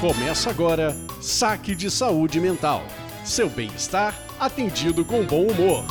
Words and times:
Começa 0.00 0.48
agora 0.48 0.96
Saque 1.20 1.74
de 1.74 1.90
Saúde 1.90 2.40
Mental. 2.40 2.82
Seu 3.22 3.50
bem-estar 3.50 4.18
atendido 4.40 5.04
com 5.04 5.26
bom 5.26 5.42
humor. 5.42 5.84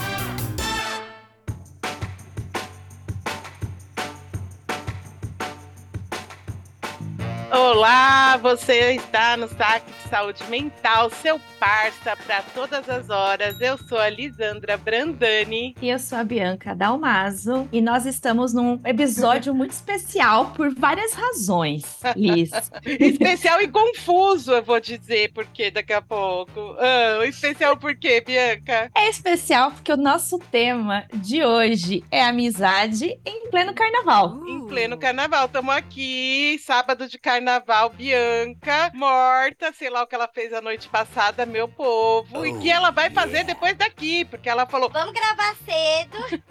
Olá, 7.51 8.35
você 8.37 8.93
está 8.93 9.37
no 9.37 9.47
Saque 9.47 9.93
Saúde 10.09 10.43
Mental, 10.49 11.11
seu 11.11 11.39
parça 11.59 12.15
para 12.25 12.41
todas 12.41 12.89
as 12.89 13.11
horas. 13.11 13.61
Eu 13.61 13.77
sou 13.77 13.99
a 13.99 14.09
Lisandra 14.09 14.75
Brandani. 14.75 15.75
E 15.79 15.87
eu 15.87 15.99
sou 15.99 16.17
a 16.17 16.23
Bianca 16.23 16.73
Dalmaso. 16.73 17.69
E 17.71 17.79
nós 17.79 18.07
estamos 18.07 18.51
num 18.51 18.81
episódio 18.83 19.53
muito 19.53 19.71
especial 19.71 20.51
por 20.55 20.73
várias 20.73 21.13
razões, 21.13 21.99
Liz. 22.15 22.49
especial 22.83 23.61
e 23.61 23.67
confuso, 23.67 24.51
eu 24.51 24.63
vou 24.63 24.79
dizer, 24.79 25.31
porque 25.31 25.69
daqui 25.69 25.93
a 25.93 26.01
pouco. 26.01 26.75
Ah, 26.79 27.23
especial 27.27 27.77
por 27.77 27.95
quê, 27.95 28.19
Bianca? 28.25 28.89
É 28.95 29.09
especial 29.09 29.71
porque 29.71 29.93
o 29.93 29.97
nosso 29.97 30.39
tema 30.39 31.05
de 31.13 31.45
hoje 31.45 32.03
é 32.09 32.23
amizade 32.23 33.19
em 33.23 33.47
pleno 33.51 33.75
carnaval. 33.75 34.41
Em 34.47 34.65
pleno 34.65 34.97
carnaval. 34.97 35.45
Estamos 35.45 35.75
aqui, 35.75 36.59
sábado 36.65 37.07
de 37.07 37.19
carnaval, 37.19 37.91
Bianca, 37.91 38.91
morta, 38.95 39.71
sei 39.71 39.91
lá 39.91 39.98
o 40.03 40.07
que 40.07 40.15
ela 40.15 40.27
fez 40.27 40.53
a 40.53 40.61
noite 40.61 40.87
passada, 40.89 41.45
meu 41.45 41.67
povo, 41.67 42.39
oh, 42.39 42.45
e 42.45 42.57
que 42.59 42.69
ela 42.69 42.91
vai 42.91 43.09
fazer 43.09 43.39
yeah. 43.39 43.53
depois 43.53 43.75
daqui, 43.77 44.25
porque 44.25 44.49
ela 44.49 44.65
falou: 44.65 44.89
Vamos 44.89 45.13
gravar 45.13 45.55
cedo. 45.65 46.41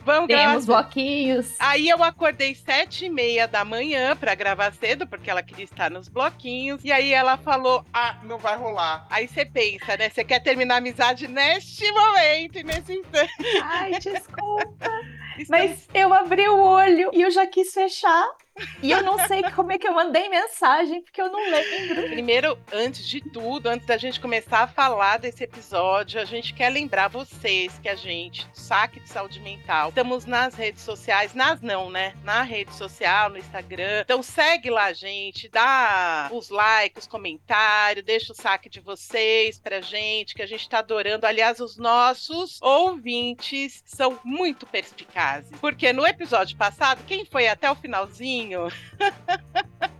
Vamos 0.00 0.28
Temos 0.28 0.64
gravar 0.66 0.82
bloquinhos. 0.82 1.54
Aí 1.58 1.88
eu 1.88 2.02
acordei 2.02 2.54
sete 2.54 3.06
e 3.06 3.08
meia 3.08 3.48
da 3.48 3.64
manhã 3.64 4.16
para 4.16 4.34
gravar 4.34 4.72
cedo, 4.72 5.06
porque 5.06 5.28
ela 5.28 5.42
queria 5.42 5.64
estar 5.64 5.90
nos 5.90 6.08
bloquinhos. 6.08 6.84
E 6.84 6.92
aí 6.92 7.12
ela 7.12 7.36
falou: 7.36 7.84
Ah, 7.92 8.16
não 8.22 8.38
vai 8.38 8.56
rolar. 8.56 9.06
Aí 9.10 9.26
você 9.26 9.44
pensa, 9.44 9.96
né? 9.96 10.08
Você 10.08 10.24
quer 10.24 10.40
terminar 10.40 10.74
a 10.74 10.78
amizade 10.78 11.26
neste 11.26 11.90
momento 11.90 12.58
e 12.58 12.62
nesse 12.62 12.92
instante. 12.92 13.32
Ai, 13.62 13.98
desculpa. 13.98 14.90
Mas 15.48 15.88
eu 15.92 16.14
abri 16.14 16.48
o 16.48 16.58
olho 16.58 17.10
e 17.12 17.22
eu 17.22 17.30
já 17.30 17.46
quis 17.46 17.72
fechar. 17.72 18.28
E 18.82 18.90
eu 18.90 19.02
não 19.02 19.18
sei 19.26 19.42
como 19.54 19.72
é 19.72 19.78
que 19.78 19.86
eu 19.86 19.92
mandei 19.92 20.28
mensagem, 20.28 21.02
porque 21.02 21.20
eu 21.20 21.30
não 21.30 21.50
lembro. 21.50 22.02
Primeiro, 22.10 22.58
antes 22.72 23.06
de 23.06 23.20
tudo, 23.20 23.68
antes 23.68 23.86
da 23.86 23.96
gente 23.96 24.20
começar 24.20 24.60
a 24.60 24.66
falar 24.66 25.18
desse 25.18 25.44
episódio, 25.44 26.20
a 26.20 26.24
gente 26.24 26.54
quer 26.54 26.70
lembrar 26.70 27.08
vocês 27.08 27.78
que 27.78 27.88
a 27.88 27.94
gente, 27.94 28.46
Saque 28.52 29.00
de 29.00 29.08
Saúde 29.08 29.40
Mental, 29.40 29.90
estamos 29.90 30.24
nas 30.24 30.54
redes 30.54 30.82
sociais, 30.82 31.34
nas 31.34 31.60
não, 31.60 31.90
né? 31.90 32.14
Na 32.22 32.42
rede 32.42 32.74
social, 32.74 33.30
no 33.30 33.38
Instagram. 33.38 34.02
Então 34.04 34.22
segue 34.22 34.70
lá 34.70 34.92
gente, 34.92 35.48
dá 35.48 36.28
os 36.32 36.48
likes, 36.50 37.04
os 37.04 37.06
comentários, 37.06 38.04
deixa 38.04 38.32
o 38.32 38.36
saque 38.36 38.68
de 38.68 38.80
vocês 38.80 39.58
pra 39.58 39.80
gente, 39.80 40.34
que 40.34 40.42
a 40.42 40.46
gente 40.46 40.68
tá 40.68 40.78
adorando. 40.78 41.26
Aliás, 41.26 41.60
os 41.60 41.76
nossos 41.76 42.60
ouvintes 42.62 43.82
são 43.86 44.18
muito 44.24 44.66
perspicazes. 44.66 45.50
Porque 45.60 45.92
no 45.92 46.06
episódio 46.06 46.56
passado, 46.56 47.04
quem 47.06 47.24
foi 47.24 47.48
até 47.48 47.70
o 47.70 47.76
finalzinho, 47.76 48.45
pouquinho, 48.46 48.68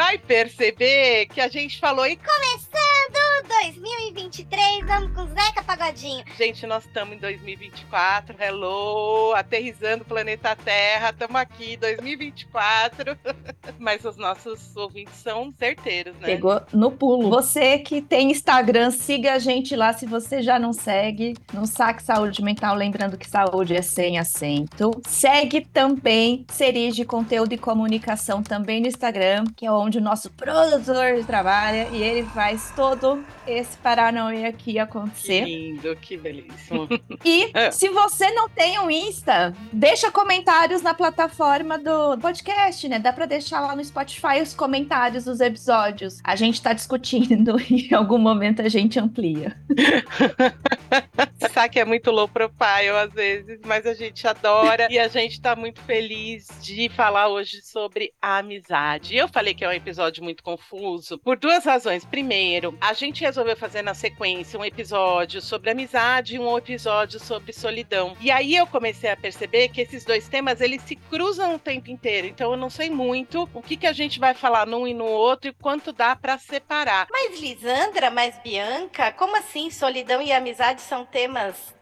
vai 0.00 0.16
perceber 0.16 1.26
que 1.26 1.42
a 1.42 1.48
gente 1.48 1.78
falou 1.78 2.06
e 2.06 2.16
começando 2.16 3.20
2023, 3.64 4.86
vamos 4.86 5.12
com 5.12 5.26
Zeca 5.26 5.62
Pagodinho. 5.62 6.24
Gente, 6.38 6.66
nós 6.66 6.84
estamos 6.86 7.16
em 7.16 7.18
2024, 7.18 8.36
hello, 8.40 9.34
aterrizando 9.34 10.02
o 10.02 10.06
planeta 10.06 10.56
Terra, 10.56 11.10
estamos 11.10 11.36
aqui 11.36 11.76
2024. 11.76 13.18
Mas 13.78 14.04
os 14.04 14.16
nossos 14.16 14.74
ouvintes 14.76 15.14
são 15.16 15.52
certeiros, 15.58 16.14
né? 16.16 16.26
Pegou 16.26 16.62
no 16.72 16.90
pulo. 16.90 17.28
Você 17.28 17.78
que 17.78 18.00
tem 18.00 18.30
Instagram, 18.30 18.90
siga 18.90 19.34
a 19.34 19.38
gente 19.38 19.74
lá 19.74 19.92
se 19.92 20.06
você 20.06 20.42
já 20.42 20.58
não 20.58 20.72
segue. 20.72 21.34
No 21.52 21.66
Saque 21.66 22.02
Saúde 22.02 22.42
Mental, 22.42 22.74
lembrando 22.74 23.18
que 23.18 23.28
saúde 23.28 23.74
é 23.74 23.82
sem 23.82 24.18
acento. 24.18 24.90
Segue 25.06 25.60
também 25.60 26.46
Series 26.50 26.94
de 26.94 27.04
Conteúdo 27.04 27.52
e 27.52 27.58
Comunicação 27.58 28.42
também 28.42 28.80
no 28.80 28.86
Instagram, 28.86 29.44
que 29.56 29.66
é 29.66 29.72
onde 29.72 29.89
o 29.98 30.00
nosso 30.00 30.30
produtor 30.30 31.24
trabalha 31.26 31.88
e 31.92 32.02
ele 32.02 32.24
faz 32.24 32.72
todo 32.74 33.24
esse 33.46 33.76
Paranauê 33.78 34.46
aqui 34.46 34.78
acontecer. 34.78 35.44
Que 35.44 35.56
lindo, 35.56 35.96
que 35.96 36.16
belíssimo. 36.16 36.88
e 37.24 37.50
é. 37.54 37.70
se 37.70 37.88
você 37.88 38.30
não 38.32 38.48
tem 38.48 38.78
um 38.78 38.90
Insta, 38.90 39.54
deixa 39.72 40.10
comentários 40.10 40.82
na 40.82 40.94
plataforma 40.94 41.78
do 41.78 42.18
podcast, 42.18 42.88
né? 42.88 42.98
Dá 42.98 43.12
pra 43.12 43.26
deixar 43.26 43.60
lá 43.60 43.74
no 43.74 43.84
Spotify 43.84 44.40
os 44.42 44.54
comentários 44.54 45.24
dos 45.24 45.40
episódios. 45.40 46.18
A 46.22 46.36
gente 46.36 46.60
tá 46.60 46.72
discutindo 46.72 47.58
e 47.70 47.88
em 47.88 47.94
algum 47.94 48.18
momento 48.18 48.62
a 48.62 48.68
gente 48.68 48.98
amplia. 48.98 49.56
Sabe 51.48 51.70
que 51.70 51.80
é 51.80 51.84
muito 51.84 52.10
low 52.10 52.28
profile 52.28 52.90
às 52.90 53.12
vezes, 53.12 53.60
mas 53.64 53.86
a 53.86 53.94
gente 53.94 54.26
adora 54.28 54.88
e 54.90 54.98
a 54.98 55.08
gente 55.08 55.40
tá 55.40 55.56
muito 55.56 55.80
feliz 55.82 56.48
de 56.60 56.88
falar 56.90 57.28
hoje 57.28 57.62
sobre 57.62 58.12
a 58.20 58.38
amizade. 58.38 59.16
Eu 59.16 59.26
falei 59.26 59.54
que 59.54 59.64
é 59.64 59.68
um 59.68 59.72
episódio 59.72 60.22
muito 60.22 60.42
confuso 60.42 61.18
por 61.18 61.38
duas 61.38 61.64
razões. 61.64 62.04
Primeiro, 62.04 62.76
a 62.80 62.92
gente 62.92 63.22
resolveu 63.22 63.56
fazer 63.56 63.82
na 63.82 63.94
sequência 63.94 64.58
um 64.58 64.64
episódio 64.64 65.40
sobre 65.40 65.70
amizade 65.70 66.36
e 66.36 66.38
um 66.38 66.58
episódio 66.58 67.18
sobre 67.18 67.52
solidão. 67.52 68.14
E 68.20 68.30
aí 68.30 68.54
eu 68.54 68.66
comecei 68.66 69.10
a 69.10 69.16
perceber 69.16 69.68
que 69.68 69.80
esses 69.80 70.04
dois 70.04 70.28
temas 70.28 70.60
eles 70.60 70.82
se 70.82 70.94
cruzam 70.94 71.54
o 71.54 71.58
tempo 71.58 71.90
inteiro. 71.90 72.26
Então 72.26 72.50
eu 72.50 72.56
não 72.56 72.68
sei 72.68 72.90
muito 72.90 73.48
o 73.54 73.62
que, 73.62 73.76
que 73.78 73.86
a 73.86 73.92
gente 73.92 74.20
vai 74.20 74.34
falar 74.34 74.66
num 74.66 74.86
e 74.86 74.92
no 74.92 75.06
outro 75.06 75.50
e 75.50 75.54
quanto 75.54 75.90
dá 75.90 76.14
para 76.14 76.36
separar. 76.38 77.06
Mas 77.10 77.40
Lisandra, 77.40 78.10
mas 78.10 78.38
Bianca, 78.42 79.10
como 79.12 79.36
assim 79.36 79.70
solidão 79.70 80.20
e 80.20 80.32
amizade 80.32 80.82
são 80.82 81.04
temas 81.04 81.29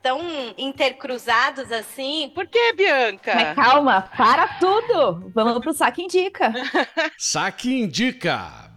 tão 0.02 0.20
intercruzados 0.56 1.70
assim? 1.72 2.30
Por 2.34 2.46
que, 2.46 2.72
Bianca? 2.74 3.34
Mas 3.34 3.54
calma, 3.54 4.02
para 4.16 4.46
tudo. 4.58 5.30
Vamos 5.34 5.60
pro 5.60 5.72
saque 5.72 6.02
indica. 6.02 6.52
saque 7.18 7.80
indica. 7.80 8.67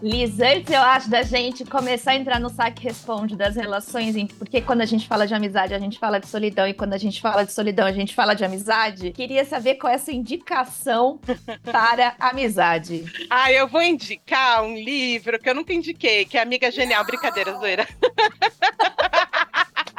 Liz, 0.00 0.38
antes 0.40 0.72
eu 0.72 0.80
acho 0.80 1.10
da 1.10 1.22
gente 1.22 1.64
começar 1.64 2.12
a 2.12 2.16
entrar 2.16 2.38
no 2.38 2.48
saque 2.48 2.84
responde 2.84 3.34
das 3.34 3.56
relações, 3.56 4.14
porque 4.38 4.60
quando 4.60 4.80
a 4.80 4.86
gente 4.86 5.08
fala 5.08 5.26
de 5.26 5.34
amizade, 5.34 5.74
a 5.74 5.78
gente 5.78 5.98
fala 5.98 6.20
de 6.20 6.26
solidão, 6.28 6.68
e 6.68 6.74
quando 6.74 6.92
a 6.94 6.98
gente 6.98 7.20
fala 7.20 7.44
de 7.44 7.52
solidão, 7.52 7.86
a 7.86 7.92
gente 7.92 8.14
fala 8.14 8.34
de 8.34 8.44
amizade. 8.44 9.10
Queria 9.12 9.44
saber 9.44 9.74
qual 9.74 9.92
é 9.92 9.96
essa 9.96 10.12
indicação 10.12 11.18
para 11.64 12.14
amizade. 12.20 13.04
Ah, 13.28 13.52
eu 13.52 13.66
vou 13.66 13.82
indicar 13.82 14.62
um 14.62 14.74
livro 14.74 15.38
que 15.38 15.50
eu 15.50 15.54
nunca 15.54 15.72
indiquei, 15.72 16.24
que 16.24 16.38
é 16.38 16.42
Amiga 16.42 16.70
Genial. 16.70 17.04
Brincadeira, 17.04 17.52
zoeira. 17.54 17.88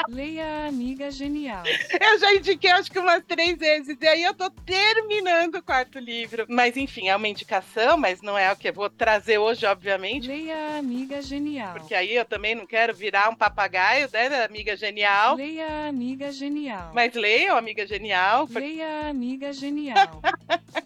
Leia 0.09 0.43
a 0.43 0.67
Amiga 0.67 1.11
Genial. 1.11 1.63
Eu 2.01 2.19
já 2.19 2.33
indiquei 2.33 2.71
acho 2.71 2.91
que 2.91 2.97
umas 2.97 3.23
três 3.23 3.57
vezes, 3.57 3.95
e 4.01 4.07
aí 4.07 4.23
eu 4.23 4.33
tô 4.33 4.49
terminando 4.49 5.55
o 5.55 5.61
quarto 5.61 5.99
livro. 5.99 6.45
Mas 6.49 6.75
enfim, 6.75 7.09
é 7.09 7.15
uma 7.15 7.27
indicação, 7.27 7.97
mas 7.97 8.21
não 8.21 8.37
é 8.37 8.51
o 8.51 8.55
que 8.55 8.69
eu 8.69 8.73
vou 8.73 8.89
trazer 8.89 9.37
hoje, 9.37 9.65
obviamente. 9.65 10.27
Leia 10.27 10.55
a 10.55 10.77
Amiga 10.77 11.21
Genial. 11.21 11.73
Porque 11.73 11.93
aí 11.93 12.15
eu 12.15 12.25
também 12.25 12.55
não 12.55 12.65
quero 12.65 12.93
virar 12.93 13.29
um 13.29 13.35
papagaio, 13.35 14.09
né, 14.11 14.43
Amiga 14.43 14.75
Genial. 14.75 15.35
Leia 15.35 15.67
a 15.67 15.87
Amiga 15.87 16.31
Genial. 16.31 16.91
Mas 16.93 17.13
leia 17.13 17.53
Amiga 17.53 17.85
Genial. 17.85 18.47
Leia 18.49 18.87
a 18.87 19.09
Amiga 19.09 19.53
Genial. 19.53 20.21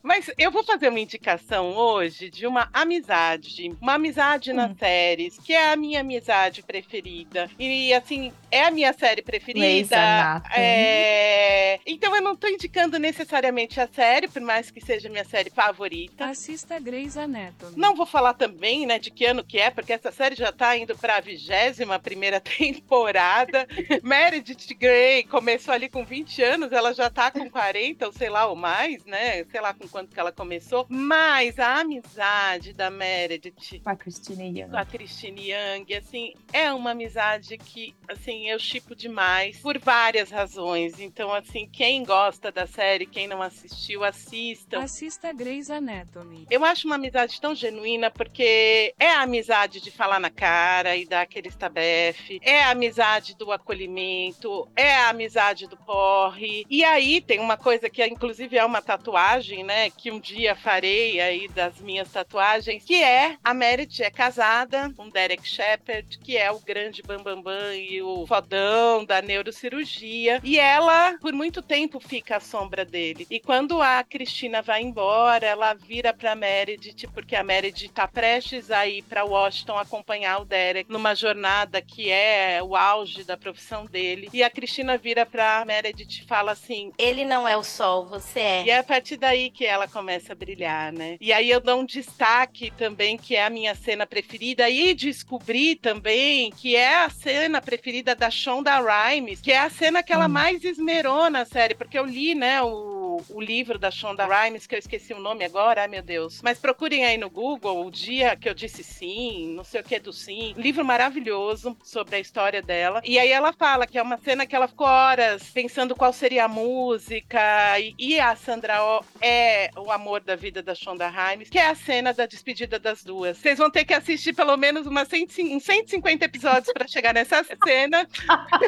mas 0.02 0.30
eu 0.38 0.52
vou 0.52 0.64
fazer 0.64 0.90
uma 0.90 1.00
indicação 1.00 1.76
hoje 1.76 2.30
de 2.30 2.46
uma 2.46 2.70
amizade, 2.74 3.74
uma 3.80 3.94
amizade 3.94 4.52
hum. 4.52 4.56
nas 4.56 4.78
séries, 4.78 5.38
que 5.38 5.54
é 5.54 5.72
a 5.72 5.76
minha 5.76 6.02
amizade 6.02 6.62
preferida. 6.64 7.50
E 7.58 7.94
assim, 7.94 8.34
é 8.52 8.66
a 8.66 8.72
minha 8.72 8.92
série 8.94 9.13
série 9.14 9.22
preferida. 9.22 10.42
É... 10.56 11.80
Então 11.86 12.16
eu 12.16 12.22
não 12.22 12.36
tô 12.36 12.48
indicando 12.48 12.98
necessariamente 12.98 13.80
a 13.80 13.88
série, 13.88 14.28
por 14.28 14.42
mais 14.42 14.72
que 14.72 14.82
seja 14.82 15.10
minha 15.10 15.24
série 15.24 15.50
favorita. 15.50 16.26
Assista 16.26 16.80
Grey's 16.80 17.16
Anatomy. 17.16 17.74
Não 17.78 17.96
vou 17.96 18.06
falar 18.06 18.34
também, 18.34 18.86
né, 18.86 18.98
de 18.98 19.12
que 19.12 19.26
ano 19.26 19.44
que 19.44 19.60
é, 19.60 19.70
porque 19.70 19.94
essa 19.94 20.12
série 20.12 20.36
já 20.36 20.52
tá 20.52 20.76
indo 20.76 20.98
pra 20.98 21.20
vigésima 21.20 22.00
primeira 22.00 22.40
temporada. 22.42 23.68
Meredith 24.02 24.74
Grey 24.74 25.24
começou 25.24 25.74
ali 25.74 25.90
com 25.90 26.04
20 26.04 26.42
anos, 26.42 26.72
ela 26.72 26.94
já 26.94 27.10
tá 27.10 27.30
com 27.30 27.50
40, 27.50 28.08
ou 28.08 28.14
sei 28.14 28.30
lá, 28.30 28.48
ou 28.48 28.56
mais, 28.56 29.06
né? 29.06 29.44
Sei 29.46 29.62
lá 29.62 29.74
com 29.74 29.88
quanto 29.88 30.14
que 30.14 30.20
ela 30.20 30.32
começou. 30.32 30.86
Mas 30.90 31.60
a 31.60 31.80
amizade 31.80 32.74
da 32.74 32.90
Meredith 32.90 33.82
com 33.84 33.90
a 33.90 33.96
Christine 33.96 34.60
Young. 34.60 34.70
Com 34.70 34.78
a 34.78 34.86
Christine 34.86 35.52
Young, 35.52 35.94
assim, 35.96 36.34
é 36.52 36.72
uma 36.74 36.92
amizade 36.92 37.58
que, 37.58 37.94
assim, 38.08 38.50
eu 38.50 38.58
chipo 38.58 38.96
demais 39.04 39.58
por 39.58 39.78
várias 39.78 40.32
razões. 40.32 41.00
Então, 41.00 41.34
assim, 41.34 41.68
quem 41.68 42.04
gosta 42.04 42.52
da 42.52 42.66
série, 42.66 43.06
quem 43.06 43.28
não 43.28 43.42
assistiu, 43.42 44.04
assistam. 44.04 44.82
Assista 44.82 45.34
Grey's 45.34 45.70
Anatomy. 45.70 46.48
Eu 46.50 46.64
acho 46.64 46.88
uma 46.88 46.96
amizade 46.96 47.40
tão 47.42 47.54
genuína 47.54 48.10
porque 48.10 48.94
é 48.98 49.12
a 49.12 49.22
amizade 49.22 49.82
de 49.82 49.92
falar 49.92 50.20
na 50.20 50.30
cara 50.30 50.96
e 50.96 51.06
dar 51.06 51.22
aquele 51.22 51.50
estabefe, 51.50 52.40
é 52.42 52.64
a 52.64 52.72
amizade 52.72 53.36
do 53.36 53.52
acolhimento, 53.52 54.68
é 54.76 54.96
a 54.96 55.10
amizade 55.10 55.68
do 55.68 55.76
porre. 55.76 56.66
E 56.70 56.84
aí 56.84 57.20
tem 57.20 57.40
uma 57.40 57.58
coisa 57.58 57.90
que 57.90 58.06
inclusive 58.06 58.58
é 58.58 58.66
uma 58.66 58.82
tatuagem, 58.82 59.64
né, 59.64 59.90
que 59.90 60.12
um 60.12 60.20
dia 60.20 60.56
farei 60.56 61.20
aí 61.20 61.48
das 61.50 61.80
minhas 61.82 62.12
tatuagens, 62.12 62.84
que 62.84 63.02
é 63.04 63.38
a 63.44 63.54
Meredith 63.54 64.04
é 64.04 64.10
casada 64.10 64.92
com 64.96 65.10
Derek 65.10 65.48
Shepard, 65.48 66.18
que 66.20 66.38
é 66.38 66.52
o 66.52 66.60
grande 66.60 67.02
bambambam 67.02 67.34
bam, 67.34 67.42
bam, 67.42 67.76
e 67.76 68.02
o 68.02 68.26
fodão 68.28 68.93
da 69.02 69.22
neurocirurgia, 69.22 70.42
e 70.44 70.60
ela 70.60 71.18
por 71.20 71.34
muito 71.34 71.62
tempo 71.62 72.00
fica 72.00 72.38
à 72.38 72.40
sombra 72.40 72.84
dele. 72.84 73.26
E 73.30 73.40
quando 73.40 73.82
a 73.82 74.04
Cristina 74.04 74.62
vai 74.62 74.82
embora, 74.82 75.46
ela 75.46 75.74
vira 75.74 76.14
para 76.14 76.36
Meredith 76.36 77.08
porque 77.14 77.36
a 77.36 77.44
Meredith 77.44 77.90
tá 77.90 78.08
prestes 78.08 78.70
a 78.70 78.86
ir 78.86 79.04
para 79.04 79.24
Washington 79.24 79.78
acompanhar 79.78 80.42
o 80.42 80.46
Derek 80.46 80.92
numa 80.92 81.16
jornada 81.16 81.82
que 81.82 82.10
é 82.10 82.62
o 82.62 82.76
auge 82.76 83.24
da 83.24 83.38
profissão 83.38 83.86
dele. 83.86 84.30
E 84.34 84.44
a 84.44 84.50
Cristina 84.50 84.98
vira 84.98 85.26
para 85.26 85.64
Meredith 85.66 86.22
e 86.22 86.26
fala 86.26 86.52
assim: 86.52 86.92
Ele 86.98 87.24
não 87.24 87.48
é 87.48 87.56
o 87.56 87.64
sol, 87.64 88.06
você 88.06 88.40
é. 88.40 88.64
E 88.66 88.70
é 88.70 88.78
a 88.78 88.84
partir 88.84 89.18
daí 89.18 89.50
que 89.50 89.66
ela 89.66 89.88
começa 89.88 90.34
a 90.34 90.36
brilhar, 90.36 90.92
né? 90.92 91.18
E 91.22 91.32
aí 91.32 91.50
eu 91.50 91.60
dou 91.60 91.80
um 91.80 91.86
destaque 91.86 92.72
também, 92.72 93.18
que 93.18 93.36
é 93.36 93.46
a 93.46 93.50
minha 93.50 93.76
cena 93.76 94.06
preferida, 94.06 94.70
e 94.70 94.94
descobri 94.94 95.76
também 95.76 96.52
que 96.52 96.76
é 96.76 96.96
a 96.96 97.10
cena 97.10 97.62
preferida 97.62 98.16
da 98.16 98.30
Shonda 98.30 98.80
Rhimes, 98.84 99.42
que 99.42 99.52
é 99.52 99.60
a 99.60 99.70
cena 99.70 100.04
que 100.04 100.14
ela 100.14 100.28
mais 100.28 100.64
esmerou 100.64 101.30
na 101.30 101.46
série, 101.46 101.76
porque 101.76 101.98
eu 101.98 102.06
li, 102.06 102.36
né, 102.36 102.62
o, 102.62 103.22
o 103.30 103.42
livro 103.42 103.78
da 103.78 103.92
Shonda 103.92 104.26
Rhimes, 104.26 104.68
que 104.68 104.76
eu 104.76 104.80
esqueci 104.80 105.14
o 105.14 105.20
nome 105.20 105.46
agora, 105.46 105.82
ai 105.82 105.88
meu 105.88 106.02
Deus. 106.02 106.42
Mas 106.42 106.60
procurem 106.60 107.06
aí 107.06 107.18
no 107.18 107.30
Google 107.30 107.86
o 107.86 107.92
dia 107.92 108.36
que 108.36 108.50
eu 108.50 108.54
disse 108.54 108.84
sim, 108.84 109.54
não 109.56 109.64
sei 109.64 109.82
o 109.82 109.84
que 109.84 110.00
do 110.00 110.14
sim. 110.14 110.54
Livro 110.58 110.84
maravilhoso 110.84 111.78
sobre 111.84 112.16
a 112.16 112.20
história 112.20 112.62
dela. 112.62 113.02
E 113.04 113.20
aí 113.20 113.32
ela 113.32 113.54
fala 113.54 113.88
que 113.88 113.98
é 113.98 114.02
uma 114.02 114.18
cena 114.18 114.46
que 114.46 114.56
ela 114.56 114.68
ficou 114.68 114.88
horas 114.88 115.50
pensando 115.50 115.96
qual 115.96 116.12
seria 116.14 116.46
a 116.46 116.48
música. 116.48 117.40
E, 117.80 117.96
e 117.98 118.20
a 118.20 118.36
Sandra 118.36 118.84
Oh 118.84 119.04
é 119.22 119.70
o 119.78 119.92
amor 119.92 120.22
da 120.22 120.36
vida 120.36 120.62
da 120.62 120.76
Shonda 120.76 121.08
Rhimes, 121.08 121.50
que 121.50 121.60
é 121.60 121.68
a 121.68 121.76
cena 121.76 122.14
da 122.14 122.26
despedida 122.26 122.80
das 122.80 123.04
duas. 123.04 123.38
Vocês 123.38 123.58
vão 123.58 123.70
ter 123.70 123.86
que 123.86 123.94
assistir 123.94 124.34
pelo 124.34 124.56
menos 124.58 124.88
umas 124.88 125.08
150 125.08 126.26
episódios 126.26 126.74
para 126.74 126.88
chegar 126.88 127.14
nessa 127.14 127.44
cena. 127.44 128.08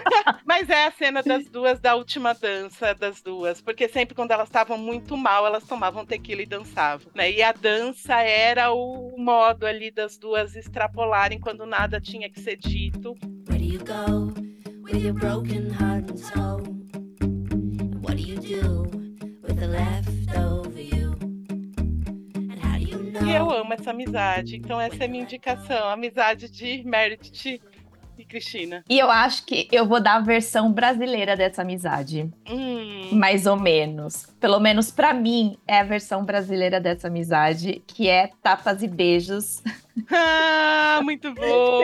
Mas 0.46 0.70
é 0.70 0.86
a 0.86 0.92
cena 0.92 1.22
das 1.24 1.48
duas, 1.50 1.80
da 1.80 1.96
última 1.96 2.34
dança 2.34 2.94
das 2.94 3.22
duas. 3.22 3.62
Porque 3.62 3.88
sempre 3.88 4.16
quando 4.16 4.32
elas 4.32 4.48
estavam 4.48 4.78
muito 4.78 5.18
mal, 5.18 5.46
elas 5.46 5.64
tomavam 5.64 6.06
tequila 6.06 6.42
e 6.42 6.46
dançavam. 6.46 7.12
Né? 7.14 7.32
E 7.32 7.44
a 7.44 7.52
dança 7.52 8.22
era 8.22 8.72
o 8.72 9.16
modo 9.18 9.66
ali 9.66 9.92
das 9.92 10.18
duas 10.18 10.56
extrapolarem 10.56 11.40
quando 11.40 11.66
nada 11.66 12.00
tinha 12.00 12.30
que 12.30 12.40
ser 12.40 12.58
dito. 12.58 13.16
Where 13.50 13.60
do 13.60 13.66
you 13.66 13.80
go 13.80 14.34
with 14.84 15.04
your 15.04 15.14
broken 15.14 15.70
heart 15.70 16.12
and 16.12 16.18
soul? 16.18 16.62
And 17.22 18.02
what 18.02 18.16
do 18.16 18.22
you 18.22 18.40
do 18.40 18.84
with 19.44 19.58
the 19.60 19.68
left 19.68 20.38
over 20.38 20.80
you? 20.80 21.16
E 23.26 23.34
eu 23.34 23.50
amo 23.50 23.74
essa 23.74 23.92
amizade. 23.92 24.58
Então 24.58 24.80
essa 24.80 25.04
é 25.04 25.06
a 25.06 25.10
minha 25.10 25.24
indicação. 25.24 25.90
Amizade 25.90 26.50
de 26.50 26.84
Meredith 26.84 27.62
Cristina. 28.36 28.84
E 28.90 29.00
eu 29.00 29.10
acho 29.10 29.46
que 29.46 29.68
eu 29.72 29.86
vou 29.86 30.02
dar 30.02 30.16
a 30.16 30.20
versão 30.20 30.72
brasileira 30.72 31.38
dessa 31.38 31.62
amizade. 31.62 32.30
Hum. 32.50 33.10
Mais 33.14 33.46
ou 33.46 33.56
menos. 33.56 34.28
Pelo 34.46 34.60
menos 34.60 34.92
pra 34.92 35.12
mim, 35.12 35.58
é 35.68 35.80
a 35.80 35.84
versão 35.84 36.24
brasileira 36.24 36.80
dessa 36.80 37.08
amizade, 37.08 37.82
que 37.88 38.08
é 38.08 38.30
tapas 38.44 38.84
e 38.84 38.88
beijos. 38.88 39.64
Ah, 40.12 41.00
muito 41.04 41.34
bom. 41.34 41.82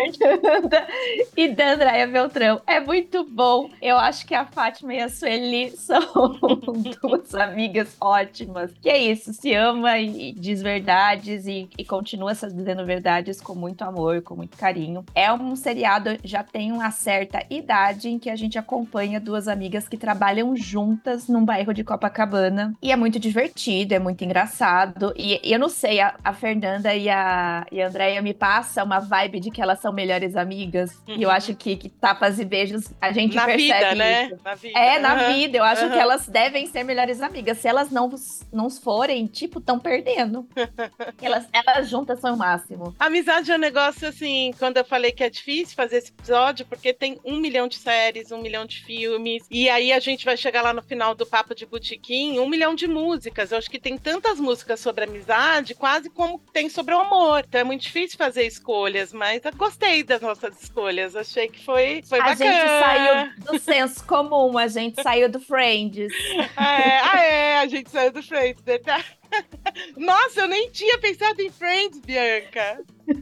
e 1.35 1.47
da 1.47 1.73
Andréia 1.73 2.07
Beltrão. 2.07 2.61
É 2.67 2.79
muito 2.79 3.23
bom. 3.23 3.69
Eu 3.81 3.97
acho 3.97 4.25
que 4.27 4.35
a 4.35 4.45
Fátima 4.45 4.93
e 4.93 4.99
a 4.99 5.09
Sueli 5.09 5.71
são 5.71 6.01
duas 7.01 7.33
amigas 7.33 7.95
ótimas. 8.01 8.71
Que 8.81 8.89
é 8.89 8.97
isso, 8.97 9.33
se 9.33 9.53
ama 9.53 9.97
e 9.97 10.33
diz 10.33 10.61
verdades 10.61 11.47
e, 11.47 11.69
e 11.77 11.85
continua 11.85 12.33
dizendo 12.33 12.85
verdades 12.85 13.39
com 13.39 13.55
muito 13.55 13.81
amor, 13.83 14.21
com 14.21 14.35
muito 14.35 14.57
carinho. 14.57 15.05
É 15.15 15.31
um 15.31 15.55
seriado, 15.55 16.17
já 16.23 16.43
tem 16.43 16.71
uma 16.71 16.91
certa 16.91 17.43
idade 17.49 18.09
em 18.09 18.19
que 18.19 18.29
a 18.29 18.35
gente 18.35 18.59
acompanha 18.59 19.19
duas 19.19 19.47
amigas 19.47 19.87
que 19.87 19.97
trabalham 19.97 20.55
juntas 20.55 21.27
num 21.29 21.45
bairro 21.45 21.73
de 21.73 21.83
Copacabana. 21.83 22.50
E 22.81 22.91
é 22.91 22.95
muito 22.95 23.19
divertido, 23.19 23.93
é 23.93 23.99
muito 23.99 24.23
engraçado. 24.23 25.13
E, 25.15 25.39
e 25.43 25.51
eu 25.53 25.59
não 25.59 25.69
sei, 25.69 25.99
a, 25.99 26.15
a 26.23 26.33
Fernanda 26.33 26.93
e 26.95 27.09
a, 27.09 27.65
e 27.71 27.81
a 27.81 27.87
Andréia 27.87 28.21
me 28.21 28.33
passa 28.33 28.83
uma 28.83 28.99
vibe 28.99 29.39
de 29.39 29.51
que 29.51 29.61
elas 29.61 29.79
são 29.79 29.91
melhores 29.93 30.35
amigas. 30.35 30.91
E 31.07 31.23
eu 31.23 31.29
Uhum. 31.29 31.35
acho 31.35 31.55
que, 31.55 31.75
que 31.75 31.89
tapas 31.89 32.39
e 32.39 32.45
beijos 32.45 32.91
a 32.99 33.11
gente 33.11 33.35
Na 33.35 33.45
percebe 33.45 33.63
vida, 33.63 33.95
né? 33.95 34.23
isso. 34.25 34.37
Na 34.43 34.55
vida. 34.55 34.79
É, 34.79 34.99
na 34.99 35.13
Aham. 35.13 35.33
vida. 35.33 35.57
Eu 35.57 35.63
acho 35.63 35.83
aham. 35.85 35.93
que 35.93 35.99
elas 35.99 36.27
devem 36.27 36.65
ser 36.67 36.83
melhores 36.83 37.21
amigas. 37.21 37.57
Se 37.59 37.67
elas 37.67 37.89
não, 37.91 38.09
não 38.51 38.69
forem, 38.69 39.27
tipo, 39.27 39.59
estão 39.59 39.79
perdendo. 39.79 40.47
elas, 41.21 41.47
elas 41.51 41.89
juntas 41.89 42.19
são 42.19 42.33
o 42.35 42.37
máximo. 42.37 42.95
Amizade 42.99 43.51
é 43.51 43.55
um 43.55 43.59
negócio 43.59 44.07
assim, 44.07 44.51
quando 44.57 44.77
eu 44.77 44.85
falei 44.85 45.11
que 45.11 45.23
é 45.23 45.29
difícil 45.29 45.75
fazer 45.75 45.97
esse 45.97 46.09
episódio, 46.11 46.65
porque 46.65 46.93
tem 46.93 47.19
um 47.25 47.37
milhão 47.39 47.67
de 47.67 47.75
séries, 47.77 48.31
um 48.31 48.41
milhão 48.41 48.65
de 48.65 48.83
filmes, 48.83 49.43
e 49.49 49.69
aí 49.69 49.91
a 49.91 49.99
gente 49.99 50.25
vai 50.25 50.35
chegar 50.37 50.61
lá 50.61 50.73
no 50.73 50.81
final 50.81 51.13
do 51.15 51.25
Papo 51.25 51.53
de 51.55 51.65
Botequim, 51.65 52.39
um 52.41 52.49
milhão 52.49 52.75
de 52.75 52.87
músicas. 52.87 53.51
Eu 53.51 53.57
acho 53.57 53.69
que 53.69 53.79
tem 53.79 53.97
tantas 53.97 54.39
músicas 54.39 54.79
sobre 54.79 55.05
amizade, 55.05 55.75
quase 55.75 56.09
como 56.09 56.39
tem 56.51 56.69
sobre 56.69 56.93
o 56.93 56.99
amor. 56.99 57.43
Então 57.47 57.61
é 57.61 57.63
muito 57.63 57.81
difícil 57.81 58.17
fazer 58.17 58.43
escolhas, 58.45 59.13
mas 59.13 59.43
eu 59.45 59.51
gostei 59.55 60.03
das 60.03 60.21
nossas 60.21 60.61
escolhas. 60.61 61.15
Achei 61.15 61.47
que 61.47 61.63
foi, 61.63 62.01
foi 62.07 62.19
a 62.19 62.23
bacana. 62.23 62.51
gente 62.51 62.67
saiu 62.67 63.51
do 63.51 63.59
senso 63.59 64.05
comum, 64.05 64.57
a 64.57 64.67
gente 64.67 65.01
saiu 65.01 65.29
do 65.29 65.39
Friends. 65.39 66.13
Ah, 66.55 66.81
é, 66.81 66.99
ah, 66.99 67.23
é, 67.23 67.57
a 67.59 67.67
gente 67.67 67.89
saiu 67.89 68.11
do 68.11 68.21
Friends, 68.21 68.61
verdade? 68.63 69.05
Nossa, 69.97 70.41
eu 70.41 70.47
nem 70.47 70.69
tinha 70.69 70.97
pensado 70.99 71.41
em 71.41 71.49
Friends, 71.49 71.99
Bianca. 71.99 72.81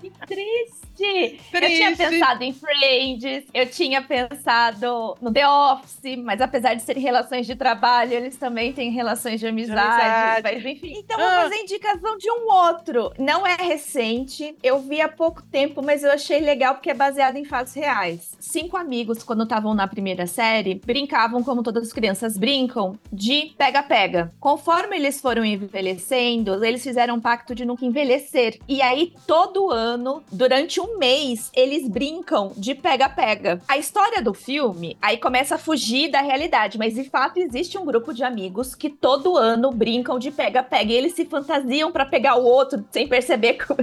Que 0.00 0.10
triste! 0.26 0.76
Eu 0.98 1.60
tinha 1.60 1.94
Triste. 1.94 1.96
pensado 1.96 2.42
em 2.44 2.52
Friends, 2.52 3.44
eu 3.52 3.66
tinha 3.68 4.00
pensado 4.02 5.14
no 5.20 5.32
The 5.32 5.46
Office, 5.48 6.16
mas 6.18 6.40
apesar 6.40 6.74
de 6.74 6.82
serem 6.82 7.02
relações 7.02 7.46
de 7.46 7.54
trabalho, 7.56 8.12
eles 8.14 8.36
também 8.36 8.72
têm 8.72 8.90
relações 8.90 9.40
de 9.40 9.46
amizade. 9.46 9.80
amizade. 9.80 10.42
Mas 10.42 10.64
enfim. 10.64 10.94
Então 10.98 11.16
vou 11.18 11.26
Ah. 11.26 11.42
fazer 11.42 11.56
indicação 11.56 12.16
de 12.18 12.30
um 12.30 12.50
outro. 12.50 13.12
Não 13.18 13.46
é 13.46 13.56
recente, 13.56 14.54
eu 14.62 14.78
vi 14.80 15.00
há 15.00 15.08
pouco 15.08 15.42
tempo, 15.42 15.82
mas 15.82 16.02
eu 16.02 16.10
achei 16.12 16.40
legal 16.40 16.74
porque 16.74 16.90
é 16.90 16.94
baseado 16.94 17.36
em 17.36 17.44
fatos 17.44 17.72
reais. 17.74 18.34
Cinco 18.40 18.76
amigos, 18.76 19.22
quando 19.22 19.42
estavam 19.44 19.74
na 19.74 19.86
primeira 19.88 20.26
série, 20.26 20.74
brincavam 20.84 21.42
como 21.42 21.62
todas 21.62 21.84
as 21.84 21.92
crianças 21.92 22.36
brincam, 22.38 22.98
de 23.12 23.54
pega-pega. 23.58 24.32
Conforme 24.40 24.96
eles 24.96 25.20
foram 25.20 25.44
envelhecendo, 25.44 26.62
eles 26.64 26.82
fizeram 26.82 27.20
pacto 27.26 27.56
de 27.56 27.64
nunca 27.64 27.84
envelhecer. 27.84 28.56
E 28.68 28.80
aí, 28.80 29.12
todo 29.26 29.68
ano, 29.72 30.22
durante 30.30 30.80
um 30.80 30.96
mês, 30.96 31.50
eles 31.56 31.88
brincam 31.88 32.52
de 32.56 32.72
pega-pega. 32.72 33.60
A 33.66 33.76
história 33.76 34.22
do 34.22 34.32
filme 34.32 34.96
aí 35.02 35.16
começa 35.18 35.56
a 35.56 35.58
fugir 35.58 36.08
da 36.08 36.20
realidade, 36.20 36.78
mas 36.78 36.94
de 36.94 37.02
fato 37.02 37.38
existe 37.38 37.76
um 37.76 37.84
grupo 37.84 38.14
de 38.14 38.22
amigos 38.22 38.76
que 38.76 38.88
todo 38.88 39.36
ano 39.36 39.72
brincam 39.72 40.20
de 40.20 40.30
pega-pega 40.30 40.92
e 40.92 40.94
eles 40.94 41.14
se 41.14 41.24
fantasiam 41.24 41.90
pra 41.90 42.06
pegar 42.06 42.36
o 42.36 42.44
outro 42.44 42.84
sem 42.92 43.08
perceber. 43.08 43.54
como- 43.66 43.80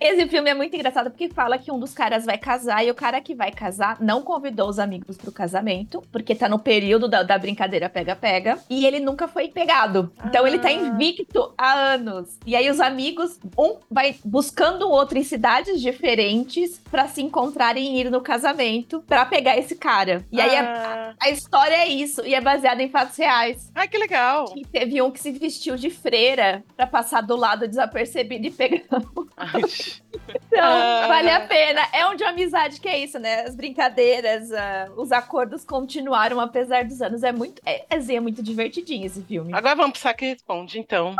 Esse 0.00 0.26
filme 0.26 0.50
é 0.50 0.54
muito 0.54 0.74
engraçado 0.74 1.10
porque 1.10 1.28
fala 1.28 1.56
que 1.56 1.70
um 1.70 1.78
dos 1.78 1.94
caras 1.94 2.24
vai 2.24 2.36
casar 2.36 2.84
e 2.84 2.90
o 2.90 2.96
cara 2.96 3.20
que 3.20 3.32
vai 3.32 3.52
casar 3.52 3.96
não 4.00 4.22
convidou 4.22 4.68
os 4.68 4.80
amigos 4.80 5.16
pro 5.16 5.30
casamento, 5.30 6.02
porque 6.10 6.34
tá 6.34 6.48
no 6.48 6.58
período 6.58 7.06
da, 7.06 7.22
da 7.22 7.38
brincadeira 7.38 7.88
pega-pega, 7.88 8.58
e 8.68 8.84
ele 8.84 8.98
nunca 8.98 9.28
foi 9.28 9.46
pegado. 9.46 10.10
Então 10.24 10.44
ele 10.44 10.58
tá 10.58 10.66
Ah. 10.66 10.72
invicto 10.72 11.54
há 11.56 11.74
anos. 11.92 12.07
E 12.46 12.56
aí 12.56 12.70
os 12.70 12.80
amigos, 12.80 13.38
um 13.56 13.76
vai 13.90 14.16
buscando 14.24 14.86
o 14.86 14.90
outro 14.90 15.18
em 15.18 15.24
cidades 15.24 15.80
diferentes 15.80 16.80
pra 16.90 17.06
se 17.08 17.22
encontrarem 17.22 17.96
e 17.96 18.00
ir 18.00 18.10
no 18.10 18.20
casamento 18.20 19.02
pra 19.06 19.24
pegar 19.26 19.56
esse 19.56 19.76
cara. 19.76 20.24
E 20.30 20.40
aí 20.40 20.56
a, 20.56 21.10
ah, 21.10 21.14
a 21.20 21.30
história 21.30 21.74
é 21.74 21.88
isso, 21.88 22.24
e 22.24 22.34
é 22.34 22.40
baseada 22.40 22.82
em 22.82 22.88
fatos 22.88 23.16
reais. 23.16 23.70
ai, 23.74 23.88
que 23.88 23.98
legal. 23.98 24.52
E 24.56 24.64
teve 24.64 25.00
um 25.02 25.10
que 25.10 25.20
se 25.20 25.30
vestiu 25.32 25.76
de 25.76 25.90
freira 25.90 26.64
pra 26.76 26.86
passar 26.86 27.20
do 27.20 27.36
lado 27.36 27.68
desapercebido 27.68 28.46
e 28.46 28.50
pegar 28.50 28.78
então, 28.78 30.60
Ah. 30.60 31.06
vale 31.08 31.30
a 31.30 31.46
pena. 31.46 31.80
É 31.92 32.06
um 32.06 32.14
de 32.14 32.24
amizade 32.24 32.80
que 32.80 32.88
é 32.88 32.98
isso, 32.98 33.18
né? 33.18 33.42
As 33.42 33.54
brincadeiras, 33.54 34.52
ah, 34.52 34.90
os 34.96 35.12
acordos 35.12 35.64
continuaram 35.64 36.40
apesar 36.40 36.84
dos 36.84 37.00
anos. 37.00 37.22
É 37.22 37.32
muito, 37.32 37.60
é, 37.64 37.84
é, 37.90 38.14
é 38.14 38.20
muito 38.20 38.42
divertidinho 38.42 39.06
esse 39.06 39.22
filme. 39.22 39.52
Agora 39.54 39.74
vamos 39.74 39.92
pro 39.92 40.00
saque 40.00 40.26
responde, 40.26 40.78
então. 40.78 41.14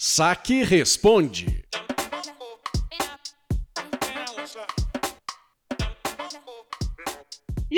Saque 0.00 0.62
Responde. 0.62 1.44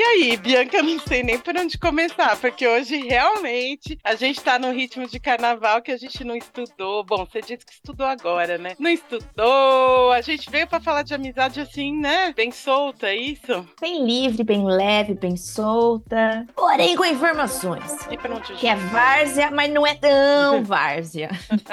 E 0.00 0.02
aí, 0.02 0.36
Bianca, 0.38 0.78
eu 0.78 0.82
não 0.82 0.98
sei 0.98 1.22
nem 1.22 1.38
por 1.38 1.54
onde 1.54 1.76
começar, 1.76 2.34
porque 2.38 2.66
hoje 2.66 2.96
realmente 3.06 3.98
a 4.02 4.14
gente 4.14 4.40
tá 4.40 4.58
num 4.58 4.72
ritmo 4.72 5.06
de 5.06 5.20
carnaval 5.20 5.82
que 5.82 5.92
a 5.92 5.96
gente 5.98 6.24
não 6.24 6.34
estudou. 6.34 7.04
Bom, 7.04 7.26
você 7.26 7.42
disse 7.42 7.66
que 7.66 7.74
estudou 7.74 8.06
agora, 8.06 8.56
né? 8.56 8.74
Não 8.78 8.88
estudou, 8.88 10.10
a 10.10 10.22
gente 10.22 10.50
veio 10.50 10.66
pra 10.66 10.80
falar 10.80 11.02
de 11.02 11.12
amizade 11.12 11.60
assim, 11.60 11.94
né? 11.94 12.32
Bem 12.34 12.50
solta, 12.50 13.08
é 13.08 13.16
isso? 13.16 13.68
Bem 13.78 14.02
livre, 14.06 14.42
bem 14.42 14.64
leve, 14.64 15.12
bem 15.12 15.36
solta. 15.36 16.46
Porém, 16.56 16.96
com 16.96 17.04
informações. 17.04 17.98
E 18.10 18.16
pra 18.16 18.34
onde 18.34 18.54
Que 18.54 18.68
é 18.68 18.76
várzea, 18.76 19.50
mas 19.50 19.70
não 19.70 19.86
é 19.86 19.96
tão 19.96 20.64
várzea. 20.64 21.28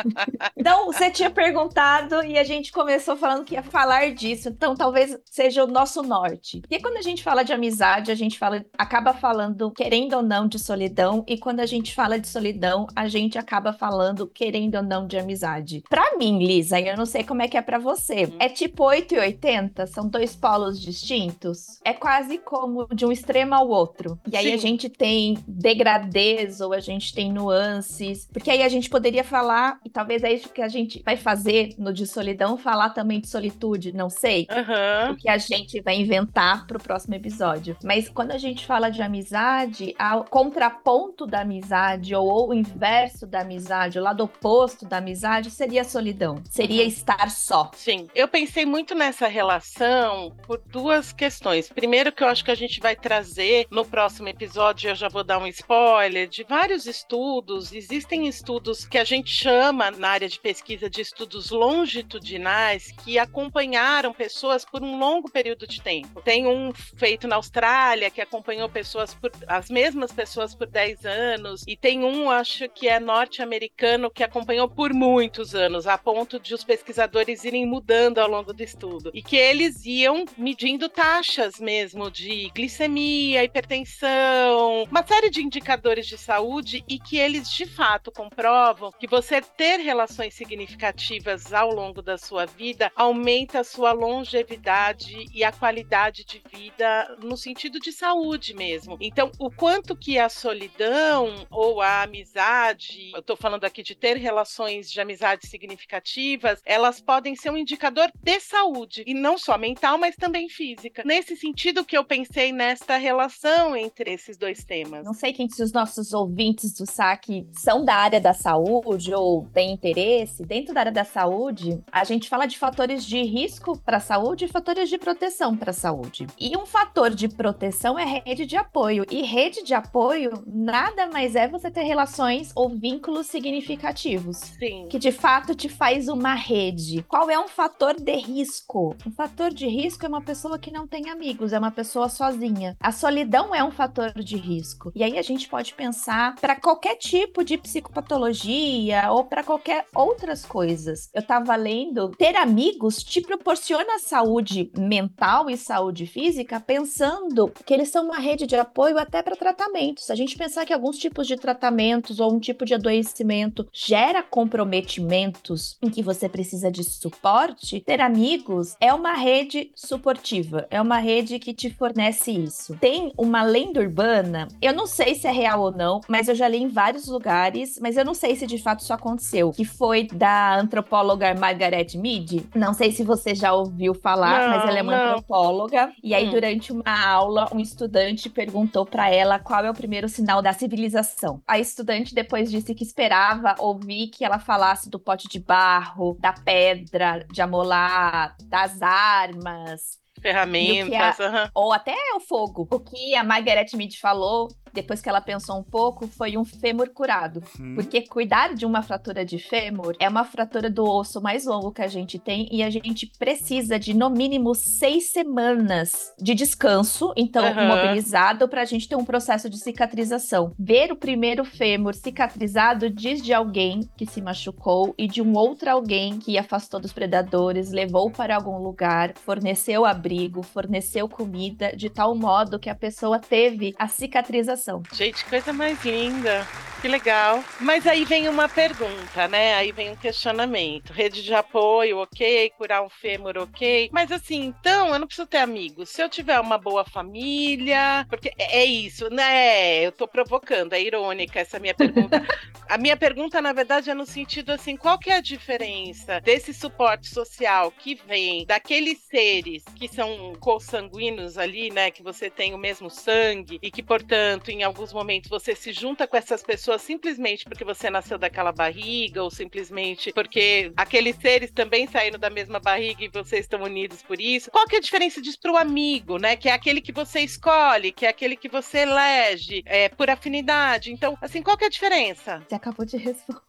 então, 0.57 0.87
você 0.87 1.09
tinha 1.09 1.29
perguntado 1.29 2.21
e 2.25 2.37
a 2.37 2.43
gente 2.43 2.73
começou 2.73 3.15
falando 3.15 3.45
que 3.45 3.53
ia 3.53 3.63
falar 3.63 4.11
disso. 4.11 4.49
Então, 4.49 4.75
talvez 4.75 5.17
seja 5.23 5.63
o 5.63 5.67
nosso 5.67 6.03
norte. 6.03 6.59
Porque 6.59 6.81
quando 6.81 6.97
a 6.97 7.01
gente 7.01 7.23
fala 7.23 7.41
de 7.41 7.53
amizade, 7.53 8.11
a 8.11 8.16
gente 8.17 8.37
fala, 8.37 8.65
acaba 8.77 9.13
falando, 9.13 9.71
querendo 9.71 10.17
ou 10.17 10.21
não, 10.23 10.47
de 10.47 10.59
solidão. 10.59 11.23
E 11.27 11.37
quando 11.37 11.61
a 11.61 11.65
gente 11.65 11.95
fala 11.95 12.19
de 12.19 12.27
solidão, 12.27 12.87
a 12.95 13.07
gente 13.07 13.37
acaba 13.37 13.71
falando, 13.71 14.27
querendo 14.27 14.75
ou 14.75 14.83
não, 14.83 15.07
de 15.07 15.17
amizade. 15.17 15.83
Pra 15.89 16.17
mim, 16.17 16.45
Lisa, 16.45 16.79
eu 16.79 16.97
não 16.97 17.05
sei 17.05 17.23
como 17.23 17.41
é 17.41 17.47
que 17.47 17.57
é 17.57 17.61
pra 17.61 17.77
você. 17.77 18.31
É 18.39 18.49
tipo 18.49 18.83
8 18.83 19.15
e 19.15 19.19
80? 19.19 19.87
São 19.87 20.07
dois 20.07 20.35
polos 20.35 20.79
distintos? 20.81 21.79
É 21.83 21.93
quase 21.93 22.37
como 22.37 22.87
de 22.93 23.05
um 23.05 23.11
extremo 23.11 23.53
ao 23.53 23.67
outro. 23.67 24.19
E 24.31 24.35
aí 24.35 24.53
a 24.53 24.57
Sim. 24.57 24.67
gente 24.67 24.89
tem 24.89 25.37
degradês 25.47 26.61
ou 26.61 26.73
a 26.73 26.79
gente 26.79 27.13
tem 27.13 27.31
nuances. 27.31 28.27
Porque 28.31 28.51
aí 28.51 28.63
a 28.63 28.69
gente 28.69 28.89
poderia 28.89 29.23
falar, 29.23 29.79
e 29.85 29.89
talvez 29.89 30.23
é 30.23 30.33
isso 30.33 30.49
que 30.49 30.61
a 30.61 30.67
gente 30.67 31.01
vai 31.03 31.17
fazer 31.17 31.75
no 31.77 31.93
de 31.93 32.05
solidão, 32.05 32.57
falar 32.57 32.89
também 32.89 33.19
de 33.19 33.27
solitude, 33.27 33.93
não 33.93 34.09
sei. 34.09 34.47
Aham. 34.49 35.11
O 35.13 35.17
que 35.17 35.29
a 35.29 35.37
gente 35.37 35.81
vai 35.81 35.99
inventar 35.99 36.65
pro 36.67 36.79
próximo 36.79 37.15
episódio. 37.15 37.77
Mas 37.83 37.96
quando 38.13 38.31
a 38.31 38.37
gente 38.37 38.65
fala 38.65 38.89
de 38.89 39.01
amizade, 39.01 39.95
o 40.17 40.23
contraponto 40.23 41.25
da 41.25 41.41
amizade, 41.41 42.13
ou 42.15 42.49
o 42.49 42.53
inverso 42.53 43.25
da 43.25 43.41
amizade, 43.41 43.99
o 43.99 44.01
lado 44.03 44.23
oposto 44.23 44.85
da 44.85 44.97
amizade, 44.97 45.49
seria 45.51 45.81
a 45.81 45.85
solidão. 45.85 46.41
Seria 46.49 46.81
Uhum. 46.83 46.87
estar 46.87 47.29
só. 47.31 47.71
Sim, 47.75 48.07
eu 48.13 48.27
pensei 48.27 48.65
muito 48.65 48.93
nessa 48.95 49.27
relação 49.27 50.31
por 50.45 50.61
duas 50.67 51.11
questões. 51.13 51.69
Primeiro, 51.69 52.11
que 52.11 52.23
eu 52.23 52.27
acho 52.27 52.43
que 52.43 52.51
a 52.51 52.55
gente 52.55 52.79
vai 52.79 52.95
trazer 52.95 53.67
no 53.71 53.85
próximo 53.85 54.27
episódio, 54.27 54.89
eu 54.89 54.95
já 54.95 55.07
vou 55.09 55.23
dar 55.23 55.37
um 55.39 55.47
spoiler, 55.47 56.27
de 56.27 56.43
vários 56.43 56.85
estudos. 56.85 57.71
Existem 57.71 58.27
estudos 58.27 58.85
que 58.85 58.97
a 58.97 59.03
gente 59.03 59.29
chama 59.29 59.91
na 59.91 60.09
área 60.09 60.27
de 60.29 60.39
pesquisa 60.39 60.89
de 60.89 61.01
estudos 61.01 61.51
longitudinais 61.51 62.91
que 63.03 63.17
acompanharam 63.19 64.13
pessoas 64.13 64.65
por 64.65 64.81
um 64.83 64.99
longo 64.99 65.29
período 65.29 65.65
de 65.67 65.81
tempo. 65.81 66.21
Tem 66.21 66.45
um 66.47 66.73
feito 66.73 67.27
na 67.27 67.35
Austrália 67.37 67.86
que 68.11 68.21
acompanhou 68.21 68.67
pessoas 68.67 69.13
por 69.13 69.31
as 69.47 69.69
mesmas 69.69 70.11
pessoas 70.11 70.53
por 70.53 70.67
10 70.67 71.05
anos, 71.05 71.63
e 71.67 71.75
tem 71.75 72.03
um, 72.03 72.29
acho 72.29 72.67
que 72.69 72.87
é 72.87 72.99
norte-americano, 72.99 74.11
que 74.11 74.23
acompanhou 74.23 74.67
por 74.67 74.93
muitos 74.93 75.55
anos, 75.55 75.87
a 75.87 75.97
ponto 75.97 76.39
de 76.39 76.53
os 76.53 76.63
pesquisadores 76.63 77.45
irem 77.45 77.65
mudando 77.65 78.19
ao 78.19 78.29
longo 78.29 78.53
do 78.53 78.61
estudo. 78.61 79.11
E 79.13 79.21
que 79.21 79.37
eles 79.37 79.85
iam 79.85 80.25
medindo 80.37 80.89
taxas 80.89 81.59
mesmo 81.59 82.11
de 82.11 82.51
glicemia, 82.53 83.43
hipertensão, 83.43 84.83
uma 84.89 85.05
série 85.05 85.29
de 85.29 85.41
indicadores 85.41 86.07
de 86.07 86.17
saúde 86.17 86.83
e 86.87 86.99
que 86.99 87.17
eles 87.17 87.49
de 87.49 87.65
fato 87.65 88.11
comprovam 88.11 88.91
que 88.91 89.07
você 89.07 89.41
ter 89.41 89.77
relações 89.77 90.33
significativas 90.33 91.53
ao 91.53 91.71
longo 91.71 92.01
da 92.01 92.17
sua 92.17 92.45
vida 92.45 92.91
aumenta 92.95 93.59
a 93.59 93.63
sua 93.63 93.91
longevidade 93.91 95.25
e 95.33 95.43
a 95.43 95.51
qualidade 95.51 96.25
de 96.25 96.41
vida 96.51 97.15
no 97.21 97.37
sentido 97.37 97.76
de 97.79 97.91
saúde 97.91 98.53
mesmo. 98.53 98.97
Então, 98.99 99.31
o 99.39 99.49
quanto 99.51 99.95
que 99.95 100.17
a 100.17 100.29
solidão 100.29 101.45
ou 101.49 101.81
a 101.81 102.03
amizade, 102.03 103.11
eu 103.13 103.21
tô 103.21 103.35
falando 103.35 103.63
aqui 103.63 103.83
de 103.83 103.95
ter 103.95 104.17
relações 104.17 104.91
de 104.91 104.99
amizade 104.99 105.47
significativas, 105.47 106.61
elas 106.65 106.99
podem 106.99 107.35
ser 107.35 107.51
um 107.51 107.57
indicador 107.57 108.11
de 108.21 108.39
saúde, 108.39 109.03
e 109.05 109.13
não 109.13 109.37
só 109.37 109.57
mental, 109.57 109.97
mas 109.97 110.15
também 110.15 110.49
física. 110.49 111.03
Nesse 111.05 111.35
sentido 111.35 111.85
que 111.85 111.97
eu 111.97 112.03
pensei 112.03 112.51
nesta 112.51 112.97
relação 112.97 113.75
entre 113.75 114.11
esses 114.11 114.37
dois 114.37 114.63
temas. 114.63 115.05
Não 115.05 115.13
sei 115.13 115.33
quem 115.33 115.49
se 115.49 115.61
os 115.61 115.71
nossos 115.71 116.13
ouvintes 116.13 116.73
do 116.73 116.85
SAC 116.85 117.47
são 117.53 117.83
da 117.83 117.95
área 117.95 118.19
da 118.19 118.33
saúde 118.33 119.13
ou 119.13 119.47
têm 119.53 119.71
interesse. 119.71 120.43
Dentro 120.43 120.73
da 120.73 120.81
área 120.81 120.91
da 120.91 121.03
saúde, 121.03 121.81
a 121.91 122.03
gente 122.03 122.29
fala 122.29 122.45
de 122.45 122.57
fatores 122.57 123.05
de 123.05 123.21
risco 123.21 123.77
para 123.79 123.97
a 123.97 124.01
saúde 124.01 124.45
e 124.45 124.47
fatores 124.47 124.89
de 124.89 124.97
proteção 124.97 125.55
para 125.55 125.71
a 125.71 125.73
saúde. 125.73 126.27
E 126.39 126.55
um 126.57 126.65
fator 126.65 127.09
de 127.09 127.27
proteção 127.27 127.66
é 127.97 128.05
rede 128.05 128.45
de 128.45 128.55
apoio. 128.55 129.05
E 129.09 129.21
rede 129.21 129.63
de 129.63 129.73
apoio 129.73 130.43
nada 130.45 131.07
mais 131.07 131.35
é 131.35 131.47
você 131.47 131.69
ter 131.69 131.83
relações 131.83 132.51
ou 132.55 132.69
vínculos 132.69 133.27
significativos. 133.27 134.37
Sim. 134.37 134.87
Que 134.89 134.99
de 134.99 135.11
fato 135.11 135.55
te 135.55 135.69
faz 135.69 136.07
uma 136.07 136.33
rede. 136.33 137.03
Qual 137.07 137.29
é 137.29 137.39
um 137.39 137.47
fator 137.47 137.95
de 137.95 138.15
risco? 138.15 138.95
Um 139.05 139.11
fator 139.11 139.53
de 139.53 139.67
risco 139.67 140.05
é 140.05 140.09
uma 140.09 140.21
pessoa 140.21 140.59
que 140.59 140.71
não 140.71 140.87
tem 140.87 141.09
amigos, 141.09 141.53
é 141.53 141.59
uma 141.59 141.71
pessoa 141.71 142.09
sozinha. 142.09 142.75
A 142.79 142.91
solidão 142.91 143.53
é 143.53 143.63
um 143.63 143.71
fator 143.71 144.11
de 144.13 144.37
risco. 144.37 144.91
E 144.95 145.03
aí 145.03 145.17
a 145.17 145.21
gente 145.21 145.47
pode 145.47 145.73
pensar 145.73 146.35
para 146.35 146.55
qualquer 146.55 146.95
tipo 146.95 147.43
de 147.43 147.57
psicopatologia 147.57 149.11
ou 149.11 149.23
para 149.23 149.43
qualquer 149.43 149.85
outras 149.93 150.45
coisas. 150.45 151.09
Eu 151.13 151.21
tava 151.21 151.55
lendo, 151.55 152.09
ter 152.11 152.35
amigos 152.35 153.03
te 153.03 153.21
proporciona 153.21 153.99
saúde 153.99 154.71
mental 154.77 155.49
e 155.49 155.57
saúde 155.57 156.05
física, 156.05 156.59
pensando 156.59 157.51
que 157.65 157.73
eles 157.73 157.89
são 157.89 158.05
uma 158.05 158.19
rede 158.19 158.45
de 158.45 158.55
apoio 158.55 158.97
até 158.97 159.21
para 159.21 159.35
tratamentos. 159.35 160.05
Se 160.05 160.11
a 160.11 160.15
gente 160.15 160.37
pensar 160.37 160.65
que 160.65 160.73
alguns 160.73 160.97
tipos 160.97 161.27
de 161.27 161.35
tratamentos 161.35 162.19
ou 162.19 162.33
um 162.33 162.39
tipo 162.39 162.65
de 162.65 162.73
adoecimento 162.73 163.67
gera 163.73 164.21
comprometimentos 164.23 165.77
em 165.81 165.89
que 165.89 166.01
você 166.01 166.27
precisa 166.29 166.71
de 166.71 166.83
suporte, 166.83 167.79
ter 167.81 168.01
amigos 168.01 168.75
é 168.79 168.93
uma 168.93 169.13
rede 169.13 169.71
suportiva, 169.75 170.67
é 170.69 170.81
uma 170.81 170.97
rede 170.97 171.39
que 171.39 171.53
te 171.53 171.69
fornece 171.69 172.31
isso. 172.31 172.75
Tem 172.79 173.11
uma 173.17 173.43
lenda 173.43 173.79
urbana, 173.79 174.47
eu 174.61 174.73
não 174.73 174.87
sei 174.87 175.15
se 175.15 175.27
é 175.27 175.31
real 175.31 175.61
ou 175.61 175.71
não, 175.71 176.01
mas 176.07 176.27
eu 176.27 176.35
já 176.35 176.47
li 176.47 176.57
em 176.57 176.67
vários 176.67 177.07
lugares, 177.07 177.79
mas 177.81 177.97
eu 177.97 178.05
não 178.05 178.13
sei 178.13 178.35
se 178.35 178.47
de 178.47 178.57
fato 178.57 178.81
isso 178.81 178.93
aconteceu, 178.93 179.51
que 179.51 179.65
foi 179.65 180.07
da 180.07 180.57
antropóloga 180.59 181.33
Margaret 181.35 181.87
Mead. 181.95 182.47
Não 182.55 182.73
sei 182.73 182.91
se 182.91 183.03
você 183.03 183.35
já 183.35 183.53
ouviu 183.53 183.93
falar, 183.93 184.41
Não, 184.43 184.49
mas 184.57 184.69
ela 184.69 184.79
é 184.79 184.81
uma 184.81 184.97
não. 184.97 185.09
antropóloga. 185.09 185.91
E 186.03 186.13
aí, 186.13 186.27
Hum. 186.27 186.31
durante 186.31 186.71
uma 186.71 187.07
aula, 187.07 187.46
um 187.53 187.59
estudante 187.59 188.29
perguntou 188.29 188.85
pra 188.85 189.09
ela 189.09 189.39
qual 189.39 189.63
é 189.65 189.69
o 189.69 189.73
primeiro 189.73 190.07
sinal 190.07 190.41
da 190.41 190.53
civilização. 190.53 191.41
A 191.47 191.59
estudante 191.59 192.13
depois 192.13 192.49
disse 192.49 192.73
que 192.73 192.83
esperava 192.83 193.55
ouvir 193.59 194.07
que 194.07 194.23
ela 194.25 194.39
falasse 194.39 194.89
do 194.89 194.99
pote 194.99 195.27
de 195.27 195.39
barro, 195.39 196.17
da 196.19 196.33
pedra 196.33 197.25
de 197.31 197.41
amolar, 197.41 198.35
das 198.43 198.81
armas, 198.81 199.97
Ferramentas. 200.21 201.19
aham. 201.19 201.49
ou 201.53 201.71
até 201.71 201.95
o 202.15 202.19
fogo. 202.19 202.67
O 202.71 202.79
que 202.79 203.15
a 203.15 203.23
Margaret 203.23 203.67
Mead 203.73 203.99
falou, 203.99 204.47
depois 204.77 205.01
que 205.01 205.09
ela 205.09 205.19
pensou 205.19 205.57
um 205.57 205.63
pouco, 205.63 206.07
foi 206.07 206.37
um 206.37 206.45
fêmur 206.45 206.91
curado. 206.91 207.41
Porque 207.73 208.03
cuidar 208.03 208.53
de 208.53 208.63
uma 208.63 208.83
fratura 208.83 209.25
de 209.25 209.39
fêmur 209.39 209.95
é 209.99 210.07
uma 210.07 210.23
fratura 210.23 210.69
do 210.69 210.85
osso 210.85 211.19
mais 211.19 211.45
longo 211.45 211.71
que 211.71 211.81
a 211.81 211.87
gente 211.87 212.19
tem 212.19 212.47
e 212.51 212.61
a 212.61 212.69
gente 212.69 213.11
precisa 213.17 213.79
de 213.79 213.95
no 213.95 214.07
mínimo 214.07 214.53
seis 214.53 215.09
semanas 215.09 216.13
de 216.19 216.35
descanso, 216.35 217.11
então 217.17 217.43
Aham. 217.43 217.67
mobilizado, 217.67 218.47
para 218.47 218.61
a 218.61 218.65
gente 218.65 218.87
ter 218.87 218.95
um 218.95 219.03
processo 219.03 219.49
de 219.49 219.57
cicatrização. 219.57 220.53
Ver 220.59 220.91
o 220.91 220.95
primeiro 220.95 221.43
fêmur 221.43 221.95
cicatrizado 221.95 222.87
diz 222.87 223.23
de 223.23 223.33
alguém 223.33 223.89
que 223.97 224.05
se 224.05 224.21
machucou 224.21 224.93
e 224.95 225.07
de 225.07 225.23
um 225.23 225.35
outro 225.35 225.71
alguém 225.71 226.19
que 226.19 226.37
afastou 226.37 226.79
dos 226.79 226.93
predadores, 226.93 227.71
levou 227.71 228.11
para 228.11 228.35
algum 228.35 228.59
lugar, 228.59 229.13
forneceu 229.25 229.85
abrigo, 229.85 230.43
forneceu 230.43 231.09
comida, 231.09 231.75
de 231.75 231.89
tal 231.89 232.13
modo 232.13 232.59
que 232.59 232.69
a 232.69 232.75
pessoa 232.75 233.17
teve 233.17 233.73
a 233.79 233.87
cicatrização. 233.87 234.66
Gente, 234.93 235.23
coisa 235.25 235.53
mais 235.53 235.83
linda. 235.83 236.45
Que 236.81 236.87
legal. 236.87 237.43
Mas 237.59 237.87
aí 237.87 238.05
vem 238.05 238.29
uma 238.29 238.47
pergunta, 238.47 239.27
né? 239.27 239.55
Aí 239.55 239.71
vem 239.71 239.89
um 239.89 239.95
questionamento. 239.95 240.93
Rede 240.93 241.23
de 241.23 241.33
apoio, 241.33 241.97
ok. 241.97 242.51
Curar 242.51 242.83
um 242.83 242.89
fêmur, 242.89 243.35
ok. 243.37 243.89
Mas 243.91 244.11
assim, 244.11 244.45
então 244.45 244.93
eu 244.93 244.99
não 244.99 245.07
preciso 245.07 245.27
ter 245.27 245.37
amigos. 245.37 245.89
Se 245.89 246.03
eu 246.03 246.09
tiver 246.09 246.39
uma 246.39 246.57
boa 246.57 246.85
família. 246.85 248.05
Porque 248.07 248.31
é 248.37 248.57
é 248.57 248.65
isso, 248.65 249.09
né? 249.09 249.85
Eu 249.85 249.91
tô 249.91 250.07
provocando, 250.07 250.73
é 250.73 250.81
irônica 250.81 251.39
essa 251.39 251.59
minha 251.59 251.73
pergunta. 251.73 252.23
a 252.67 252.77
minha 252.77 252.97
pergunta, 252.97 253.41
na 253.41 253.53
verdade, 253.53 253.89
é 253.89 253.93
no 253.93 254.05
sentido 254.05 254.51
assim: 254.51 254.77
qual 254.77 254.99
que 254.99 255.09
é 255.09 255.17
a 255.17 255.21
diferença 255.21 256.19
desse 256.21 256.53
suporte 256.53 257.07
social 257.07 257.71
que 257.71 257.95
vem 257.95 258.45
daqueles 258.45 258.99
seres 258.99 259.63
que 259.75 259.87
são 259.87 260.33
consanguíneos 260.39 261.37
ali, 261.37 261.71
né? 261.71 261.89
Que 261.91 262.03
você 262.03 262.29
tem 262.29 262.53
o 262.53 262.57
mesmo 262.57 262.89
sangue 262.89 263.59
e 263.61 263.71
que, 263.71 263.81
portanto, 263.81 264.46
em 264.51 264.63
alguns 264.63 264.93
momentos 264.93 265.29
você 265.29 265.55
se 265.55 265.71
junta 265.71 266.07
com 266.07 266.17
essas 266.17 266.43
pessoas 266.43 266.57
pessoa 266.57 266.79
simplesmente 266.79 267.45
porque 267.45 267.63
você 267.63 267.89
nasceu 267.89 268.17
daquela 268.17 268.51
barriga, 268.51 269.23
ou 269.23 269.29
simplesmente 269.29 270.11
porque 270.11 270.71
aqueles 270.75 271.15
seres 271.15 271.51
também 271.51 271.87
saíram 271.87 272.19
da 272.19 272.29
mesma 272.29 272.59
barriga 272.59 273.03
e 273.03 273.07
vocês 273.07 273.41
estão 273.41 273.61
unidos 273.61 274.01
por 274.01 274.19
isso. 274.19 274.49
Qual 274.51 274.65
que 274.67 274.75
é 274.75 274.79
a 274.79 274.81
diferença 274.81 275.21
disso 275.21 275.39
pro 275.39 275.55
amigo, 275.55 276.17
né? 276.17 276.35
Que 276.35 276.49
é 276.49 276.51
aquele 276.51 276.81
que 276.81 276.91
você 276.91 277.21
escolhe, 277.21 277.91
que 277.91 278.05
é 278.05 278.09
aquele 278.09 278.35
que 278.35 278.49
você 278.49 278.79
elege 278.79 279.63
é, 279.65 279.87
por 279.87 280.09
afinidade. 280.09 280.91
Então, 280.91 281.17
assim, 281.21 281.41
qual 281.41 281.57
que 281.57 281.63
é 281.63 281.67
a 281.67 281.69
diferença? 281.69 282.43
Você 282.47 282.55
acabou 282.55 282.85
de 282.85 282.97
responder. 282.97 283.41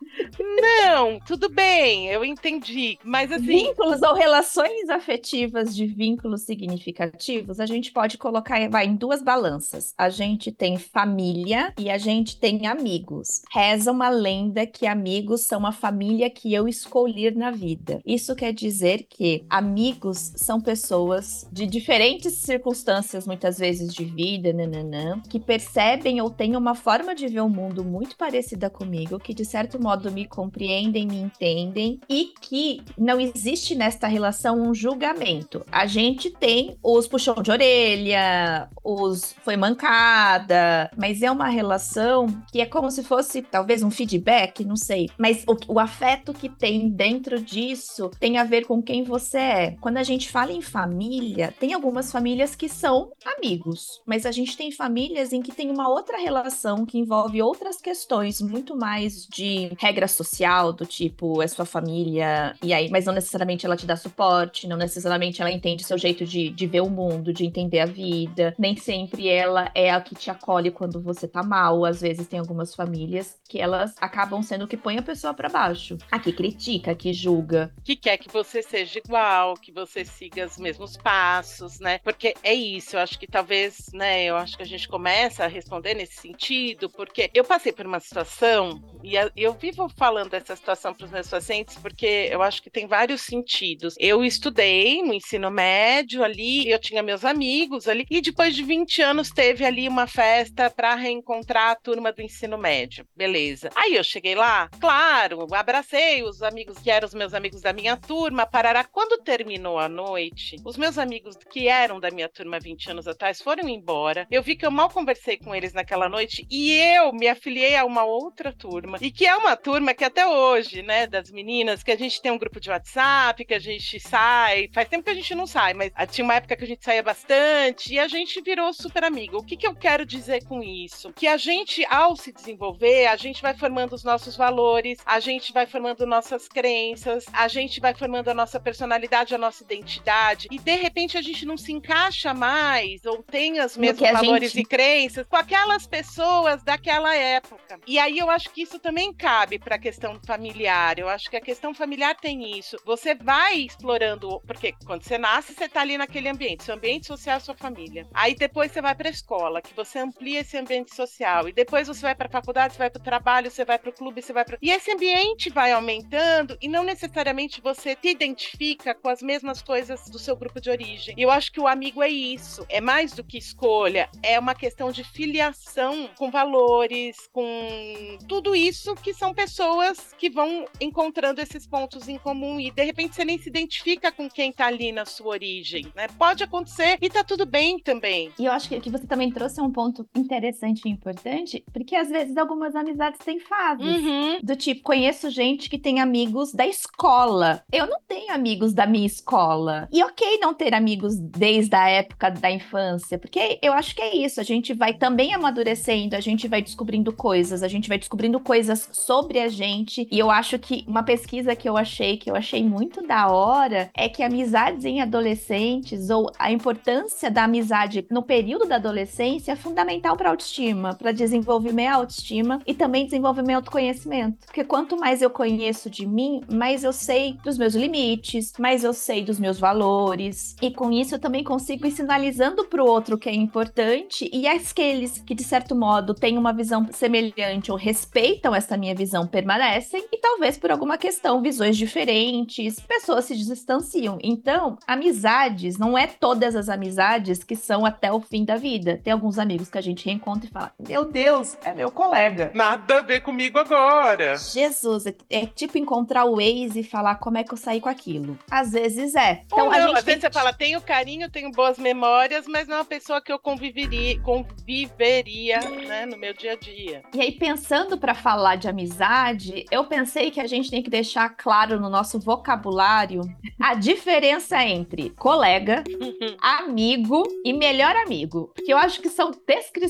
Não, 0.61 1.19
tudo 1.21 1.49
bem, 1.49 2.09
eu 2.09 2.25
entendi. 2.25 2.99
Mas 3.03 3.33
assim. 3.33 3.47
Vínculos 3.49 4.03
ou 4.03 4.15
relações 4.15 4.91
afetivas 4.91 5.75
de 5.75 5.87
vínculos 5.87 6.43
significativos, 6.43 7.59
a 7.59 7.67
gente 7.67 7.91
pode 7.91 8.19
colocar 8.19 8.69
vai, 8.69 8.87
em 8.87 8.95
duas 8.95 9.23
balanças. 9.23 9.95
A 9.97 10.11
gente 10.11 10.53
tem 10.53 10.77
família 10.93 11.73
e 11.79 11.91
a 11.91 11.99
gente 11.99 12.39
tem 12.39 12.67
amigos. 12.67 13.43
Reza 13.53 13.91
uma 13.91 14.09
lenda 14.09 14.67
que 14.67 14.87
amigos 14.87 15.43
são 15.43 15.67
a 15.67 15.73
família 15.73 16.31
que 16.31 16.53
eu 16.53 16.69
escolher 16.69 17.35
na 17.35 17.51
vida. 17.51 18.01
Isso 18.05 18.35
quer 18.35 18.53
dizer 18.53 19.07
que 19.09 19.45
amigos 19.49 20.33
são 20.37 20.61
pessoas 20.61 21.47
de 21.53 21.67
diferentes 21.67 22.35
circunstâncias, 22.35 23.27
muitas 23.27 23.59
vezes 23.59 23.93
de 23.95 24.05
vida, 24.05 24.53
nananã, 24.53 25.21
que 25.29 25.39
percebem 25.39 26.21
ou 26.21 26.31
têm 26.31 26.57
uma 26.57 26.75
forma 26.75 27.15
de 27.15 27.29
ver 27.29 27.41
o 27.41 27.49
mundo 27.49 27.85
muito 27.85 28.17
parecida 28.17 28.71
comigo, 28.71 29.19
que 29.19 29.35
de 29.35 29.45
certo 29.45 29.81
modo 29.81 30.11
me 30.11 30.27
compreendem, 30.27 31.07
me 31.07 31.17
entendem 31.17 32.01
e 32.09 32.33
que 32.41 32.83
não 32.97 33.21
existe 33.21 33.75
nesta 33.75 34.07
relação 34.07 34.61
um 34.61 34.75
julgamento. 34.75 35.65
A 35.71 35.87
gente 35.87 36.31
tem 36.31 36.77
os 36.83 37.07
puxão 37.07 37.35
de 37.43 37.51
orelha, 37.51 38.69
os 38.85 39.35
foi 39.45 39.57
mancada, 39.57 40.78
mas 40.97 41.23
é 41.23 41.31
uma 41.31 41.49
relação 41.49 42.27
que 42.51 42.61
é 42.61 42.67
como 42.67 42.91
se 42.91 43.03
fosse 43.03 43.43
talvez 43.43 43.83
um 43.83 43.91
feedback, 43.91 44.65
não 44.65 44.77
sei. 44.77 45.11
Mas 45.19 45.45
o, 45.47 45.75
o 45.75 45.79
afeto 45.79 46.33
que 46.33 46.49
tem 46.49 46.89
dentro 46.89 47.41
disso 47.41 48.11
tem 48.19 48.39
a 48.39 48.45
ver 48.45 48.67
com 48.67 48.83
quem 48.83 49.03
você 49.03 49.39
é. 49.39 49.77
Quando 49.81 49.99
a 49.99 50.03
gente 50.03 50.29
fala 50.31 50.53
em 50.53 50.63
família, 50.63 51.55
tem 51.59 51.73
algumas 51.73 52.11
famílias 52.13 52.55
que 52.55 52.69
são 52.69 53.11
amigos, 53.37 54.03
mas 54.07 54.27
a 54.27 54.33
gente 54.33 54.57
tem 54.57 54.71
famílias 54.71 55.33
em 55.33 55.43
que 55.43 55.53
tem 55.53 55.71
uma 55.71 55.89
outra 55.89 56.19
relação 56.19 56.85
que 56.85 56.99
envolve 56.99 57.43
outras 57.43 57.81
questões, 57.81 58.41
muito 58.41 58.77
mais 58.77 59.27
de 59.27 59.71
regra 59.79 60.09
social, 60.09 60.73
do 60.73 60.87
tipo, 60.87 61.43
é 61.43 61.47
sua 61.47 61.65
família, 61.65 62.55
e 62.63 62.73
aí, 62.73 62.89
mas 62.91 63.07
não 63.07 63.13
necessariamente 63.13 63.67
ela 63.67 63.77
te 63.77 63.87
dá 63.87 63.97
suporte, 63.97 64.67
não 64.67 64.77
necessariamente 64.77 65.41
ela 65.41 65.51
entende 65.51 65.85
seu 65.85 65.99
jeito 65.99 66.25
de, 66.25 66.51
de 66.51 66.67
ver 66.67 66.81
o 66.81 66.91
mundo, 66.91 67.33
de 67.33 67.45
entender 67.45 67.81
a 67.81 67.87
vida, 67.87 68.55
nem 68.59 68.77
sempre 68.77 69.29
ela 69.29 69.71
é 69.75 69.91
a 69.91 70.01
que 70.01 70.15
te 70.15 70.31
acolhe 70.31 70.68
quando 70.71 71.01
você 71.01 71.27
tá 71.27 71.43
mal. 71.43 71.85
Às 71.85 72.01
vezes 72.01 72.27
tem 72.27 72.39
algumas 72.39 72.75
famílias 72.75 73.39
que 73.49 73.61
elas 73.61 73.95
acabam 74.01 74.43
sendo 74.43 74.67
que 74.67 74.77
põe 74.77 74.99
a 74.99 75.03
pessoa 75.03 75.35
para 75.35 75.49
baixo. 75.49 75.97
A 76.11 76.19
que 76.19 76.33
critica, 76.33 76.93
a 76.93 76.95
que 76.95 77.13
julga. 77.13 77.73
que 77.85 77.97
quer 77.97 78.19
que 78.19 78.31
você 78.31 78.63
seja 78.63 78.99
igual, 78.99 79.55
que 79.55 79.73
você 79.73 80.05
siga 80.05 80.47
os 80.47 80.59
mesmos 80.59 80.97
passos, 80.97 81.81
né? 81.81 81.99
Porque 81.99 82.35
é 82.43 82.55
isso, 82.55 82.97
eu 82.97 83.01
acho 83.01 83.19
que 83.19 83.27
talvez, 83.27 83.91
né, 83.93 84.25
eu 84.25 84.37
acho 84.37 84.57
que 84.57 84.63
a 84.63 84.67
gente 84.67 84.89
começa 84.89 85.45
a 85.45 85.49
responder 85.49 85.95
nesse 85.95 86.21
sentido, 86.21 86.89
porque 86.91 87.31
eu 87.35 87.45
passei 87.45 87.73
por 87.73 87.87
uma 87.87 88.01
situação 88.01 88.83
e 89.03 89.15
eu 89.37 89.53
vivo 89.55 89.89
falando 89.97 90.31
dessa 90.31 90.57
situação 90.57 90.93
para 90.95 91.05
os 91.07 91.11
meus 91.11 91.29
pacientes 91.29 91.77
porque 91.77 92.29
eu 92.31 92.43
acho 92.43 92.63
que 92.63 92.71
tem 92.71 92.87
vários 92.87 93.23
sentidos. 93.23 93.95
Eu 93.99 94.25
estudei 94.25 95.03
no 95.03 95.15
ensino 95.15 95.51
médio 95.51 96.23
ali, 96.23 96.69
eu 96.71 96.79
tinha 96.79 97.03
meus 97.03 97.25
amigos 97.25 97.89
ali 97.89 98.07
e 98.11 98.21
depois 98.21 98.55
de 98.55 98.63
20 98.63 99.03
anos 99.03 99.31
teve 99.31 99.65
ali 99.65 99.89
uma 99.89 100.07
festa 100.07 100.58
para 100.69 100.95
reencontrar 100.95 101.71
a 101.71 101.77
turma 101.77 102.11
do 102.13 102.23
ensino 102.23 102.59
médio. 102.59 103.07
Beleza. 103.15 103.71
Aí 103.77 103.95
eu 103.95 104.03
cheguei 104.03 104.35
lá, 104.35 104.69
claro, 104.81 105.47
abracei 105.55 106.23
os 106.23 106.43
amigos 106.43 106.79
que 106.79 106.91
eram 106.91 107.07
os 107.07 107.15
meus 107.15 107.35
amigos 107.35 107.61
da 107.61 107.73
minha 107.73 107.97
turma, 107.97 108.47
parará. 108.47 108.83
Quando 108.85 109.23
terminou 109.23 109.79
a 109.79 109.89
noite, 109.89 110.57
os 110.65 110.77
meus 110.77 110.99
amigos 110.99 111.37
que 111.51 111.69
eram 111.69 112.01
da 112.01 112.11
minha 112.11 112.29
turma 112.29 112.59
20 112.59 112.91
anos 112.91 113.07
atrás 113.07 113.41
foram 113.41 113.69
embora. 113.69 114.27
Eu 114.31 114.43
vi 114.43 114.57
que 114.57 114.67
eu 114.67 114.71
mal 114.71 114.91
conversei 114.91 115.37
com 115.37 115.55
eles 115.55 115.73
naquela 115.73 116.09
noite 116.09 116.47
e 116.51 116.73
eu 116.73 117.13
me 117.13 117.29
afiliei 117.29 117.77
a 117.77 117.85
uma 117.85 118.05
outra 118.05 118.53
turma. 118.53 118.99
E 119.01 119.11
que 119.11 119.27
é 119.27 119.37
uma 119.37 119.57
turma 119.57 119.95
que 119.95 120.05
até 120.05 120.27
hoje, 120.27 120.83
né, 120.83 121.07
das 121.07 121.31
meninas, 121.31 121.83
que 121.83 121.93
a 121.93 121.97
gente 121.97 122.21
tem 122.21 122.33
um 122.33 122.39
grupo 122.39 122.61
de 122.61 122.71
WhatsApp, 122.71 123.45
que 123.45 123.55
a 123.55 123.59
gente 123.59 124.01
sai. 124.01 124.69
Faz 124.73 124.89
tempo 124.89 125.05
que 125.05 125.11
a 125.11 125.15
gente 125.15 125.35
não 125.35 125.47
sai, 125.47 125.75
mas 125.75 125.93
tinha 126.11 126.25
uma 126.25 126.35
época 126.35 126.57
que 126.57 126.65
a 126.65 126.67
gente 126.67 126.85
saía 126.85 127.03
bastante 127.03 127.95
e 127.95 127.99
a 127.99 128.09
gente 128.09 128.41
virou 128.41 128.73
super 128.73 129.05
amigo. 129.05 129.39
O 129.39 129.45
que, 129.45 129.57
que 129.57 129.67
eu 129.67 129.75
quero 129.75 130.07
dizer 130.07 130.45
com 130.49 130.63
isso? 130.63 131.13
Que 131.13 131.27
a 131.27 131.37
gente, 131.37 131.85
ao 131.87 132.17
se 132.17 132.33
desenvolver, 132.33 133.07
a 133.07 133.17
gente 133.17 133.43
vai 133.43 133.55
formando 133.55 133.93
os 133.95 134.03
nossos 134.03 134.37
valores, 134.37 134.99
a 135.05 135.21
gente 135.21 135.53
vai 135.53 135.67
formando 135.67 136.07
nossas 136.07 136.49
crenças, 136.49 137.27
a 137.33 137.47
gente 137.49 137.81
vai 137.81 137.95
formando 137.95 138.29
a 138.29 138.35
nossa 138.35 138.59
personalidade, 138.59 139.35
a 139.35 139.39
nossa 139.39 139.63
identidade, 139.63 140.49
e 140.51 140.59
de 140.59 140.75
repente 140.77 141.19
a 141.19 141.23
gente 141.23 141.45
não 141.45 141.57
se 141.57 141.73
encaixa 141.73 142.33
mais 142.33 143.05
ou 143.05 143.23
tem 143.23 143.61
os 143.61 143.77
mesmos 143.77 144.11
valores 144.11 144.53
gente- 144.53 144.63
e 144.63 144.69
crenças 144.69 145.27
com 145.27 145.37
aquelas 145.37 145.87
pessoas 145.87 146.63
daquela 146.63 147.15
época. 147.15 147.79
E 147.87 147.99
aí 147.99 148.19
eu 148.19 148.31
acho 148.31 148.51
que 148.51 148.63
isso 148.63 148.79
também 148.79 149.13
cabe 149.13 149.59
para 149.59 149.77
a 149.77 149.79
questão 149.79 150.19
familiar. 150.27 150.99
Eu 150.99 151.09
acho 151.09 151.29
que 151.29 151.37
a 151.37 151.41
questão 151.41 151.75
familiar 151.75 152.15
tem 152.17 152.59
isso. 152.59 152.77
Você 152.85 153.15
vai 153.15 153.57
explorando, 153.59 154.41
porque 154.47 154.75
quando 154.87 155.03
você 155.03 155.19
nasce, 155.19 155.55
você 155.55 155.69
tá 155.69 155.81
ali 155.81 155.99
naquele 155.99 156.29
ambiente, 156.29 156.65
seu 156.65 156.75
ambiente 156.75 157.07
social 157.07 157.39
sua 157.41 157.55
família. 157.55 158.07
Aí 158.15 158.35
depois 158.35 158.73
você 158.73 158.81
vai 158.81 158.95
para 158.95 159.09
a 159.09 159.11
escola, 159.11 159.61
que 159.61 159.75
você 159.75 159.99
amplia 159.99 160.38
esse 160.39 160.57
ambiente 160.57 160.95
social. 160.95 161.49
E 161.49 161.53
depois 161.53 161.89
você 161.89 162.03
vai 162.03 162.15
para 162.15 162.27
a 162.27 162.31
faculdade, 162.31 162.75
você 162.75 162.79
vai 162.79 162.91
para 162.91 163.01
o 163.01 163.05
trabalho, 163.05 163.51
você 163.51 163.65
vai 163.65 163.79
para 163.79 163.91
o 163.91 163.93
clube, 163.93 164.23
você 164.23 164.33
vai 164.33 164.45
para 164.45 164.59
E 164.63 164.71
esse 164.71 164.91
ambiente 164.91 165.51
vai 165.51 165.73
aumentando 165.73 166.57
e 166.61 166.69
não 166.69 166.85
necessariamente 166.85 167.61
você 167.61 167.97
se 168.01 168.09
identifica 168.09 168.95
com 168.95 169.09
as 169.09 169.23
mesmas 169.23 169.63
coisas 169.63 170.09
do 170.11 170.19
seu 170.19 170.37
grupo 170.37 170.61
de 170.61 170.71
origem. 170.71 171.15
E 171.17 171.23
eu 171.23 171.31
acho 171.31 171.53
que 171.53 171.61
o 171.61 171.67
amigo 171.67 172.03
é 172.03 172.09
isso, 172.09 172.65
é 172.69 172.81
mais 172.81 173.13
do 173.13 173.25
que 173.25 173.39
escolha, 173.39 174.09
é 174.23 174.39
uma 174.39 174.55
questão 174.55 174.91
de 174.91 175.05
filiação 175.05 176.09
com 176.17 176.31
valores, 176.31 177.29
com 177.33 178.19
tudo 178.29 178.55
isso 178.55 178.95
que 178.97 179.13
são 179.15 179.35
pessoas 179.35 180.15
que 180.19 180.31
vão 180.31 180.65
encontrando 180.81 181.41
esses 181.41 181.67
pontos 181.67 182.09
em 182.09 182.19
comum 182.19 182.61
e 182.61 182.71
de 182.71 182.85
repente 182.85 183.15
você 183.15 183.25
nem 183.25 183.39
se 183.39 183.49
identifica 183.49 184.11
com 184.13 184.29
quem 184.29 184.53
tá 184.53 184.67
ali 184.67 184.93
na 184.93 185.05
sua 185.05 185.29
origem, 185.29 185.93
né? 185.95 186.09
Pode 186.19 186.43
acontecer 186.45 186.99
e 187.01 187.09
tá 187.09 187.23
tudo 187.25 187.47
bem 187.47 187.79
também. 187.79 188.33
E 188.39 188.45
eu 188.45 188.53
acho 188.53 188.69
que 188.69 188.77
o 188.77 188.81
que 188.81 188.91
você 188.91 189.07
também 189.07 189.31
trouxe 189.31 189.61
é 189.61 189.63
um 189.63 189.73
ponto 189.73 190.05
interessante 190.29 190.83
e 190.85 190.91
importante, 190.91 191.65
porque 191.73 191.97
às 191.97 192.11
vezes 192.11 192.37
algumas 192.37 192.77
amizades 192.77 193.19
têm 193.25 193.41
fases. 193.41 193.85
Uhum. 193.85 194.39
Do 194.43 194.55
tipo, 194.55 194.83
conheço 194.83 195.31
gente 195.31 195.71
que 195.71 195.79
tem 195.79 196.01
amigos 196.01 196.53
da 196.53 196.67
escola. 196.67 197.63
Eu 197.73 197.87
não 197.87 197.99
tenho 198.07 198.33
amigos 198.33 198.75
da 198.75 198.87
minha 198.87 199.07
escola. 199.07 199.89
E 199.91 200.03
ok 200.03 200.39
não 200.41 200.53
ter 200.53 200.75
amigos 200.75 201.19
desde 201.19 201.75
a 201.75 201.89
época 201.89 202.31
da 202.31 202.51
infância, 202.51 203.19
porque 203.19 203.59
eu 203.63 203.73
acho 203.73 203.95
que 203.95 204.03
é 204.03 204.15
isso. 204.15 204.41
A 204.41 204.45
gente 204.45 204.75
vai 204.75 204.93
também 204.93 205.33
amadurecendo, 205.33 206.15
a 206.15 206.21
gente 206.21 206.47
vai 206.47 206.61
descobrindo 206.61 207.13
coisas, 207.13 207.63
a 207.63 207.69
gente 207.69 207.89
vai 207.89 207.99
descobrindo 207.99 208.39
coisas 208.39 208.89
sobre 208.93 209.39
a 209.39 209.49
gente. 209.49 210.07
E 210.11 210.19
eu 210.19 210.31
acho 210.31 210.59
que 210.59 210.85
uma 210.87 211.03
pesquisa 211.03 211.57
que 211.57 211.69
eu 211.69 211.77
achei, 211.77 212.17
que 212.17 212.31
eu 212.31 212.37
achei 212.37 212.63
muito 212.63 213.07
da 213.07 213.29
hora, 213.29 213.91
é 213.95 214.09
que 214.09 214.23
amizades 214.23 214.85
em 214.85 215.01
adolescentes, 215.01 216.11
ou 216.11 216.31
a 216.39 216.53
importância 216.53 217.31
da 217.31 217.45
amizade 217.45 218.07
no 218.11 218.23
período 218.23 218.67
da 218.67 218.77
adolescência, 218.77 219.53
é 219.53 219.57
fundamental 219.57 220.08
para 220.17 220.31
autoestima, 220.31 220.95
para 220.95 221.13
desenvolver 221.13 221.73
minha 221.73 221.95
autoestima 221.95 222.61
e 222.67 222.75
também 222.75 223.05
desenvolver 223.05 223.43
meu 223.43 223.57
autoconhecimento. 223.57 224.47
Porque 224.47 224.65
quanto 224.65 224.97
mais 224.97 225.23
eu 225.23 225.31
conheço 225.31 225.91
de 225.91 226.07
mim, 226.07 226.43
mais 226.51 226.85
eu 226.85 226.93
sei 226.93 227.39
dos 227.45 227.59
meus 227.59 227.75
limites, 227.75 228.53
mais 228.59 228.85
eu 228.85 228.93
sei 228.93 229.25
dos 229.25 229.39
meus 229.39 229.59
valores. 229.59 230.57
E 230.63 230.71
com 230.71 230.91
isso 230.91 231.15
eu 231.15 231.19
também 231.19 231.45
consigo 231.45 231.87
ir 231.87 231.91
sinalizando 231.91 232.67
outro 232.79 233.17
o 233.17 233.19
que 233.19 233.29
é 233.29 233.35
importante 233.35 234.31
e 234.33 234.47
aqueles 234.47 235.19
que, 235.19 235.35
de 235.35 235.43
certo 235.43 235.75
modo, 235.75 236.15
têm 236.15 236.39
uma 236.39 236.53
visão 236.53 236.87
semelhante 236.93 237.71
ou 237.71 237.77
respeitam 237.77 238.55
essa 238.55 238.77
minha 238.77 238.95
visão 238.95 239.27
permanecem 239.27 240.07
e 240.13 240.19
talvez 240.19 240.57
por 240.57 240.71
alguma 240.71 240.97
questão, 240.97 241.43
visões 241.43 241.77
diferentes, 241.77 242.81
pessoas 242.81 243.25
se 243.25 243.37
distanciam. 243.37 244.19
Então, 244.23 244.79
amizades, 244.87 245.79
não 245.79 245.97
é 245.97 246.07
todas 246.07 246.55
as 246.55 246.69
amizades 246.69 247.43
que 247.43 247.57
são 247.57 247.85
até 247.85 248.13
o 248.13 248.21
fim 248.21 248.45
da 248.45 248.57
vida. 248.57 249.01
Tem 249.03 249.13
alguns 249.13 249.39
amigos 249.39 249.69
que 249.69 249.79
a 249.79 249.83
gente 249.83 249.98
reencontra 250.05 250.49
e 250.49 250.53
fala: 250.53 250.73
Meu 250.79 251.05
Deus, 251.05 251.57
é 251.65 251.73
meu 251.75 251.91
colega. 251.91 252.51
Nada 252.55 252.99
a 252.99 253.03
ver 253.03 253.21
comigo 253.21 253.59
agora. 253.59 254.37
Jesus, 254.37 255.07
é, 255.07 255.15
é 255.31 255.47
tipo 255.47 255.79
encontrar 255.79 256.25
o 256.25 256.37
Waze 256.37 256.81
e 256.81 256.85
falar 256.85 257.17
como 257.17 257.39
é 257.39 257.45
que 257.45 257.53
eu 257.53 257.59
saí 257.59 257.81
com 257.81 257.89
aquilo. 257.89 258.39
Às 258.51 258.73
vezes 258.73 259.15
é. 259.15 259.43
Então, 259.47 259.59
Então 259.67 259.73
a 259.73 259.79
não, 259.79 259.87
gente 259.89 259.99
às 259.99 260.05
tem 260.05 260.15
vezes 260.15 260.29
você 260.29 260.33
fala, 260.33 260.53
tenho 260.53 260.81
carinho, 260.81 261.31
tenho 261.31 261.51
boas 261.51 261.79
memórias, 261.79 262.47
mas 262.47 262.69
não 262.69 262.77
é 262.77 262.79
uma 262.79 262.85
pessoa 262.85 263.21
que 263.21 263.33
eu 263.33 263.39
conviveria, 263.39 264.21
conviveria 264.21 265.61
né, 265.87 266.07
no 266.07 266.17
meu 266.17 266.33
dia 266.35 266.53
a 266.53 266.57
dia. 266.57 267.03
E 267.15 267.21
aí, 267.21 267.33
pensando 267.33 267.99
para 267.99 268.15
falar 268.15 268.57
de 268.57 268.69
amizade, 268.69 269.65
eu 269.71 269.85
pensei 269.85 270.31
que 270.31 270.41
a 270.41 270.47
gente 270.47 270.71
tem 270.71 270.83
que 270.83 270.91
deixar 270.91 271.29
claro 271.31 271.81
no 271.81 271.89
nosso 271.89 272.19
vocabulário 272.19 273.23
a 273.61 273.75
diferença 273.75 274.63
entre 274.65 275.11
colega, 275.11 275.83
amigo 276.41 277.23
e 277.45 277.53
melhor 277.53 277.95
amigo. 277.97 278.51
Porque 278.55 278.73
eu 278.73 278.79
acho 278.79 279.01
que 279.01 279.09
são 279.09 279.31
descrições 279.47 279.88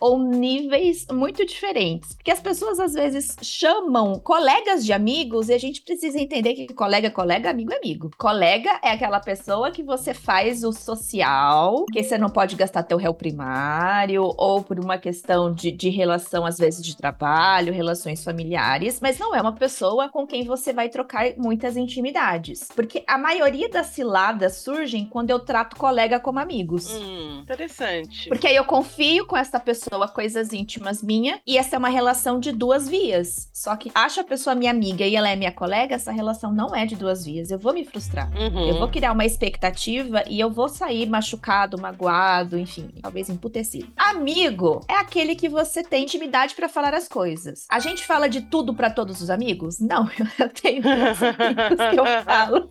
ou 0.00 0.18
níveis 0.18 1.06
muito 1.12 1.30
muito 1.30 1.46
diferentes. 1.46 2.14
Porque 2.14 2.30
as 2.30 2.40
pessoas 2.40 2.80
às 2.80 2.92
vezes 2.92 3.36
chamam 3.42 4.18
colegas 4.18 4.84
de 4.84 4.92
amigos 4.92 5.48
e 5.48 5.54
a 5.54 5.58
gente 5.58 5.82
precisa 5.82 6.18
entender 6.18 6.54
que 6.54 6.74
colega 6.74 7.06
é 7.06 7.10
colega, 7.10 7.50
amigo 7.50 7.72
é 7.72 7.76
amigo. 7.76 8.10
Colega 8.18 8.80
é 8.82 8.90
aquela 8.90 9.20
pessoa 9.20 9.70
que 9.70 9.82
você 9.82 10.12
faz 10.12 10.64
o 10.64 10.72
social, 10.72 11.86
que 11.92 12.02
você 12.02 12.18
não 12.18 12.28
pode 12.28 12.56
gastar 12.56 12.82
teu 12.82 12.98
réu 12.98 13.14
primário, 13.14 14.34
ou 14.36 14.62
por 14.62 14.78
uma 14.78 14.98
questão 14.98 15.52
de, 15.52 15.70
de 15.70 15.88
relação, 15.88 16.44
às 16.44 16.58
vezes, 16.58 16.84
de 16.84 16.96
trabalho, 16.96 17.72
relações 17.72 18.22
familiares, 18.24 19.00
mas 19.00 19.18
não 19.18 19.34
é 19.34 19.40
uma 19.40 19.54
pessoa 19.54 20.08
com 20.08 20.26
quem 20.26 20.44
você 20.44 20.72
vai 20.72 20.88
trocar 20.88 21.34
muitas 21.36 21.76
intimidades. 21.76 22.68
Porque 22.74 23.02
a 23.06 23.16
maioria 23.16 23.68
das 23.68 23.86
ciladas 23.88 24.56
surgem 24.56 25.06
quando 25.06 25.30
eu 25.30 25.38
trato 25.38 25.76
colega 25.76 26.18
como 26.18 26.38
amigos. 26.38 26.90
Hum, 26.92 27.40
interessante. 27.42 28.28
Porque 28.28 28.46
aí 28.46 28.56
eu 28.56 28.64
confio 28.64 28.99
com 29.00 29.34
essa 29.34 29.58
pessoa 29.58 30.08
coisas 30.08 30.52
íntimas 30.52 31.02
minha 31.02 31.40
e 31.46 31.56
essa 31.56 31.74
é 31.74 31.78
uma 31.78 31.88
relação 31.88 32.38
de 32.38 32.52
duas 32.52 32.86
vias. 32.86 33.48
Só 33.50 33.74
que 33.74 33.90
acho 33.94 34.20
a 34.20 34.24
pessoa 34.24 34.54
minha 34.54 34.70
amiga 34.70 35.06
e 35.06 35.16
ela 35.16 35.30
é 35.30 35.34
minha 35.34 35.50
colega, 35.50 35.94
essa 35.94 36.12
relação 36.12 36.52
não 36.52 36.76
é 36.76 36.84
de 36.84 36.96
duas 36.96 37.24
vias. 37.24 37.50
Eu 37.50 37.58
vou 37.58 37.72
me 37.72 37.82
frustrar. 37.82 38.30
Uhum. 38.36 38.68
Eu 38.68 38.78
vou 38.78 38.88
criar 38.88 39.12
uma 39.12 39.24
expectativa 39.24 40.22
e 40.28 40.38
eu 40.38 40.50
vou 40.50 40.68
sair 40.68 41.08
machucado, 41.08 41.80
magoado, 41.80 42.58
enfim, 42.58 42.90
talvez 43.00 43.30
emputecido. 43.30 43.88
Amigo 43.96 44.82
é 44.86 44.96
aquele 44.96 45.34
que 45.34 45.48
você 45.48 45.82
tem 45.82 46.02
intimidade 46.02 46.54
pra 46.54 46.68
falar 46.68 46.92
as 46.92 47.08
coisas. 47.08 47.66
A 47.70 47.78
gente 47.78 48.04
fala 48.04 48.28
de 48.28 48.42
tudo 48.42 48.74
pra 48.74 48.90
todos 48.90 49.22
os 49.22 49.30
amigos? 49.30 49.80
Não, 49.80 50.10
eu 50.38 50.48
tenho 50.50 50.82
amigos 50.86 51.78
que 51.90 51.98
eu 51.98 52.04
falo 52.22 52.68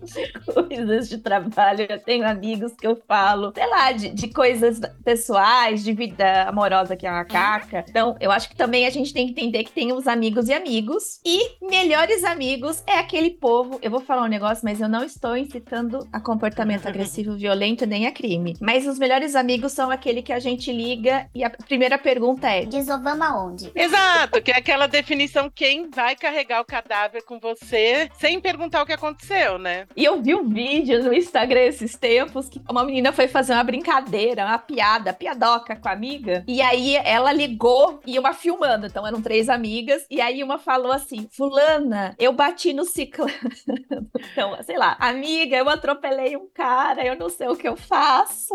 coisas 0.54 1.10
de 1.10 1.18
trabalho, 1.18 1.88
eu 1.90 2.00
tenho 2.00 2.28
amigos 2.28 2.74
que 2.74 2.86
eu 2.86 3.02
falo, 3.08 3.52
sei 3.56 3.68
lá, 3.68 3.92
de, 3.92 4.10
de 4.10 4.28
coisas 4.28 4.80
pessoais, 5.04 5.84
de 5.84 5.92
vida 6.20 6.44
amorosa 6.44 6.96
que 6.98 7.08
é 7.08 7.12
uma 7.12 7.24
caca. 7.24 7.86
Então, 7.88 8.18
eu 8.20 8.32
acho 8.32 8.50
que 8.50 8.56
também 8.56 8.86
a 8.86 8.90
gente 8.90 9.14
tem 9.14 9.26
que 9.26 9.32
entender 9.32 9.64
que 9.64 9.72
tem 9.72 9.94
os 9.94 10.08
amigos 10.08 10.50
e 10.50 10.54
amigos. 10.54 11.20
E 11.26 11.66
melhores 11.66 12.24
amigos 12.24 12.84
é 12.86 13.00
aquele 13.00 13.32
povo. 13.32 13.80
Eu 13.82 13.90
vou 13.90 14.02
falar 14.02 14.24
um 14.24 14.28
negócio, 14.28 14.66
mas 14.66 14.82
eu 14.82 14.90
não 14.90 15.04
estou 15.04 15.38
incitando 15.38 16.08
a 16.12 16.20
comportamento 16.20 16.88
agressivo, 16.88 17.38
violento, 17.38 17.86
nem 17.86 18.06
a 18.06 18.12
crime. 18.12 18.58
Mas 18.60 18.86
os 18.86 19.00
melhores 19.00 19.36
amigos 19.36 19.72
são 19.72 19.90
aquele 19.90 20.22
que 20.22 20.34
a 20.34 20.40
gente 20.40 20.72
liga 20.72 21.30
e 21.34 21.44
a 21.44 21.50
primeira 21.50 21.98
pergunta 21.98 22.50
é: 22.50 22.66
Desovamos 22.66 23.26
aonde? 23.26 23.72
Exato, 23.74 24.42
que 24.42 24.52
é 24.52 24.58
aquela 24.58 24.88
definição 24.88 25.50
quem 25.50 25.90
vai 25.90 26.16
carregar 26.16 26.62
o 26.62 26.66
cadáver 26.66 27.24
com 27.24 27.40
você 27.40 28.10
sem 28.20 28.42
perguntar 28.42 28.84
o 28.84 28.86
que 28.86 28.94
aconteceu, 28.94 29.58
né? 29.58 29.88
E 29.96 30.04
eu 30.04 30.22
vi 30.22 30.36
um 30.36 30.50
vídeo 30.50 31.04
no 31.04 31.14
Instagram 31.14 31.62
esses 31.62 31.96
tempos 31.96 32.50
que 32.50 32.62
uma 32.70 32.84
menina 32.84 33.14
foi 33.14 33.28
fazer 33.28 33.54
uma 33.54 33.64
brincadeira, 33.64 34.46
uma 34.46 34.58
piada, 34.58 35.14
piadoca 35.14 35.76
com 35.76 35.88
a 35.88 35.92
amiga. 35.92 36.09
E 36.48 36.62
aí 36.62 36.96
ela 36.96 37.32
ligou 37.32 38.00
e 38.06 38.18
uma 38.18 38.34
filmando. 38.34 38.86
Então 38.88 39.06
eram 39.06 39.22
três 39.22 39.50
amigas. 39.50 40.06
E 40.10 40.20
aí 40.22 40.44
uma 40.44 40.58
falou 40.58 40.92
assim: 40.92 41.28
Fulana, 41.32 42.16
eu 42.20 42.34
bati 42.34 42.74
no 42.74 42.86
ciclano. 42.86 43.32
então, 44.32 44.58
sei 44.64 44.78
lá, 44.78 44.98
amiga, 45.00 45.56
eu 45.58 45.70
atropelei 45.70 46.36
um 46.36 46.48
cara, 46.54 47.06
eu 47.06 47.16
não 47.16 47.30
sei 47.30 47.48
o 47.48 47.56
que 47.56 47.68
eu 47.68 47.76
faço. 47.76 48.54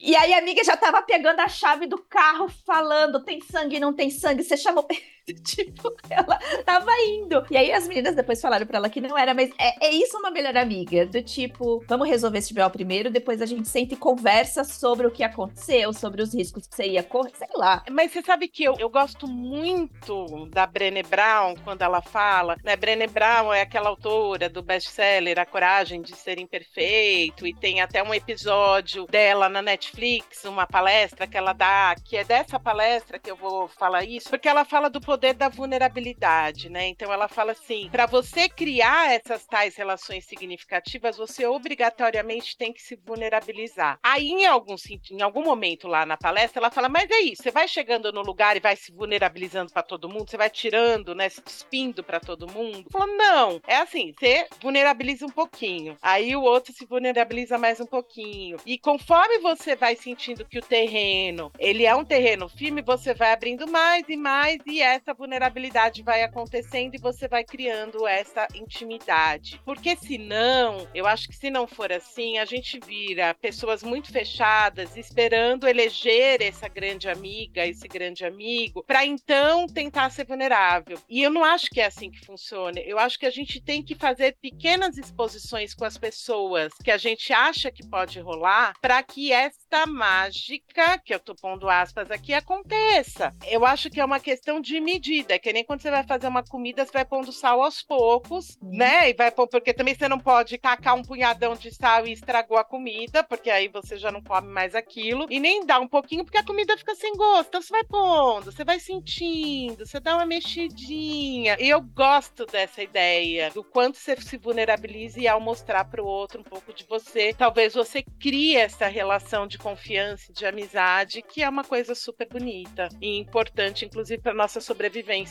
E 0.00 0.14
aí 0.16 0.32
a 0.34 0.38
amiga 0.38 0.62
já 0.64 0.76
tava 0.76 1.02
pegando 1.02 1.40
a 1.40 1.48
chave 1.48 1.86
do 1.86 1.98
carro, 1.98 2.48
falando: 2.64 3.24
tem 3.24 3.40
sangue, 3.40 3.80
não 3.80 3.92
tem 3.92 4.10
sangue. 4.10 4.42
Você 4.44 4.56
chamou. 4.56 4.86
tipo, 5.44 5.92
ela 6.08 6.38
tava 6.64 6.90
indo. 7.08 7.44
E 7.50 7.56
aí 7.56 7.72
as 7.72 7.88
meninas 7.88 8.14
depois 8.14 8.40
falaram 8.40 8.66
pra 8.66 8.78
ela 8.78 8.88
que 8.88 9.00
não 9.00 9.18
era, 9.18 9.34
mas 9.34 9.50
é, 9.58 9.86
é 9.86 9.90
isso 9.90 10.16
uma 10.18 10.30
melhor 10.30 10.56
amiga. 10.56 11.04
Do 11.06 11.20
tipo, 11.22 11.84
vamos 11.88 12.08
resolver 12.08 12.38
esse 12.38 12.54
BO 12.54 12.70
primeiro, 12.70 13.10
depois 13.10 13.42
a 13.42 13.46
gente 13.46 13.68
senta 13.68 13.94
e 13.94 13.96
conversa 13.96 14.62
sobre 14.62 15.06
o 15.06 15.10
que 15.10 15.24
aconteceu, 15.24 15.92
sobre 15.92 16.22
os 16.22 16.32
riscos 16.32 16.66
que 16.66 16.76
você 16.76 16.86
ia 16.86 17.02
correr, 17.02 17.32
sei 17.34 17.48
lá. 17.54 17.82
Mas 17.90 18.12
você 18.12 18.22
sabe 18.22 18.48
que 18.48 18.64
eu, 18.64 18.76
eu 18.78 18.88
gosto 18.88 19.26
muito 19.26 20.46
da 20.50 20.66
Brené 20.66 21.02
Brown 21.02 21.56
quando 21.64 21.82
ela 21.82 22.00
fala, 22.00 22.56
né? 22.62 22.76
Brené 22.76 23.06
Brown 23.08 23.52
é 23.52 23.62
aquela 23.62 23.88
autora 23.88 24.48
do 24.48 24.62
best-seller 24.62 25.38
A 25.38 25.46
Coragem 25.46 26.02
de 26.02 26.14
Ser 26.14 26.38
Imperfeito 26.38 27.46
e 27.46 27.54
tem 27.54 27.80
até 27.80 28.02
um 28.02 28.14
episódio 28.14 29.06
dela 29.06 29.48
na 29.48 29.60
Netflix, 29.60 30.44
uma 30.44 30.66
palestra 30.66 31.26
que 31.26 31.36
ela 31.36 31.52
dá, 31.52 31.96
que 32.04 32.16
é 32.16 32.24
dessa 32.24 32.60
palestra 32.60 33.18
que 33.18 33.30
eu 33.30 33.36
vou 33.36 33.66
falar 33.68 34.04
isso, 34.04 34.30
porque 34.30 34.48
ela 34.48 34.64
fala 34.64 34.88
do 34.88 35.00
poder 35.00 35.15
da 35.16 35.48
vulnerabilidade, 35.48 36.68
né? 36.68 36.86
Então 36.88 37.12
ela 37.12 37.28
fala 37.28 37.52
assim, 37.52 37.88
para 37.90 38.06
você 38.06 38.48
criar 38.48 39.12
essas 39.12 39.46
tais 39.46 39.76
relações 39.76 40.24
significativas, 40.24 41.16
você 41.16 41.46
obrigatoriamente 41.46 42.56
tem 42.56 42.72
que 42.72 42.82
se 42.82 42.96
vulnerabilizar. 42.96 43.98
Aí 44.02 44.30
em 44.30 44.46
algum 44.46 44.76
em 45.10 45.22
algum 45.22 45.42
momento 45.42 45.88
lá 45.88 46.04
na 46.06 46.16
palestra, 46.16 46.60
ela 46.60 46.70
fala: 46.70 46.88
"Mas 46.88 47.10
é 47.10 47.20
isso, 47.20 47.42
você 47.42 47.50
vai 47.50 47.66
chegando 47.68 48.12
no 48.12 48.22
lugar 48.22 48.56
e 48.56 48.60
vai 48.60 48.76
se 48.76 48.92
vulnerabilizando 48.92 49.72
para 49.72 49.82
todo 49.82 50.08
mundo, 50.08 50.28
você 50.30 50.36
vai 50.36 50.50
tirando, 50.50 51.14
né, 51.14 51.28
se 51.28 51.40
despindo 51.42 52.02
para 52.04 52.20
todo 52.20 52.50
mundo". 52.50 52.88
Falou: 52.90 53.16
"Não, 53.16 53.60
é 53.66 53.76
assim, 53.76 54.12
você 54.18 54.46
vulnerabiliza 54.60 55.26
um 55.26 55.30
pouquinho. 55.30 55.96
Aí 56.02 56.34
o 56.36 56.42
outro 56.42 56.72
se 56.72 56.84
vulnerabiliza 56.86 57.58
mais 57.58 57.80
um 57.80 57.86
pouquinho. 57.86 58.58
E 58.66 58.78
conforme 58.78 59.38
você 59.38 59.76
vai 59.76 59.96
sentindo 59.96 60.44
que 60.44 60.58
o 60.58 60.62
terreno, 60.62 61.52
ele 61.58 61.84
é 61.84 61.94
um 61.94 62.04
terreno 62.04 62.48
firme, 62.48 62.82
você 62.82 63.14
vai 63.14 63.32
abrindo 63.32 63.66
mais 63.66 64.04
e 64.08 64.16
mais 64.16 64.58
e 64.66 64.80
essa 64.80 65.05
vulnerabilidade 65.14 66.02
vai 66.02 66.22
acontecendo 66.22 66.94
e 66.94 66.98
você 66.98 67.28
vai 67.28 67.44
criando 67.44 68.06
essa 68.06 68.46
intimidade. 68.54 69.60
Porque 69.64 69.96
senão, 69.96 70.86
eu 70.94 71.06
acho 71.06 71.28
que 71.28 71.36
se 71.36 71.50
não 71.50 71.66
for 71.66 71.92
assim, 71.92 72.38
a 72.38 72.44
gente 72.44 72.78
vira 72.78 73.34
pessoas 73.34 73.82
muito 73.82 74.12
fechadas, 74.12 74.96
esperando 74.96 75.68
eleger 75.68 76.42
essa 76.42 76.68
grande 76.68 77.08
amiga, 77.08 77.66
esse 77.66 77.86
grande 77.88 78.24
amigo, 78.24 78.82
para 78.84 79.04
então 79.04 79.66
tentar 79.66 80.10
ser 80.10 80.26
vulnerável. 80.26 80.98
E 81.08 81.22
eu 81.22 81.30
não 81.30 81.44
acho 81.44 81.68
que 81.70 81.80
é 81.80 81.86
assim 81.86 82.10
que 82.10 82.24
funciona. 82.24 82.80
Eu 82.80 82.98
acho 82.98 83.18
que 83.18 83.26
a 83.26 83.30
gente 83.30 83.60
tem 83.60 83.82
que 83.82 83.94
fazer 83.94 84.36
pequenas 84.40 84.98
exposições 84.98 85.74
com 85.74 85.84
as 85.84 85.98
pessoas 85.98 86.72
que 86.82 86.90
a 86.90 86.98
gente 86.98 87.32
acha 87.32 87.70
que 87.70 87.86
pode 87.86 88.20
rolar, 88.20 88.74
para 88.80 89.02
que 89.02 89.32
esta 89.32 89.86
mágica, 89.86 90.98
que 90.98 91.14
eu 91.14 91.20
tô 91.20 91.34
pondo 91.34 91.68
aspas 91.68 92.10
aqui, 92.10 92.32
aconteça. 92.32 93.34
Eu 93.46 93.64
acho 93.64 93.90
que 93.90 94.00
é 94.00 94.04
uma 94.04 94.20
questão 94.20 94.60
de 94.60 94.80
medida, 94.96 95.34
é 95.34 95.38
que 95.38 95.52
nem 95.52 95.64
quando 95.64 95.82
você 95.82 95.90
vai 95.90 96.02
fazer 96.02 96.26
uma 96.26 96.42
comida, 96.42 96.84
você 96.84 96.92
vai 96.92 97.04
pondo 97.04 97.30
sal 97.30 97.62
aos 97.62 97.82
poucos, 97.82 98.58
né? 98.62 99.10
E 99.10 99.14
vai 99.14 99.30
pôr, 99.30 99.46
porque 99.46 99.74
também 99.74 99.94
você 99.94 100.08
não 100.08 100.18
pode 100.18 100.56
tacar 100.56 100.94
um 100.94 101.02
punhadão 101.02 101.54
de 101.54 101.70
sal 101.70 102.06
e 102.06 102.12
estragou 102.12 102.56
a 102.56 102.64
comida, 102.64 103.22
porque 103.22 103.50
aí 103.50 103.68
você 103.68 103.98
já 103.98 104.10
não 104.10 104.22
come 104.22 104.48
mais 104.48 104.74
aquilo, 104.74 105.26
e 105.28 105.38
nem 105.38 105.64
dá 105.66 105.78
um 105.78 105.88
pouquinho, 105.88 106.24
porque 106.24 106.38
a 106.38 106.44
comida 106.44 106.76
fica 106.78 106.94
sem 106.94 107.14
gosto. 107.14 107.48
Então 107.48 107.60
você 107.62 107.70
vai 107.70 107.84
pondo, 107.84 108.50
você 108.50 108.64
vai 108.64 108.80
sentindo, 108.80 109.86
você 109.86 110.00
dá 110.00 110.16
uma 110.16 110.24
mexidinha. 110.24 111.56
E 111.60 111.68
eu 111.68 111.80
gosto 111.80 112.46
dessa 112.46 112.82
ideia, 112.82 113.50
do 113.50 113.62
quanto 113.62 113.98
você 113.98 114.16
se 114.16 114.38
vulnerabiliza 114.38 115.20
e 115.20 115.28
ao 115.28 115.40
mostrar 115.40 115.84
para 115.84 116.02
o 116.02 116.06
outro 116.06 116.40
um 116.40 116.44
pouco 116.44 116.72
de 116.72 116.84
você, 116.84 117.34
talvez 117.34 117.74
você 117.74 118.02
crie 118.18 118.56
essa 118.56 118.86
relação 118.86 119.46
de 119.46 119.58
confiança, 119.58 120.32
de 120.32 120.46
amizade, 120.46 121.20
que 121.20 121.42
é 121.42 121.48
uma 121.48 121.64
coisa 121.64 121.94
super 121.94 122.26
bonita 122.26 122.88
e 123.00 123.18
importante, 123.18 123.84
inclusive, 123.84 124.22
para 124.22 124.32
nossa 124.32 124.60
sobrevivência 124.60 124.85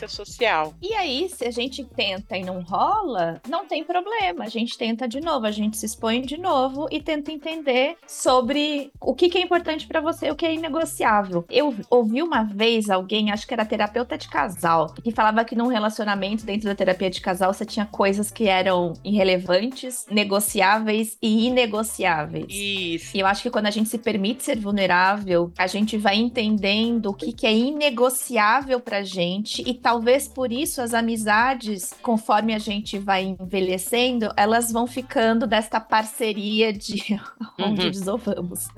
social. 0.08 0.74
E 0.82 0.94
aí, 0.94 1.30
se 1.30 1.46
a 1.46 1.52
gente 1.52 1.84
tenta 1.84 2.38
e 2.38 2.44
não 2.44 2.62
rola, 2.62 3.42
não 3.48 3.66
tem 3.66 3.84
problema. 3.84 4.46
A 4.46 4.50
gente 4.50 4.78
tenta 4.78 5.08
de 5.08 5.20
novo, 5.20 5.46
a 5.46 5.52
gente 5.52 5.78
se 5.78 5.86
expõe 5.86 6.22
de 6.22 6.38
novo 6.38 6.88
e 6.92 7.02
tenta 7.02 7.32
entender 7.32 7.98
sobre 8.08 8.92
o 9.00 9.14
que, 9.14 9.30
que 9.30 9.38
é 9.38 9.42
importante 9.42 9.88
pra 9.88 10.02
você, 10.02 10.32
o 10.32 10.36
que 10.36 10.46
é 10.46 10.54
inegociável. 10.54 11.46
Eu 11.50 11.76
ouvi 11.90 12.22
uma 12.22 12.44
vez 12.44 12.90
alguém, 12.90 13.32
acho 13.32 13.48
que 13.48 13.54
era 13.54 13.66
terapeuta 13.66 14.18
de 14.18 14.28
casal, 14.28 14.94
que 15.04 15.12
falava 15.12 15.46
que 15.46 15.56
num 15.56 15.68
relacionamento 15.68 16.46
dentro 16.46 16.68
da 16.68 16.76
terapia 16.76 17.10
de 17.10 17.22
casal 17.22 17.54
você 17.54 17.66
tinha 17.66 17.86
coisas 17.86 18.32
que 18.32 18.48
eram 18.48 18.94
irrelevantes, 19.04 20.06
negociáveis 20.10 21.18
e 21.22 21.48
inegociáveis. 21.48 22.48
Isso. 22.50 23.16
E 23.16 23.20
eu 23.20 23.28
acho 23.28 23.44
que 23.44 23.50
quando 23.50 23.68
a 23.68 23.72
gente 23.72 23.90
se 23.90 23.98
permite 23.98 24.44
ser 24.44 24.60
vulnerável, 24.60 25.52
a 25.58 25.68
gente 25.68 25.98
vai 25.98 26.16
entendendo 26.16 27.08
o 27.08 27.14
que, 27.14 27.32
que 27.32 27.48
é 27.48 27.54
inegociável 27.54 28.80
pra 28.80 29.04
gente 29.04 29.35
e 29.66 29.74
talvez 29.74 30.28
por 30.28 30.52
isso 30.52 30.82
as 30.82 30.94
amizades, 30.94 31.92
conforme 32.02 32.54
a 32.54 32.60
gente 32.60 32.98
vai 33.00 33.24
envelhecendo, 33.24 34.30
elas 34.38 34.72
vão 34.72 34.88
ficando 34.88 35.48
desta 35.48 35.80
parceria 35.80 36.72
de 36.74 37.04
onde 37.60 37.88
Uhum. 37.88 37.90
desovamos. 37.90 38.72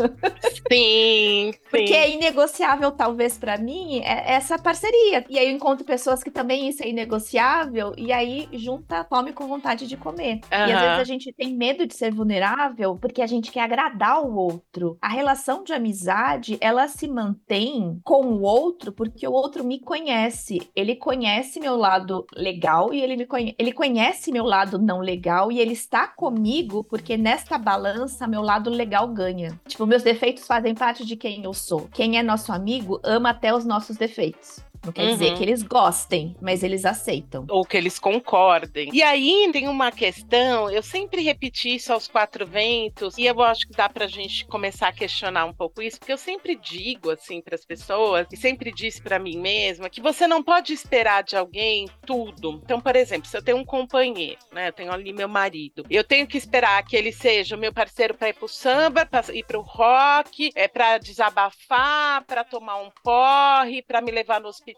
Sim, 0.72 1.54
Porque 1.70 1.94
sim. 1.94 1.94
é 1.94 2.10
inegociável, 2.12 2.92
talvez, 2.92 3.38
pra 3.38 3.58
mim, 3.58 4.00
é 4.00 4.34
essa 4.34 4.58
parceria. 4.58 5.26
E 5.30 5.38
aí 5.38 5.48
eu 5.50 5.56
encontro 5.56 5.86
pessoas 5.86 6.24
que 6.24 6.32
também 6.32 6.68
isso 6.70 6.84
é 6.84 6.90
inegociável, 6.90 7.94
e 7.98 8.12
aí 8.12 8.48
junta 8.54 9.06
fome 9.06 9.34
com 9.34 9.48
vontade 9.48 9.88
de 9.88 9.98
comer. 9.98 10.46
E 10.66 10.72
às 10.72 10.80
vezes 10.80 10.98
a 10.98 11.04
gente 11.04 11.32
tem 11.34 11.56
medo 11.56 11.86
de 11.86 11.94
ser 11.96 12.14
vulnerável 12.14 12.98
porque 12.98 13.22
a 13.22 13.28
gente 13.28 13.52
quer 13.52 13.62
agradar 13.62 14.22
o 14.24 14.36
outro. 14.36 14.98
A 15.02 15.10
relação 15.10 15.64
de 15.64 15.74
amizade, 15.74 16.58
ela 16.62 16.88
se 16.88 17.08
mantém 17.08 18.00
com 18.04 18.26
o 18.28 18.42
outro 18.42 18.92
porque 18.92 19.28
o 19.28 19.32
outro 19.32 19.64
me 19.64 19.80
conhece. 19.80 20.47
Ele 20.76 20.96
conhece 20.96 21.60
meu 21.60 21.76
lado 21.76 22.26
legal 22.36 22.94
e 22.94 23.02
ele 23.02 23.18
me 23.18 23.26
conhece. 23.26 23.56
Ele 23.58 23.72
conhece 23.72 24.32
meu 24.32 24.46
lado 24.46 24.80
não 24.80 25.00
legal 25.00 25.52
e 25.52 25.60
ele 25.60 25.74
está 25.74 26.08
comigo 26.08 26.84
porque 26.84 27.18
nesta 27.18 27.58
balança 27.58 28.28
meu 28.28 28.42
lado 28.42 28.70
legal 28.70 29.08
ganha. 29.08 29.60
Tipo, 29.68 29.86
meus 29.86 30.04
defeitos 30.04 30.46
fazem 30.46 30.74
parte 30.74 31.06
de 31.06 31.16
quem 31.16 31.44
eu 31.44 31.54
sou. 31.54 31.90
Quem 31.94 32.18
é 32.18 32.24
nosso 32.24 32.52
amigo 32.52 33.00
ama 33.04 33.30
até 33.32 33.54
os 33.54 33.66
nossos 33.66 33.98
defeitos. 33.98 34.60
Não 34.88 34.94
quer 34.94 35.08
dizer 35.08 35.32
Uhum. 35.32 35.36
que 35.38 35.44
eles 35.44 35.64
gostem, 35.64 36.36
mas 36.42 36.64
eles 36.64 36.86
aceitam. 36.86 37.46
ou 37.50 37.66
que 37.66 37.76
eles 37.78 38.00
concordem. 38.00 38.90
E 38.94 39.04
aí 39.04 39.50
tem 39.52 39.68
uma 39.68 39.92
questão, 39.92 40.70
eu 40.72 40.82
sempre 40.82 41.22
repeti 41.22 41.76
isso 41.76 41.92
aos 41.92 42.08
quatro 42.08 42.46
ventos, 42.48 43.18
e 43.18 43.26
eu 43.26 43.42
acho 43.44 43.68
que 43.68 43.76
dá 43.76 43.90
pra 43.90 44.08
gente 44.08 44.46
começar 44.46 44.88
a 44.88 44.94
questionar 44.94 45.46
um 45.46 45.54
pouco 45.54 45.82
isso, 45.82 46.00
porque 46.00 46.14
eu 46.14 46.18
sempre 46.18 46.56
digo 46.56 47.10
assim 47.12 47.42
para 47.42 47.56
as 47.56 47.66
pessoas, 47.66 48.26
e 48.32 48.38
sempre 48.38 48.72
disse 48.72 49.02
pra 49.02 49.20
mim 49.20 49.38
mesma, 49.38 49.90
que 49.90 50.02
você 50.02 50.26
não 50.26 50.42
pode 50.42 50.72
esperar 50.74 51.24
de 51.24 51.36
alguém 51.36 51.90
tudo. 52.06 52.62
Então, 52.64 52.80
por 52.80 52.96
exemplo, 52.96 53.28
se 53.28 53.36
eu 53.38 53.42
tenho 53.44 53.58
um 53.58 53.66
companheiro, 53.66 54.40
né, 54.54 54.70
eu 54.70 54.74
tenho 54.74 54.92
ali 54.92 55.12
meu 55.12 55.28
marido, 55.28 55.86
eu 55.90 56.04
tenho 56.04 56.26
que 56.26 56.38
esperar 56.38 56.82
que 56.86 56.96
ele 56.96 57.12
seja 57.12 57.56
o 57.56 57.60
meu 57.60 57.74
parceiro 57.74 58.14
para 58.14 58.30
ir 58.30 58.34
pro 58.34 58.48
samba, 58.48 59.06
para 59.06 59.34
ir 59.36 59.44
pro 59.44 59.62
rock, 59.62 60.52
é 60.56 60.68
para 60.68 60.98
desabafar, 60.98 62.24
para 62.26 62.44
tomar 62.44 62.78
um 62.82 62.90
porre, 63.04 63.82
para 63.82 64.02
me 64.02 64.12
levar 64.12 64.40
no 64.40 64.48
hospital, 64.48 64.77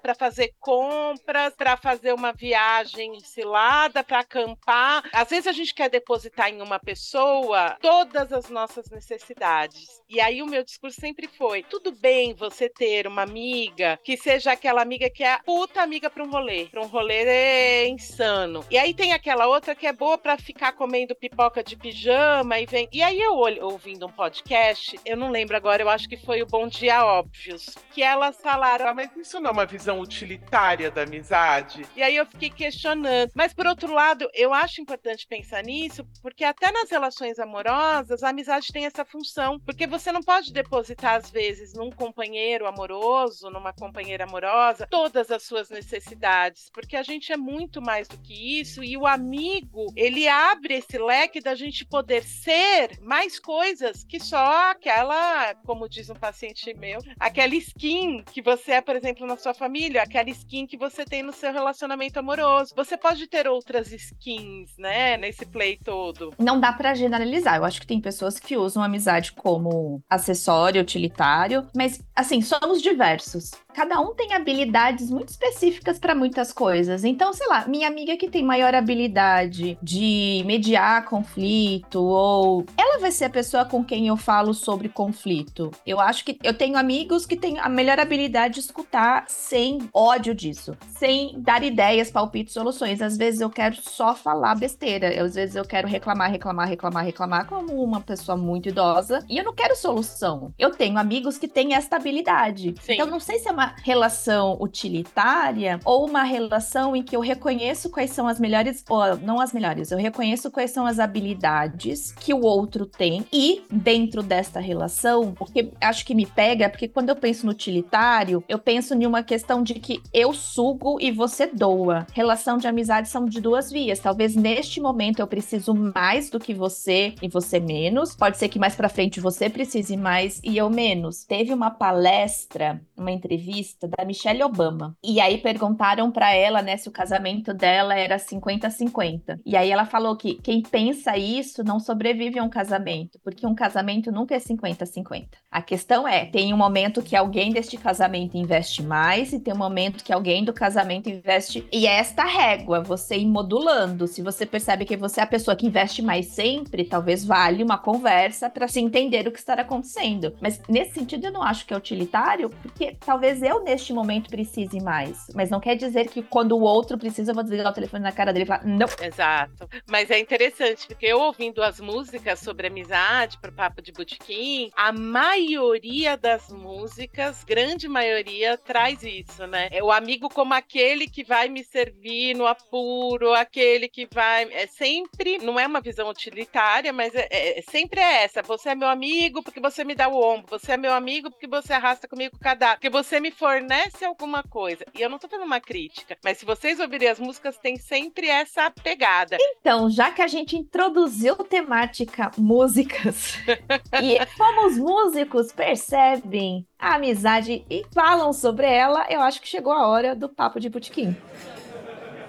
para 0.00 0.14
fazer 0.14 0.54
compras, 0.58 1.54
para 1.54 1.76
fazer 1.76 2.14
uma 2.14 2.32
viagem 2.32 3.20
cilada, 3.20 4.02
para 4.02 4.20
acampar. 4.20 5.04
Às 5.12 5.28
vezes 5.28 5.46
a 5.46 5.52
gente 5.52 5.74
quer 5.74 5.90
depositar 5.90 6.48
em 6.48 6.62
uma 6.62 6.78
pessoa 6.78 7.76
todas 7.80 8.32
as 8.32 8.48
nossas 8.48 8.88
necessidades. 8.90 10.00
E 10.08 10.20
aí 10.20 10.42
o 10.42 10.46
meu 10.46 10.64
discurso 10.64 10.98
sempre 10.98 11.28
foi: 11.28 11.62
tudo 11.62 11.92
bem 11.92 12.32
você 12.32 12.68
ter 12.68 13.06
uma 13.06 13.22
amiga 13.22 13.98
que 14.02 14.16
seja 14.16 14.52
aquela 14.52 14.80
amiga 14.80 15.10
que 15.10 15.22
é 15.22 15.38
puta 15.44 15.82
amiga 15.82 16.08
para 16.08 16.24
um 16.24 16.30
rolê, 16.30 16.66
para 16.66 16.80
um 16.80 16.86
rolê 16.86 17.88
insano. 17.88 18.64
E 18.70 18.78
aí 18.78 18.94
tem 18.94 19.12
aquela 19.12 19.46
outra 19.46 19.74
que 19.74 19.86
é 19.86 19.92
boa 19.92 20.16
para 20.16 20.38
ficar 20.38 20.72
comendo 20.72 21.14
pipoca 21.14 21.62
de 21.62 21.76
pijama 21.76 22.58
e 22.58 22.64
vem. 22.64 22.88
E 22.90 23.02
aí 23.02 23.20
eu 23.20 23.34
ouvindo 23.34 24.06
um 24.06 24.12
podcast, 24.12 24.98
eu 25.04 25.16
não 25.16 25.30
lembro 25.30 25.56
agora, 25.56 25.82
eu 25.82 25.90
acho 25.90 26.08
que 26.08 26.16
foi 26.16 26.42
o 26.42 26.46
Bom 26.46 26.68
Dia 26.68 27.04
Óbvios, 27.04 27.74
que 27.90 28.02
elas 28.02 28.40
falaram, 28.40 28.88
Ah, 28.88 28.94
mas 28.94 29.10
isso 29.16 29.40
não 29.40 29.50
é 29.50 29.52
uma 29.52 29.66
visão 29.66 30.00
utilitária 30.00 30.90
da 30.90 31.02
amizade? 31.02 31.86
e 31.96 32.02
aí 32.02 32.16
eu 32.16 32.26
fiquei 32.26 32.50
questionando. 32.50 33.30
Mas 33.34 33.52
por 33.52 33.66
outro 33.66 33.92
lado, 33.92 34.28
eu 34.34 34.52
acho 34.52 34.80
importante 34.80 35.26
pensar 35.26 35.62
nisso, 35.62 36.06
porque 36.20 36.44
até 36.44 36.70
nas 36.70 36.90
relações 36.90 37.38
amorosas, 37.38 38.22
a 38.22 38.30
amizade 38.30 38.72
tem 38.72 38.86
essa 38.86 39.04
função. 39.04 39.58
Porque 39.60 39.86
você 39.86 40.10
não 40.12 40.22
pode 40.22 40.52
depositar, 40.52 41.16
às 41.16 41.30
vezes, 41.30 41.74
num 41.74 41.90
companheiro 41.90 42.66
amoroso, 42.66 43.50
numa 43.50 43.72
companheira 43.72 44.24
amorosa, 44.24 44.86
todas 44.90 45.30
as 45.30 45.42
suas 45.42 45.70
necessidades. 45.70 46.70
Porque 46.72 46.96
a 46.96 47.02
gente 47.02 47.32
é 47.32 47.36
muito 47.36 47.80
mais 47.80 48.08
do 48.08 48.18
que 48.18 48.60
isso, 48.60 48.82
e 48.82 48.96
o 48.96 49.06
amigo, 49.06 49.92
ele 49.96 50.28
abre 50.28 50.74
esse 50.74 50.98
leque 50.98 51.40
da 51.40 51.54
gente 51.54 51.84
poder 51.84 52.22
ser 52.22 52.98
mais 53.00 53.38
coisas 53.38 54.04
que 54.04 54.20
só 54.20 54.70
aquela, 54.70 55.54
como 55.66 55.88
diz 55.88 56.08
um 56.10 56.14
paciente 56.14 56.72
meu, 56.74 57.00
aquela 57.18 57.54
skin 57.54 58.22
que 58.24 58.42
você 58.42 58.72
é, 58.72 58.80
por 58.80 58.96
exemplo, 59.02 59.26
na 59.26 59.36
sua 59.36 59.52
família, 59.52 60.02
aquela 60.02 60.30
skin 60.30 60.66
que 60.66 60.76
você 60.76 61.04
tem 61.04 61.22
no 61.22 61.32
seu 61.32 61.52
relacionamento 61.52 62.18
amoroso. 62.18 62.72
Você 62.76 62.96
pode 62.96 63.26
ter 63.26 63.48
outras 63.48 63.92
skins, 63.92 64.70
né, 64.78 65.16
nesse 65.16 65.44
play 65.44 65.76
todo. 65.82 66.32
Não 66.38 66.60
dá 66.60 66.72
pra 66.72 66.94
generalizar. 66.94 67.56
Eu 67.56 67.64
acho 67.64 67.80
que 67.80 67.86
tem 67.86 68.00
pessoas 68.00 68.38
que 68.38 68.56
usam 68.56 68.82
amizade 68.82 69.32
como 69.32 70.00
acessório, 70.08 70.80
utilitário, 70.80 71.66
mas 71.74 72.00
assim, 72.14 72.40
somos 72.40 72.80
diversos. 72.80 73.50
Cada 73.74 73.98
um 74.00 74.14
tem 74.14 74.34
habilidades 74.34 75.10
muito 75.10 75.30
específicas 75.30 75.98
para 75.98 76.14
muitas 76.14 76.52
coisas. 76.52 77.04
Então, 77.04 77.32
sei 77.32 77.46
lá, 77.48 77.66
minha 77.66 77.88
amiga 77.88 78.16
que 78.16 78.28
tem 78.28 78.44
maior 78.44 78.74
habilidade 78.74 79.78
de 79.82 80.42
mediar 80.44 81.06
conflito 81.06 82.02
ou 82.02 82.64
ela 82.76 82.98
vai 83.00 83.10
ser 83.10 83.24
a 83.24 83.30
pessoa 83.30 83.64
com 83.64 83.82
quem 83.82 84.08
eu 84.08 84.16
falo 84.16 84.52
sobre 84.52 84.88
conflito. 84.88 85.70
Eu 85.86 85.98
acho 85.98 86.24
que 86.24 86.38
eu 86.42 86.54
tenho 86.54 86.76
amigos 86.76 87.24
que 87.24 87.36
têm 87.36 87.58
a 87.58 87.68
melhor 87.68 87.98
habilidade 87.98 88.54
de 88.54 88.60
escutar 88.60 88.91
sem 89.26 89.88
ódio 89.92 90.34
disso, 90.34 90.76
sem 90.98 91.40
dar 91.40 91.62
ideias, 91.62 92.10
palpites, 92.10 92.52
soluções. 92.52 93.00
Às 93.00 93.16
vezes 93.16 93.40
eu 93.40 93.50
quero 93.50 93.76
só 93.76 94.14
falar 94.14 94.54
besteira. 94.54 95.22
Às 95.22 95.34
vezes 95.34 95.56
eu 95.56 95.64
quero 95.64 95.88
reclamar, 95.88 96.30
reclamar, 96.30 96.68
reclamar, 96.68 97.04
reclamar 97.04 97.46
como 97.46 97.82
uma 97.82 98.00
pessoa 98.00 98.36
muito 98.36 98.68
idosa 98.68 99.24
e 99.28 99.38
eu 99.38 99.44
não 99.44 99.54
quero 99.54 99.76
solução. 99.76 100.52
Eu 100.58 100.70
tenho 100.70 100.98
amigos 100.98 101.38
que 101.38 101.48
têm 101.48 101.74
esta 101.74 101.96
habilidade. 101.96 102.74
Sim. 102.80 102.94
Então 102.94 103.06
não 103.06 103.20
sei 103.20 103.38
se 103.38 103.48
é 103.48 103.52
uma 103.52 103.74
relação 103.82 104.56
utilitária 104.60 105.80
ou 105.84 106.06
uma 106.06 106.22
relação 106.22 106.94
em 106.94 107.02
que 107.02 107.16
eu 107.16 107.20
reconheço 107.20 107.90
quais 107.90 108.10
são 108.10 108.28
as 108.28 108.38
melhores, 108.38 108.84
ou 108.88 109.16
não 109.18 109.40
as 109.40 109.52
melhores, 109.52 109.90
eu 109.90 109.98
reconheço 109.98 110.50
quais 110.50 110.70
são 110.70 110.86
as 110.86 110.98
habilidades 110.98 112.12
que 112.12 112.34
o 112.34 112.42
outro 112.42 112.86
tem 112.86 113.24
e 113.32 113.64
dentro 113.70 114.22
desta 114.22 114.60
relação, 114.60 115.34
o 115.38 115.46
que 115.46 115.72
acho 115.80 116.04
que 116.04 116.14
me 116.14 116.26
pega 116.26 116.66
é 116.66 116.68
porque 116.68 116.88
quando 116.88 117.08
eu 117.08 117.16
penso 117.16 117.46
no 117.46 117.52
utilitário, 117.52 118.44
eu 118.48 118.58
penso 118.58 118.81
em 118.90 119.06
uma 119.06 119.22
questão 119.22 119.62
de 119.62 119.74
que 119.74 120.02
eu 120.12 120.32
sugo 120.32 120.98
e 121.00 121.10
você 121.10 121.46
doa. 121.46 122.06
Relação 122.12 122.56
de 122.56 122.66
amizade 122.66 123.08
são 123.08 123.24
de 123.24 123.40
duas 123.40 123.70
vias. 123.70 124.00
Talvez 124.00 124.34
neste 124.34 124.80
momento 124.80 125.20
eu 125.20 125.26
preciso 125.26 125.74
mais 125.74 126.30
do 126.30 126.40
que 126.40 126.54
você 126.54 127.14
e 127.22 127.28
você 127.28 127.60
menos. 127.60 128.16
Pode 128.16 128.38
ser 128.38 128.48
que 128.48 128.58
mais 128.58 128.74
pra 128.74 128.88
frente 128.88 129.20
você 129.20 129.48
precise 129.50 129.96
mais 129.96 130.40
e 130.42 130.56
eu 130.56 130.70
menos. 130.70 131.24
Teve 131.24 131.52
uma 131.52 131.70
palestra, 131.70 132.80
uma 132.96 133.10
entrevista 133.10 133.88
da 133.88 134.04
Michelle 134.04 134.42
Obama. 134.42 134.96
E 135.02 135.20
aí 135.20 135.38
perguntaram 135.38 136.10
pra 136.10 136.34
ela, 136.34 136.62
né, 136.62 136.76
se 136.76 136.88
o 136.88 136.92
casamento 136.92 137.52
dela 137.52 137.94
era 137.94 138.16
50-50. 138.16 139.40
E 139.44 139.56
aí 139.56 139.70
ela 139.70 139.84
falou 139.84 140.16
que 140.16 140.34
quem 140.34 140.62
pensa 140.62 141.16
isso 141.16 141.62
não 141.62 141.78
sobrevive 141.78 142.38
a 142.38 142.42
um 142.42 142.48
casamento, 142.48 143.18
porque 143.22 143.46
um 143.46 143.54
casamento 143.54 144.10
nunca 144.10 144.34
é 144.34 144.38
50-50. 144.38 145.28
A 145.50 145.60
questão 145.60 146.08
é, 146.08 146.24
tem 146.24 146.54
um 146.54 146.56
momento 146.56 147.02
que 147.02 147.14
alguém 147.14 147.52
deste 147.52 147.76
casamento 147.76 148.36
investe 148.36 148.71
mais 148.80 149.32
e 149.32 149.40
tem 149.40 149.52
um 149.52 149.56
momento 149.56 150.04
que 150.04 150.12
alguém 150.12 150.44
do 150.44 150.52
casamento 150.52 151.10
investe. 151.10 151.66
E 151.72 151.86
é 151.86 151.98
esta 151.98 152.22
régua, 152.22 152.80
você 152.80 153.16
ir 153.16 153.26
modulando. 153.26 154.06
Se 154.06 154.22
você 154.22 154.46
percebe 154.46 154.84
que 154.84 154.96
você 154.96 155.18
é 155.18 155.24
a 155.24 155.26
pessoa 155.26 155.56
que 155.56 155.66
investe 155.66 156.00
mais 156.00 156.26
sempre, 156.26 156.84
talvez 156.84 157.24
valha 157.24 157.64
uma 157.64 157.76
conversa 157.76 158.48
para 158.48 158.68
se 158.68 158.78
entender 158.78 159.26
o 159.26 159.32
que 159.32 159.38
está 159.38 159.54
acontecendo. 159.54 160.32
Mas 160.40 160.60
nesse 160.68 160.94
sentido 160.94 161.26
eu 161.26 161.32
não 161.32 161.42
acho 161.42 161.66
que 161.66 161.74
é 161.74 161.76
utilitário, 161.76 162.50
porque 162.62 162.96
talvez 163.04 163.42
eu 163.42 163.64
neste 163.64 163.92
momento 163.92 164.30
precise 164.30 164.80
mais. 164.80 165.26
Mas 165.34 165.50
não 165.50 165.58
quer 165.58 165.74
dizer 165.74 166.08
que 166.08 166.22
quando 166.22 166.52
o 166.52 166.60
outro 166.60 166.96
precisa, 166.96 167.32
eu 167.32 167.34
vou 167.34 167.42
desligar 167.42 167.72
o 167.72 167.74
telefone 167.74 168.04
na 168.04 168.12
cara 168.12 168.32
dele 168.32 168.44
e 168.44 168.46
falar, 168.46 168.64
não. 168.64 168.86
Exato. 169.00 169.68
Mas 169.88 170.10
é 170.10 170.18
interessante, 170.18 170.86
porque 170.86 171.06
eu 171.06 171.18
ouvindo 171.20 171.62
as 171.62 171.80
músicas 171.80 172.38
sobre 172.38 172.68
amizade 172.68 173.38
pro 173.40 173.52
Papo 173.52 173.82
de 173.82 173.92
Botequim, 173.92 174.70
a 174.76 174.92
maioria 174.92 176.16
das 176.16 176.48
músicas, 176.50 177.44
grande 177.44 177.88
maioria, 177.88 178.58
traz 178.64 179.02
isso, 179.02 179.46
né? 179.46 179.68
É 179.70 179.82
o 179.82 179.90
amigo 179.90 180.28
como 180.28 180.54
aquele 180.54 181.08
que 181.08 181.24
vai 181.24 181.48
me 181.48 181.64
servir 181.64 182.34
no 182.36 182.46
apuro, 182.46 183.32
aquele 183.34 183.88
que 183.88 184.06
vai. 184.12 184.44
É 184.52 184.66
sempre, 184.66 185.38
não 185.38 185.58
é 185.58 185.66
uma 185.66 185.80
visão 185.80 186.08
utilitária, 186.08 186.92
mas 186.92 187.14
é, 187.14 187.26
é- 187.30 187.58
é- 187.58 187.62
sempre 187.62 188.00
é 188.00 188.24
essa. 188.24 188.42
Você 188.42 188.70
é 188.70 188.74
meu 188.74 188.88
amigo 188.88 189.42
porque 189.42 189.60
você 189.60 189.84
me 189.84 189.94
dá 189.94 190.08
o 190.08 190.20
ombro, 190.22 190.46
você 190.58 190.72
é 190.72 190.76
meu 190.76 190.92
amigo 190.92 191.30
porque 191.30 191.46
você 191.46 191.72
arrasta 191.72 192.06
comigo 192.08 192.36
o 192.36 192.40
cadáver, 192.40 192.76
porque 192.76 192.90
você 192.90 193.20
me 193.20 193.30
fornece 193.30 194.04
alguma 194.04 194.42
coisa. 194.42 194.84
E 194.94 195.00
eu 195.02 195.10
não 195.10 195.18
tô 195.18 195.28
fazendo 195.28 195.46
uma 195.46 195.60
crítica, 195.60 196.16
mas 196.24 196.38
se 196.38 196.44
vocês 196.44 196.78
ouvirem 196.80 197.08
as 197.08 197.18
músicas, 197.18 197.58
tem 197.58 197.76
sempre 197.76 198.28
essa 198.28 198.70
pegada. 198.70 199.36
Então, 199.40 199.90
já 199.90 200.10
que 200.10 200.22
a 200.22 200.26
gente 200.26 200.56
introduziu 200.56 201.36
temática 201.36 202.30
músicas 202.36 203.34
e 204.02 204.18
como 204.36 204.66
os 204.66 204.76
músicos 204.78 205.52
percebem 205.52 206.66
a 206.78 206.96
amizade 206.96 207.64
e 207.70 207.84
falam 207.94 208.32
sobre 208.32 208.51
ela, 208.60 209.06
eu 209.08 209.20
acho 209.20 209.40
que 209.40 209.48
chegou 209.48 209.72
a 209.72 209.86
hora 209.86 210.14
do 210.14 210.28
papo 210.28 210.60
de 210.60 210.68
botequim. 210.68 211.16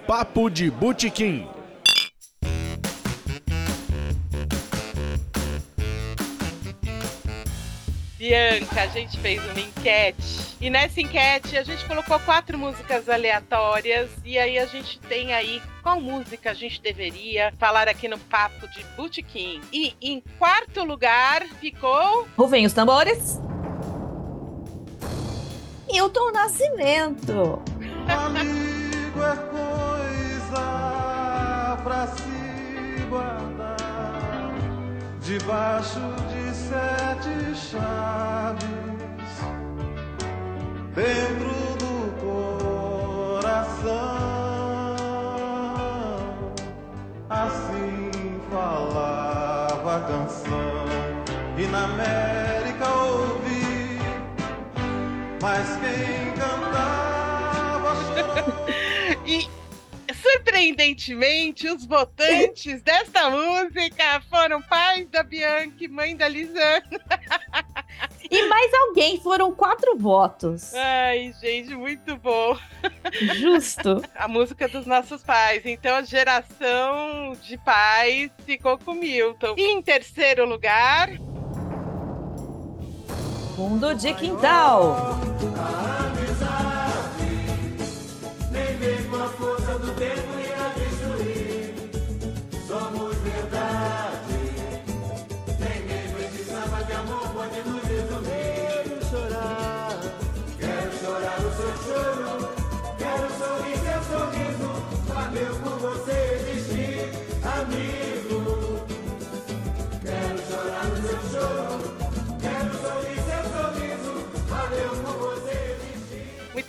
Papo 0.06 0.50
de 0.50 0.70
Botequim. 0.70 1.48
Bianca, 8.18 8.82
a 8.82 8.86
gente 8.86 9.18
fez 9.18 9.42
uma 9.42 9.60
enquete. 9.60 10.56
E 10.60 10.70
nessa 10.70 11.00
enquete 11.00 11.56
a 11.56 11.62
gente 11.62 11.84
colocou 11.86 12.18
quatro 12.20 12.58
músicas 12.58 13.08
aleatórias. 13.08 14.10
E 14.24 14.38
aí 14.38 14.58
a 14.58 14.66
gente 14.66 14.98
tem 15.00 15.32
aí 15.32 15.60
qual 15.82 16.00
música 16.00 16.50
a 16.50 16.54
gente 16.54 16.80
deveria 16.82 17.52
falar 17.58 17.88
aqui 17.88 18.06
no 18.06 18.18
Papo 18.18 18.68
de 18.68 18.84
Botequim. 18.96 19.60
E 19.72 19.94
em 20.00 20.22
quarto 20.38 20.84
lugar 20.84 21.44
ficou. 21.60 22.28
Ruvem 22.36 22.66
os 22.66 22.72
tambores. 22.72 23.40
Hilton 25.88 26.32
Nascimento. 26.32 27.62
Amigo 28.08 29.22
é 29.22 29.36
coisa 29.50 30.64
pra 31.82 32.06
se 32.06 33.06
guardar 33.08 34.52
debaixo 35.20 36.00
de 36.30 36.54
sete 36.54 37.54
chaves 37.54 38.68
dentro 40.94 41.54
do 41.78 41.94
coração. 43.40 43.94
Assim 47.28 48.40
falava 48.50 49.96
a 49.96 50.00
canção 50.00 50.84
e 51.56 51.66
na 51.66 51.84
América 51.84 52.43
mas 55.44 55.76
quem 55.76 56.32
cantava 56.40 57.92
e 59.26 59.46
surpreendentemente, 60.14 61.68
os 61.68 61.84
votantes 61.84 62.80
desta 62.80 63.28
música 63.28 64.22
foram 64.30 64.62
pais 64.62 65.06
da 65.10 65.22
Bianca 65.22 65.84
e 65.84 65.88
mãe 65.88 66.16
da 66.16 66.28
Lisana. 66.28 66.82
E 68.30 68.46
mais 68.48 68.72
alguém, 68.72 69.20
foram 69.20 69.54
quatro 69.54 69.98
votos. 69.98 70.72
Ai, 70.74 71.34
gente, 71.42 71.74
muito 71.74 72.16
bom. 72.16 72.58
Justo. 73.34 74.02
A 74.16 74.26
música 74.26 74.66
dos 74.66 74.86
nossos 74.86 75.22
pais. 75.22 75.60
Então 75.66 75.94
a 75.94 76.02
geração 76.02 77.36
de 77.42 77.58
pais 77.58 78.30
ficou 78.46 78.78
com 78.78 78.94
Milton. 78.94 79.54
E 79.58 79.72
em 79.72 79.82
terceiro 79.82 80.46
lugar, 80.46 81.10
Fundo 83.54 83.94
de 83.94 84.12
quintal. 84.14 85.20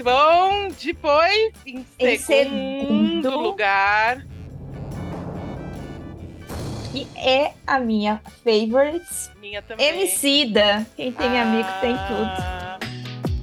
Bom. 0.05 0.67
Depois, 0.81 1.51
em, 1.65 1.85
Em 1.99 2.17
segundo 2.17 3.23
segundo. 3.23 3.39
lugar, 3.41 4.25
Que 6.91 7.07
é 7.17 7.51
a 7.67 7.79
minha 7.79 8.21
favorite. 8.43 9.03
minha 9.41 9.61
também. 9.61 9.87
Emicida. 9.89 10.85
Quem 10.95 11.11
tem 11.11 11.39
amigo 11.41 11.67
tem 11.81 11.95
tudo. 12.07 12.21
Ah, 12.39 12.79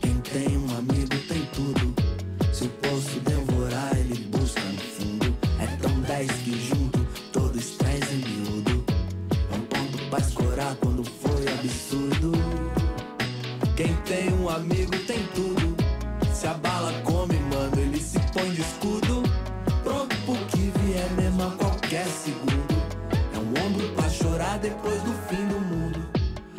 Quem 0.01 0.15
tem 0.21 0.57
um 0.57 0.79
amigo 0.79 1.17
tem 1.29 1.45
tudo. 1.53 1.95
Se 2.55 2.65
eu 2.65 2.71
posso 2.71 3.21
devorar, 3.21 3.95
ele 3.99 4.15
busca 4.27 4.61
no 4.61 4.79
fundo. 4.81 5.37
É 5.61 5.67
tão 5.83 6.01
10 6.01 6.31
que 6.31 6.53
junto, 6.69 7.05
todos 7.33 7.77
trazem 7.77 8.19
miúdo. 8.19 8.85
É 9.51 9.55
um 9.55 9.61
ponto 9.63 9.99
pra 10.09 10.19
escorar 10.21 10.75
quando 10.77 11.05
foi 11.05 11.47
absurdo. 11.49 12.33
Quem 13.77 13.95
tem 14.07 14.33
um 14.35 14.49
amigo 14.49 14.97
tem 15.07 15.19
tudo. 15.35 15.82
Se 16.43 16.49
a 16.49 16.55
bala 16.55 16.93
come, 17.05 17.39
mano, 17.55 17.81
ele 17.81 18.01
se 18.01 18.19
põe 18.33 18.51
de 18.51 18.63
escudo. 18.63 19.23
Pronto 19.85 20.17
pro 20.27 20.35
que 20.47 20.73
vier 20.81 21.09
mesmo 21.13 21.41
a 21.45 21.51
qualquer 21.53 22.05
segundo. 22.05 22.75
É 23.33 23.39
um 23.39 23.65
ombro 23.65 23.89
pra 23.91 24.11
chorar 24.11 24.59
depois 24.59 25.01
do 25.03 25.13
fim 25.29 25.47
do 25.47 25.61
mundo. 25.61 26.05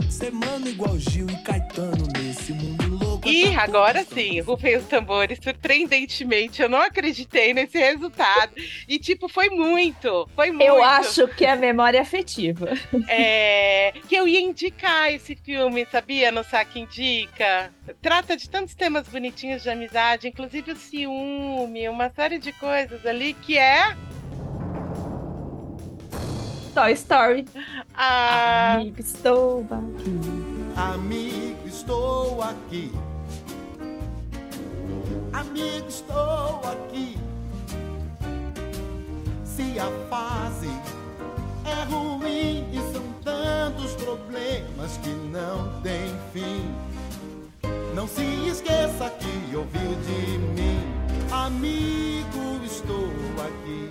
Ser 0.10 0.32
mano 0.32 0.69
igual 0.69 0.98
Gil 0.98 1.30
e 1.30 1.36
Caetano 1.43 2.08
nesse 2.17 2.54
mundo 2.54 2.88
louco. 2.91 3.03
E 3.26 3.56
agora 3.56 4.04
sim, 4.04 4.40
rufem 4.42 4.78
os 4.78 4.86
tambores. 4.86 5.40
Surpreendentemente, 5.42 6.62
eu 6.62 6.70
não 6.70 6.82
acreditei 6.82 7.54
nesse 7.54 7.78
resultado. 7.78 8.54
E, 8.88 9.00
tipo, 9.00 9.28
foi 9.28 9.50
muito. 9.50 10.28
Foi 10.36 10.52
muito. 10.52 10.64
Eu 10.64 10.84
acho 10.84 11.28
que 11.30 11.46
é 11.46 11.56
memória 11.56 12.02
afetiva. 12.02 12.70
é, 13.08 13.94
que 14.08 14.16
eu 14.16 14.28
ia 14.28 14.42
indicar 14.42 15.12
esse 15.14 15.36
filme, 15.36 15.86
sabia? 15.92 16.32
No 16.32 16.44
Saque 16.44 16.80
Indica. 16.80 17.72
Trata 18.02 18.36
de 18.36 18.50
tantos 18.50 18.76
temas 18.76 19.08
bonitinhos 19.08 19.64
de 19.64 19.70
amizade, 19.70 20.28
inclusive 20.28 20.72
o 20.72 20.76
ciúme, 20.76 21.88
uma 21.90 22.10
série 22.10 22.40
de 22.40 22.52
coisas 22.54 23.06
ali 23.06 23.34
que 23.34 23.58
é 23.58 23.96
Toy 26.74 26.94
Story. 26.94 27.46
a. 27.94 28.74
Amigo, 28.76 29.00
estou 29.00 29.66
aqui. 29.70 30.20
Amigo, 30.76 31.68
estou 31.68 32.42
aqui. 32.42 32.92
Amigo, 35.34 35.88
estou 35.89 36.62
aqui. 36.63 37.17
Se 39.43 39.80
a 39.80 39.89
fase 40.08 40.69
é 41.65 41.84
ruim 41.91 42.67
e 42.72 42.93
são 42.93 43.04
tantos 43.24 43.93
problemas 43.96 44.98
que 45.02 45.10
não 45.10 45.82
tem 45.82 46.15
fim. 46.32 46.72
Não 47.96 48.08
se 48.08 48.24
esqueça 48.48 49.10
que 49.10 49.56
ouviu 49.56 49.96
de 50.06 50.38
mim. 50.38 50.80
Amigo, 51.32 52.63
estou 52.63 53.10
aqui. 53.43 53.89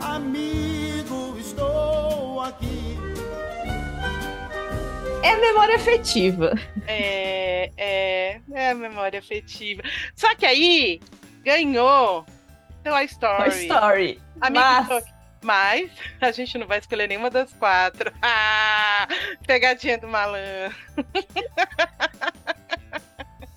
Amigo, 0.00 1.36
estou 1.38 2.40
aqui. 2.40 3.15
É 5.22 5.36
memória 5.36 5.76
afetiva. 5.76 6.52
É, 6.86 7.70
é, 7.76 8.40
é 8.52 8.74
memória 8.74 9.18
afetiva. 9.18 9.82
Só 10.14 10.34
que 10.34 10.46
aí 10.46 11.00
ganhou 11.44 12.24
Toy 12.84 13.04
Story. 13.04 13.50
Toy 13.50 13.62
Story. 13.66 14.20
Amigo, 14.40 14.64
Mas- 14.88 15.04
Mas 15.42 15.90
a 16.20 16.30
gente 16.32 16.56
não 16.58 16.66
vai 16.66 16.78
escolher 16.78 17.08
nenhuma 17.08 17.30
das 17.30 17.52
quatro. 17.52 18.12
Ah, 18.22 19.06
pegadinha 19.46 19.98
do 19.98 20.08
malandro. 20.08 20.74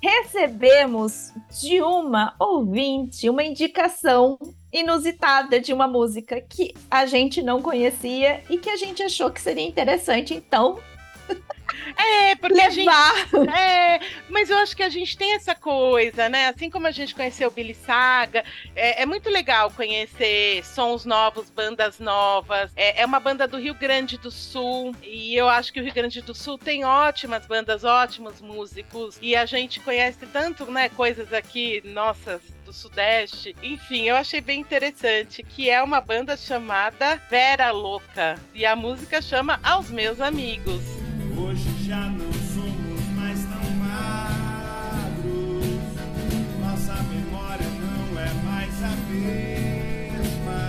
recebemos 0.01 1.33
de 1.61 1.81
uma 1.81 2.33
ouvinte 2.39 3.29
uma 3.29 3.43
indicação 3.43 4.39
inusitada 4.71 5.59
de 5.59 5.73
uma 5.73 5.87
música 5.87 6.39
que 6.39 6.73
a 6.89 7.05
gente 7.05 7.41
não 7.41 7.61
conhecia 7.61 8.41
e 8.49 8.57
que 8.57 8.69
a 8.69 8.77
gente 8.77 9.03
achou 9.03 9.29
que 9.29 9.41
seria 9.41 9.67
interessante, 9.67 10.33
então, 10.33 10.79
É, 11.97 12.35
porque 12.35 12.61
a 12.61 12.69
gente. 12.69 12.85
levar. 12.85 13.15
É, 13.55 13.99
mas 14.29 14.49
eu 14.49 14.57
acho 14.57 14.75
que 14.75 14.83
a 14.83 14.89
gente 14.89 15.17
tem 15.17 15.33
essa 15.33 15.55
coisa, 15.55 16.29
né? 16.29 16.47
Assim 16.47 16.69
como 16.69 16.87
a 16.87 16.91
gente 16.91 17.15
conheceu 17.15 17.47
o 17.47 17.51
Billy 17.51 17.73
Saga, 17.73 18.43
é, 18.75 19.01
é 19.01 19.05
muito 19.05 19.29
legal 19.29 19.71
conhecer 19.71 20.63
sons 20.63 21.05
novos, 21.05 21.49
bandas 21.49 21.99
novas. 21.99 22.71
É, 22.75 23.01
é 23.01 23.05
uma 23.05 23.19
banda 23.19 23.47
do 23.47 23.57
Rio 23.57 23.73
Grande 23.73 24.17
do 24.17 24.31
Sul 24.31 24.95
e 25.03 25.35
eu 25.35 25.49
acho 25.49 25.73
que 25.73 25.79
o 25.79 25.83
Rio 25.83 25.93
Grande 25.93 26.21
do 26.21 26.33
Sul 26.33 26.57
tem 26.57 26.85
ótimas 26.85 27.45
bandas, 27.45 27.83
ótimos 27.83 28.41
músicos 28.41 29.17
e 29.21 29.35
a 29.35 29.45
gente 29.45 29.79
conhece 29.79 30.25
tanto, 30.27 30.65
né, 30.65 30.89
coisas 30.89 31.33
aqui 31.33 31.81
nossas 31.85 32.41
do 32.65 32.73
Sudeste. 32.73 33.55
Enfim, 33.63 34.03
eu 34.03 34.15
achei 34.15 34.41
bem 34.41 34.59
interessante 34.59 35.43
que 35.43 35.69
é 35.69 35.81
uma 35.81 35.99
banda 35.99 36.37
chamada 36.37 37.15
Vera 37.29 37.71
Louca 37.71 38.39
e 38.53 38.65
a 38.65 38.75
música 38.75 39.21
chama 39.21 39.59
Aos 39.63 39.89
Meus 39.89 40.21
Amigos. 40.21 41.08
Hoje 41.41 41.69
já 41.85 42.09
não 42.09 42.31
somos 42.53 43.01
mais 43.15 43.39
tão 43.45 43.71
magros. 43.75 45.19
Nossa 46.59 47.01
memória 47.03 47.65
não 47.79 48.19
é 48.19 48.33
mais 48.43 48.83
a 48.83 48.93
mesma. 49.09 50.61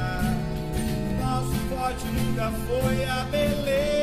Nosso 1.21 1.57
forte 1.69 2.07
nunca 2.07 2.51
foi 2.67 3.05
a 3.05 3.25
beleza. 3.25 4.00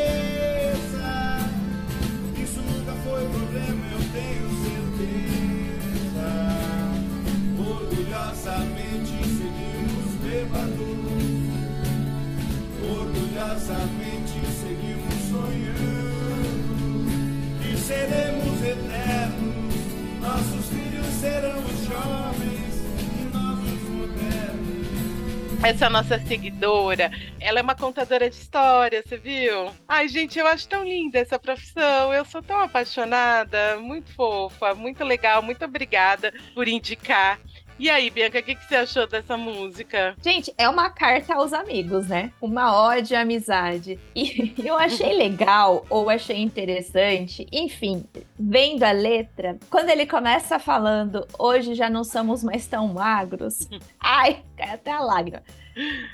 Essa 25.68 25.90
nossa 25.90 26.18
seguidora, 26.18 27.12
ela 27.42 27.60
é 27.60 27.62
uma 27.62 27.76
contadora 27.76 28.30
de 28.30 28.38
história, 28.38 29.04
você 29.06 29.18
viu? 29.18 29.70
Ai, 29.86 30.08
gente, 30.08 30.40
eu 30.40 30.48
acho 30.48 30.66
tão 30.66 30.82
linda 30.82 31.20
essa 31.20 31.38
profissão. 31.38 32.14
Eu 32.14 32.24
sou 32.24 32.42
tão 32.42 32.62
apaixonada, 32.62 33.78
muito 33.78 34.10
fofa, 34.14 34.74
muito 34.74 35.04
legal. 35.04 35.42
Muito 35.42 35.66
obrigada 35.66 36.34
por 36.56 36.70
indicar. 36.70 37.38
E 37.80 37.90
aí, 37.90 38.10
Bianca, 38.10 38.40
o 38.40 38.44
que, 38.44 38.56
que 38.56 38.66
você 38.66 38.76
achou 38.76 39.06
dessa 39.08 39.36
música? 39.36 40.16
Gente, 40.24 40.52
é 40.58 40.68
uma 40.70 40.90
carta 40.90 41.36
aos 41.36 41.52
amigos, 41.52 42.08
né? 42.08 42.32
Uma 42.42 42.88
ode 42.88 43.14
à 43.14 43.22
amizade. 43.22 44.00
E 44.16 44.56
eu 44.66 44.76
achei 44.76 45.14
legal, 45.14 45.86
ou 45.90 46.10
achei 46.10 46.42
interessante, 46.42 47.46
enfim, 47.52 48.06
vendo 48.40 48.84
a 48.84 48.92
letra, 48.92 49.58
quando 49.70 49.90
ele 49.90 50.06
começa 50.06 50.60
falando, 50.60 51.26
hoje 51.40 51.74
já 51.76 51.90
não 51.90 52.04
somos 52.04 52.44
mais 52.44 52.68
tão 52.68 52.88
magros, 52.88 53.68
ai, 54.00 54.44
cai 54.56 54.72
até 54.76 54.92
a 54.92 55.00
lágrima. 55.00 55.42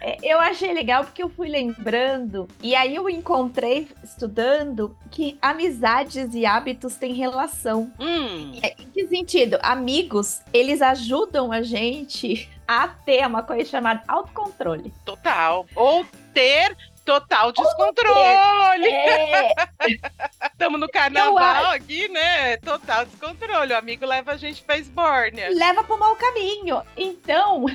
É, 0.01 0.17
eu 0.21 0.39
achei 0.41 0.73
legal 0.73 1.05
porque 1.05 1.23
eu 1.23 1.29
fui 1.29 1.47
lembrando, 1.47 2.47
e 2.61 2.75
aí 2.75 2.95
eu 2.95 3.09
encontrei 3.09 3.87
estudando 4.03 4.93
que 5.09 5.37
amizades 5.41 6.33
e 6.33 6.45
hábitos 6.45 6.95
têm 6.95 7.13
relação. 7.13 7.89
Hum, 7.99 8.59
É, 8.61 8.73
Em 8.81 8.89
que 8.89 9.07
sentido? 9.07 9.57
Amigos, 9.61 10.41
eles 10.53 10.81
ajudam 10.81 11.51
a 11.51 11.61
gente 11.61 12.49
a 12.67 12.89
ter 12.89 13.25
uma 13.25 13.41
coisa 13.43 13.63
chamada 13.69 14.03
autocontrole. 14.07 14.93
total. 15.05 15.65
Ou 15.75 16.05
ter 16.33 16.75
total 17.05 17.51
descontrole. 17.51 18.87
É, 18.87 19.53
Estamos 20.51 20.79
no 20.79 20.87
carnaval 20.89 21.71
aqui, 21.71 22.07
né? 22.09 22.57
Total 22.57 23.05
descontrole. 23.05 23.73
O 23.73 23.77
amigo 23.77 24.05
leva 24.05 24.31
a 24.33 24.37
gente 24.37 24.61
pra 24.63 24.77
esbórnia. 24.77 25.49
leva 25.49 25.83
para 25.83 25.95
o 25.95 25.99
mau 25.99 26.15
caminho. 26.15 26.81
Então, 26.95 27.65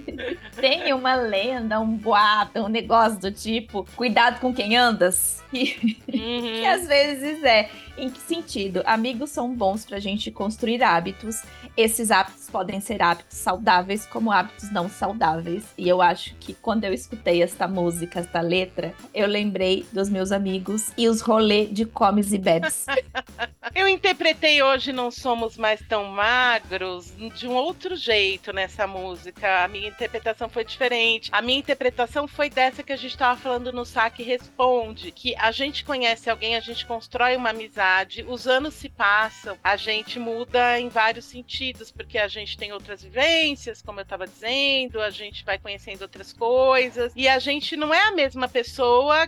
tem 0.60 0.92
uma 0.92 1.14
lenda, 1.14 1.80
um 1.80 1.96
boato, 1.96 2.60
um 2.60 2.68
negócio 2.68 3.18
do 3.18 3.30
tipo, 3.32 3.86
cuidado 3.96 4.40
com 4.40 4.52
quem 4.54 4.76
andas. 4.76 5.42
Que, 5.50 5.96
Uhum. 6.14 6.42
que 6.42 6.66
às 6.66 6.86
vezes 6.86 7.42
é. 7.42 7.68
Em 7.96 8.10
que 8.10 8.18
sentido? 8.20 8.82
Amigos 8.86 9.30
são 9.30 9.54
bons 9.54 9.84
pra 9.86 10.00
gente 10.00 10.28
construir 10.28 10.82
hábitos. 10.82 11.42
Esses 11.76 12.10
hábitos 12.10 12.50
podem 12.50 12.80
ser 12.80 13.00
hábitos 13.00 13.38
saudáveis, 13.38 14.04
como 14.04 14.32
hábitos 14.32 14.68
não 14.72 14.88
saudáveis. 14.88 15.62
E 15.78 15.88
eu 15.88 16.02
acho 16.02 16.34
que 16.40 16.54
quando 16.54 16.82
eu 16.82 16.92
escutei 16.92 17.40
esta 17.40 17.68
música, 17.68 18.18
esta 18.18 18.40
letra, 18.40 18.73
eu 19.12 19.26
lembrei 19.26 19.86
dos 19.92 20.08
meus 20.08 20.32
amigos 20.32 20.90
e 20.96 21.08
os 21.08 21.20
rolês 21.20 21.72
de 21.72 21.84
comes 21.84 22.32
e 22.32 22.38
bebes. 22.38 22.86
Eu 23.74 23.88
interpretei 23.88 24.62
hoje 24.62 24.92
Não 24.92 25.10
Somos 25.10 25.56
Mais 25.56 25.80
Tão 25.88 26.04
Magros 26.04 27.12
de 27.34 27.48
um 27.48 27.54
outro 27.54 27.96
jeito 27.96 28.52
nessa 28.52 28.86
música. 28.86 29.64
A 29.64 29.68
minha 29.68 29.88
interpretação 29.88 30.48
foi 30.48 30.64
diferente. 30.64 31.30
A 31.32 31.40
minha 31.40 31.58
interpretação 31.58 32.28
foi 32.28 32.50
dessa 32.50 32.82
que 32.82 32.92
a 32.92 32.96
gente 32.96 33.12
estava 33.12 33.40
falando 33.40 33.72
no 33.72 33.84
Saque 33.84 34.22
Responde, 34.22 35.10
que 35.10 35.34
a 35.36 35.50
gente 35.50 35.84
conhece 35.84 36.28
alguém, 36.28 36.54
a 36.56 36.60
gente 36.60 36.84
constrói 36.86 37.36
uma 37.36 37.50
amizade, 37.50 38.24
os 38.28 38.46
anos 38.46 38.74
se 38.74 38.88
passam, 38.88 39.58
a 39.64 39.76
gente 39.76 40.18
muda 40.18 40.78
em 40.78 40.88
vários 40.88 41.24
sentidos, 41.24 41.90
porque 41.90 42.18
a 42.18 42.28
gente 42.28 42.56
tem 42.56 42.72
outras 42.72 43.02
vivências, 43.02 43.82
como 43.82 43.98
eu 43.98 44.04
estava 44.04 44.26
dizendo, 44.26 45.00
a 45.00 45.10
gente 45.10 45.44
vai 45.44 45.58
conhecendo 45.58 46.02
outras 46.02 46.32
coisas, 46.32 47.12
e 47.16 47.26
a 47.26 47.38
gente 47.38 47.76
não 47.76 47.92
é 47.92 48.08
a 48.08 48.12
mesma 48.12 48.46
pessoa 48.46 48.63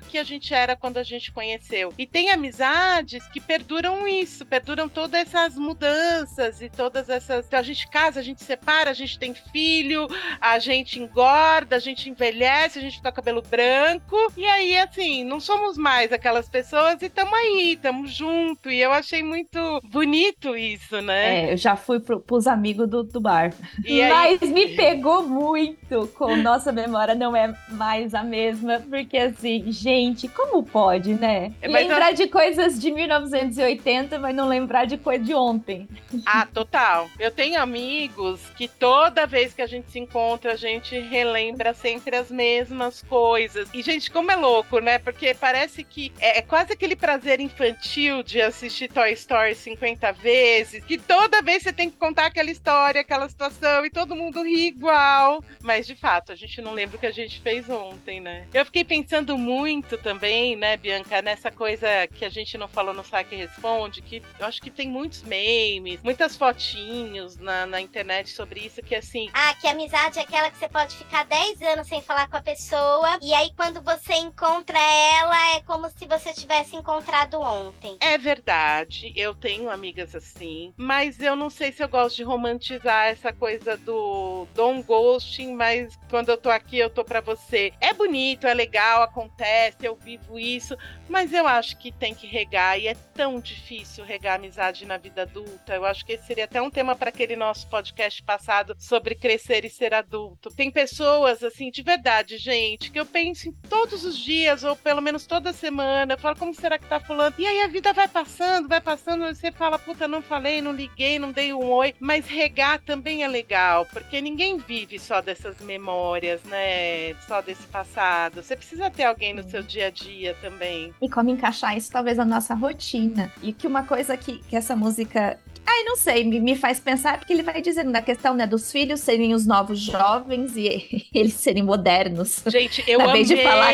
que 0.09 0.19
a 0.19 0.25
gente 0.25 0.53
era 0.55 0.75
quando 0.77 0.99
a 0.99 1.03
gente 1.03 1.31
conheceu. 1.33 1.93
E 1.99 2.07
tem 2.07 2.31
amizades 2.31 3.27
que 3.29 3.41
perduram 3.41 4.07
isso, 4.09 4.45
perduram 4.47 4.89
todas 4.89 5.21
essas 5.21 5.57
mudanças 5.57 6.61
e 6.61 6.69
todas 6.69 7.09
essas. 7.09 7.47
Então 7.47 7.59
a 7.59 7.63
gente 7.63 7.89
casa, 7.89 8.21
a 8.21 8.23
gente 8.23 8.43
separa, 8.43 8.91
a 8.91 8.95
gente 8.95 9.19
tem 9.19 9.35
filho, 9.35 10.07
a 10.41 10.59
gente 10.59 10.99
engorda, 11.01 11.77
a 11.77 11.79
gente 11.79 12.09
envelhece, 12.11 12.79
a 12.79 12.83
gente 12.83 12.97
fica 12.97 13.11
com 13.11 13.17
cabelo 13.17 13.43
branco. 13.43 14.17
E 14.37 14.45
aí, 14.45 14.79
assim, 14.79 15.25
não 15.25 15.41
somos 15.41 15.77
mais 15.77 16.13
aquelas 16.13 16.49
pessoas 16.49 17.01
e 17.03 17.07
estamos 17.07 17.33
aí, 17.35 17.73
estamos 17.73 18.13
junto. 18.13 18.71
E 18.71 18.81
eu 18.81 18.93
achei 18.93 19.23
muito 19.23 19.81
bonito 19.85 20.57
isso, 20.57 21.01
né? 21.01 21.47
É, 21.49 21.53
eu 21.53 21.57
já 21.57 21.77
fui 21.77 22.01
pro, 22.01 22.21
pros 22.21 22.47
amigos 22.47 22.89
do, 22.89 23.03
do 23.03 23.21
bar. 23.21 23.53
E 23.85 24.01
aí- 24.03 24.09
Mas 24.41 24.51
me 24.51 24.75
pegou 24.77 25.23
muito 25.23 26.09
com 26.17 26.37
nossa 26.37 26.73
memória 26.73 27.15
não 27.15 27.35
é 27.35 27.55
mais 27.71 28.15
a 28.15 28.23
mesma, 28.23 28.81
porque 28.89 29.26
assim, 29.27 29.71
gente, 29.71 30.29
como 30.29 30.63
pode, 30.63 31.15
né? 31.15 31.53
É, 31.61 31.69
Lembrar 31.69 32.13
de 32.13 32.27
coisas 32.29 32.81
de 32.81 32.91
1980, 32.91 34.19
mas 34.19 34.35
não 34.35 34.49
lembrar 34.49 34.87
de 34.87 34.97
coisa 34.97 35.25
de 35.25 35.35
ontem. 35.35 35.89
Ah, 36.25 36.47
total. 36.47 37.09
Eu 37.19 37.31
tenho 37.31 37.61
amigos 37.61 38.41
que 38.57 38.69
toda 38.69 39.27
vez 39.27 39.55
que 39.55 39.63
a 39.63 39.67
gente 39.67 39.91
se 39.91 39.99
encontra, 39.99 40.53
a 40.53 40.57
gente 40.57 40.99
relembra 40.99 41.75
sempre 41.75 42.17
as 42.17 42.31
mesmas 42.31 43.03
coisas. 43.03 43.69
E, 43.73 43.83
gente, 43.83 44.11
como 44.11 44.31
é 44.31 44.37
louco, 44.37 44.79
né? 44.79 44.99
Porque 44.99 45.35
parece 45.35 45.83
que 45.85 46.13
é, 46.21 46.39
é 46.39 46.43
quase 46.43 46.73
aquele 46.73 46.97
prazer 46.97 47.41
infantil 47.41 48.23
de 48.23 48.41
assistir 48.41 48.89
Toy 48.89 49.13
Story 49.13 49.55
50 49.55 50.13
vezes, 50.13 50.85
que 50.85 50.99
toda 50.99 51.43
vez 51.43 51.63
você 51.63 51.73
tem 51.73 51.91
que 51.91 51.97
contar 51.97 52.27
aquela 52.27 52.51
história, 52.51 53.01
aquela 53.01 53.29
situação, 53.29 53.85
e 53.85 53.91
todo 53.91 54.17
mundo 54.17 54.43
ri 54.43 54.69
igual. 54.69 55.43
Mas, 55.63 55.87
de 55.87 55.95
fato, 55.95 56.33
a 56.33 56.37
gente 56.37 56.61
não 56.61 56.73
lembra 56.73 56.97
o 56.97 57.01
que 57.01 57.07
a 57.07 57.13
gente 57.13 57.41
fez 57.41 57.69
ontem, 57.69 58.21
né? 58.21 58.47
Eu 58.53 58.65
fiquei 58.65 58.85
pensando 58.85 59.16
muito 59.25 59.97
também, 59.99 60.57
né, 60.57 60.77
Bianca, 60.77 61.23
nessa 61.23 61.51
coisa 61.51 61.87
que 62.09 62.25
a 62.25 62.29
gente 62.29 62.59
não 62.59 62.69
falou 62.69 62.93
no 62.93 63.05
Saque 63.05 63.35
Responde, 63.37 64.03
que 64.03 64.23
eu 64.39 64.47
acho 64.47 64.61
que 64.61 64.71
tem 64.71 64.89
muitos 64.89 65.23
memes, 65.23 66.01
muitas 66.03 66.37
fotinhos 66.37 67.37
na, 67.39 67.67
na 67.67 67.81
internet 67.81 68.31
sobre 68.31 68.61
isso, 68.61 68.83
que 68.83 68.95
assim, 68.95 69.31
Ah, 69.33 69.55
que 69.55 69.67
amizade 69.67 70.19
é 70.19 70.23
aquela 70.23 70.51
que 70.51 70.59
você 70.59 70.69
pode 70.69 70.95
ficar 70.97 71.25
10 71.25 71.63
anos 71.63 71.87
sem 71.87 72.03
falar 72.03 72.29
com 72.29 72.37
a 72.37 72.43
pessoa. 72.43 73.19
E 73.23 73.33
aí, 73.35 73.51
quando 73.57 73.81
você 73.83 74.15
encontra 74.15 74.79
ela, 74.79 75.57
é 75.57 75.61
como 75.61 75.89
se 75.91 76.07
você 76.07 76.33
tivesse 76.33 76.77
encontrado 76.77 77.41
ontem. 77.41 77.97
É 78.01 78.19
verdade, 78.19 79.13
eu 79.17 79.35
tenho 79.35 79.71
amigas 79.71 80.15
assim, 80.15 80.73
mas 80.77 81.21
eu 81.21 81.37
não 81.37 81.51
sei 81.51 81.73
se 81.73 81.83
eu 81.83 81.89
gosto 81.89 82.17
de 82.17 82.23
romantizar 82.23 83.07
essa 83.07 83.33
coisa 83.33 83.77
do 83.77 84.47
don't 84.55 84.83
ghosting, 84.83 85.55
mas 85.55 85.99
quando 86.11 86.29
eu 86.31 86.37
tô 86.37 86.51
aqui, 86.51 86.79
eu 86.79 86.91
tô 86.91 87.05
pra 87.05 87.21
você. 87.21 87.73
É 87.81 87.93
bonito, 87.93 88.47
é 88.47 88.55
legal, 88.55 89.03
acontece, 89.07 89.79
eu 89.87 89.97
vivo 89.97 90.39
isso, 90.39 90.77
mas 91.09 91.33
eu 91.33 91.47
acho 91.47 91.77
que 91.79 91.91
tem 91.91 92.15
que 92.15 92.27
regar 92.27 92.79
e 92.79 92.89
é 92.89 92.95
tão 93.15 93.41
difícil 93.41 94.05
regar 94.05 94.37
amizade 94.37 94.85
na 94.85 94.97
vida 94.97 95.23
adulta. 95.23 95.75
Eu 95.75 95.85
acho 95.85 96.05
que 96.05 96.13
esse 96.13 96.27
seria 96.27 96.45
até 96.45 96.61
um 96.61 96.71
tema 96.71 96.95
para 96.95 97.09
aquele 97.09 97.37
nosso 97.37 97.69
podcast 97.69 98.23
passado 98.23 98.77
sobre 98.79 99.15
crescer 99.15 99.65
e 99.65 99.71
ser 99.71 99.95
adulto. 99.95 100.51
Tem 100.55 100.71
pessoas 100.71 101.43
assim, 101.43 101.71
de 101.71 101.83
verdade, 101.83 102.37
gente, 102.37 102.91
que 102.91 103.01
eu 103.01 103.07
penso 103.07 103.49
em 103.49 103.53
todos 103.53 104.05
os 104.05 104.19
dias 104.19 104.65
ou 104.65 104.77
pelo 104.77 105.01
menos 105.01 105.27
toda 105.27 105.53
semana, 105.53 106.15
eu 106.15 106.19
falo 106.19 106.37
como 106.37 106.55
será 106.55 106.79
que 106.79 106.87
tá 106.87 107.01
fulano? 107.01 107.35
E 107.39 107.47
aí 107.47 107.63
a 107.63 107.69
vida 107.69 107.93
vai 107.93 108.09
passando, 108.09 108.69
vai 108.69 108.81
passando, 108.81 109.25
e 109.27 109.35
você 109.35 109.51
fala, 109.51 109.79
puta, 109.79 110.07
não 110.07 110.21
falei, 110.21 110.61
não 110.61 110.73
liguei, 110.73 111.19
não 111.19 111.33
dei 111.33 111.53
um 111.53 111.71
oi, 111.71 111.95
mas 112.01 112.27
regar 112.27 112.81
também 112.81 113.23
é 113.23 113.29
legal, 113.29 113.87
porque 113.87 114.21
ninguém 114.21 114.59
vive 114.59 114.99
só 114.99 115.21
dessas 115.21 115.61
memórias, 115.61 116.43
né? 116.45 117.15
Só 117.27 117.41
desse 117.41 117.67
passado. 117.69 118.43
Você 118.43 118.57
precisa 118.57 118.91
ter 118.97 119.05
alguém 119.05 119.35
no 119.35 119.49
seu 119.49 119.63
dia 119.63 119.89
a 119.89 119.91
dia 119.91 120.35
também. 120.41 120.93
E 121.01 121.09
como 121.09 121.31
encaixar 121.31 121.77
isso 121.77 121.91
talvez 121.93 122.17
na 122.17 122.25
nossa 122.25 122.55
rotina. 122.55 123.31
E 123.43 123.53
que 123.53 123.67
uma 123.67 123.83
coisa 123.85 124.17
que, 124.17 124.39
que 124.39 124.57
essa 124.57 124.75
música. 124.75 125.39
Ai, 125.69 125.83
não 125.83 125.97
sei, 125.97 126.23
me, 126.25 126.41
me 126.41 126.55
faz 126.57 126.79
pensar, 126.79 127.19
porque 127.19 127.33
ele 127.33 127.43
vai 127.43 127.61
dizendo 127.61 127.91
na 127.91 128.01
questão 128.01 128.35
né, 128.35 128.47
dos 128.47 128.71
filhos 128.71 129.01
serem 129.01 129.35
os 129.35 129.45
novos 129.47 129.81
jovens 129.81 130.57
e 130.57 131.09
eles 131.13 131.35
serem 131.35 131.63
modernos. 131.63 132.43
Gente, 132.47 132.85
eu 132.87 132.99
Na 132.99 133.11
amei! 133.11 133.25
vez 133.25 133.29
de 133.29 133.43
falar 133.43 133.73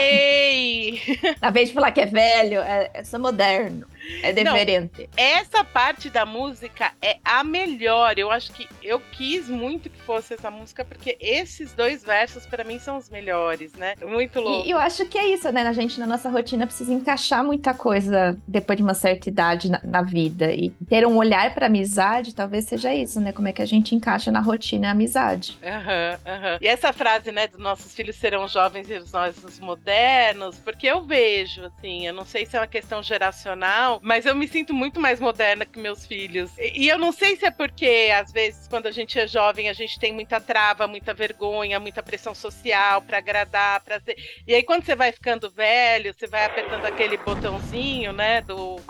Na 1.41 1.51
vez 1.51 1.69
de 1.69 1.75
falar 1.75 1.93
que 1.93 2.01
é 2.01 2.07
velho, 2.07 2.61
é, 2.61 2.91
é 2.95 3.05
só 3.05 3.19
moderno. 3.19 3.87
É 4.23 4.33
diferente. 4.33 5.09
Essa 5.17 5.65
parte 5.65 6.11
da 6.11 6.25
música 6.27 6.93
é 7.01 7.19
a 7.25 7.43
melhor. 7.45 8.19
Eu 8.19 8.31
acho 8.31 8.53
que 8.53 8.69
eu 8.83 9.01
quis 9.13 9.49
muito 9.49 9.89
que 9.89 10.01
fosse 10.03 10.35
essa 10.35 10.51
música, 10.51 10.85
porque 10.85 11.17
esses 11.21 11.73
dois 11.73 12.05
versos, 12.05 12.47
pra 12.47 12.65
mim, 12.65 12.79
são 12.79 12.97
os 12.97 13.09
melhores, 13.09 13.73
né? 13.75 13.95
Muito 14.03 14.41
louco. 14.41 14.67
E 14.67 14.71
eu 14.71 14.79
acho 14.79 15.07
que 15.07 15.19
é 15.19 15.27
isso, 15.29 15.51
né? 15.53 15.63
A 15.63 15.73
gente, 15.73 15.99
na 15.99 16.07
nossa 16.07 16.29
rotina, 16.29 16.67
precisa 16.67 16.93
encaixar 16.93 17.45
muita 17.45 17.75
coisa 17.75 18.37
depois 18.47 18.77
de 18.77 18.83
uma 18.83 18.95
certa 18.95 19.29
idade 19.29 19.71
na, 19.71 19.81
na 19.85 20.03
vida. 20.03 20.53
E 20.53 20.71
ter 20.89 21.07
um 21.07 21.17
olhar 21.17 21.55
pra 21.55 21.67
amizade 21.67 22.35
talvez 22.35 22.65
seja 22.65 22.95
isso, 22.95 23.21
né? 23.21 23.33
Como 23.33 23.49
é 23.49 23.53
que 23.53 23.63
a 23.63 23.67
gente 23.67 23.95
encaixa 23.95 24.31
na 24.31 24.41
rotina 24.41 24.89
a 24.89 24.91
amizade. 24.93 25.59
Aham, 25.63 26.19
aham. 26.27 26.59
E 26.61 26.67
essa 26.67 26.93
frase, 26.93 27.31
né, 27.33 27.47
dos 27.47 27.59
nossos 27.59 27.95
filhos 27.95 28.17
serão 28.17 28.47
jovens 28.49 28.91
e 28.91 28.95
os 28.95 29.13
nossos 29.13 29.61
modernos, 29.61 30.59
porque 30.59 30.87
eu 30.87 31.03
vejo, 31.03 31.65
assim, 31.65 32.07
eu 32.07 32.15
não 32.15 32.25
sei 32.25 32.47
se 32.47 32.57
é 32.57 32.61
uma 32.61 32.67
questão 32.67 33.03
geracional, 33.03 33.92
mas 34.03 34.27
eu 34.27 34.35
me 34.35 34.47
sinto 34.49 34.73
muito 34.73 35.01
mais 35.01 35.21
moderna 35.21 35.65
que 35.65 35.79
meus 35.79 36.07
filhos. 36.07 36.51
E, 36.59 36.85
e 36.85 36.89
eu 36.89 36.99
não 36.99 37.13
sei 37.13 37.37
se 37.37 37.45
é 37.45 37.51
porque, 37.51 38.11
às 38.15 38.33
vezes, 38.33 38.69
quando 38.69 38.87
a 38.87 38.91
gente 38.91 39.19
é 39.19 39.27
jovem, 39.27 39.69
a 39.69 39.73
gente 39.73 39.99
tem 39.99 40.13
muita 40.13 40.41
trava, 40.41 40.87
muita 40.87 41.13
vergonha, 41.13 41.81
muita 41.81 42.03
pressão 42.03 42.35
social 42.35 43.03
pra 43.03 43.19
agradar, 43.19 43.83
pra 43.83 44.01
ser. 44.01 44.17
E 44.47 44.55
aí, 44.55 44.63
quando 44.63 44.85
você 44.85 44.95
vai 44.95 45.13
ficando 45.13 45.51
velho, 45.51 46.15
você 46.15 46.27
vai 46.27 46.45
apertando 46.45 46.85
aquele 46.85 47.17
botãozinho, 47.17 48.13
né, 48.13 48.41
do 48.43 48.81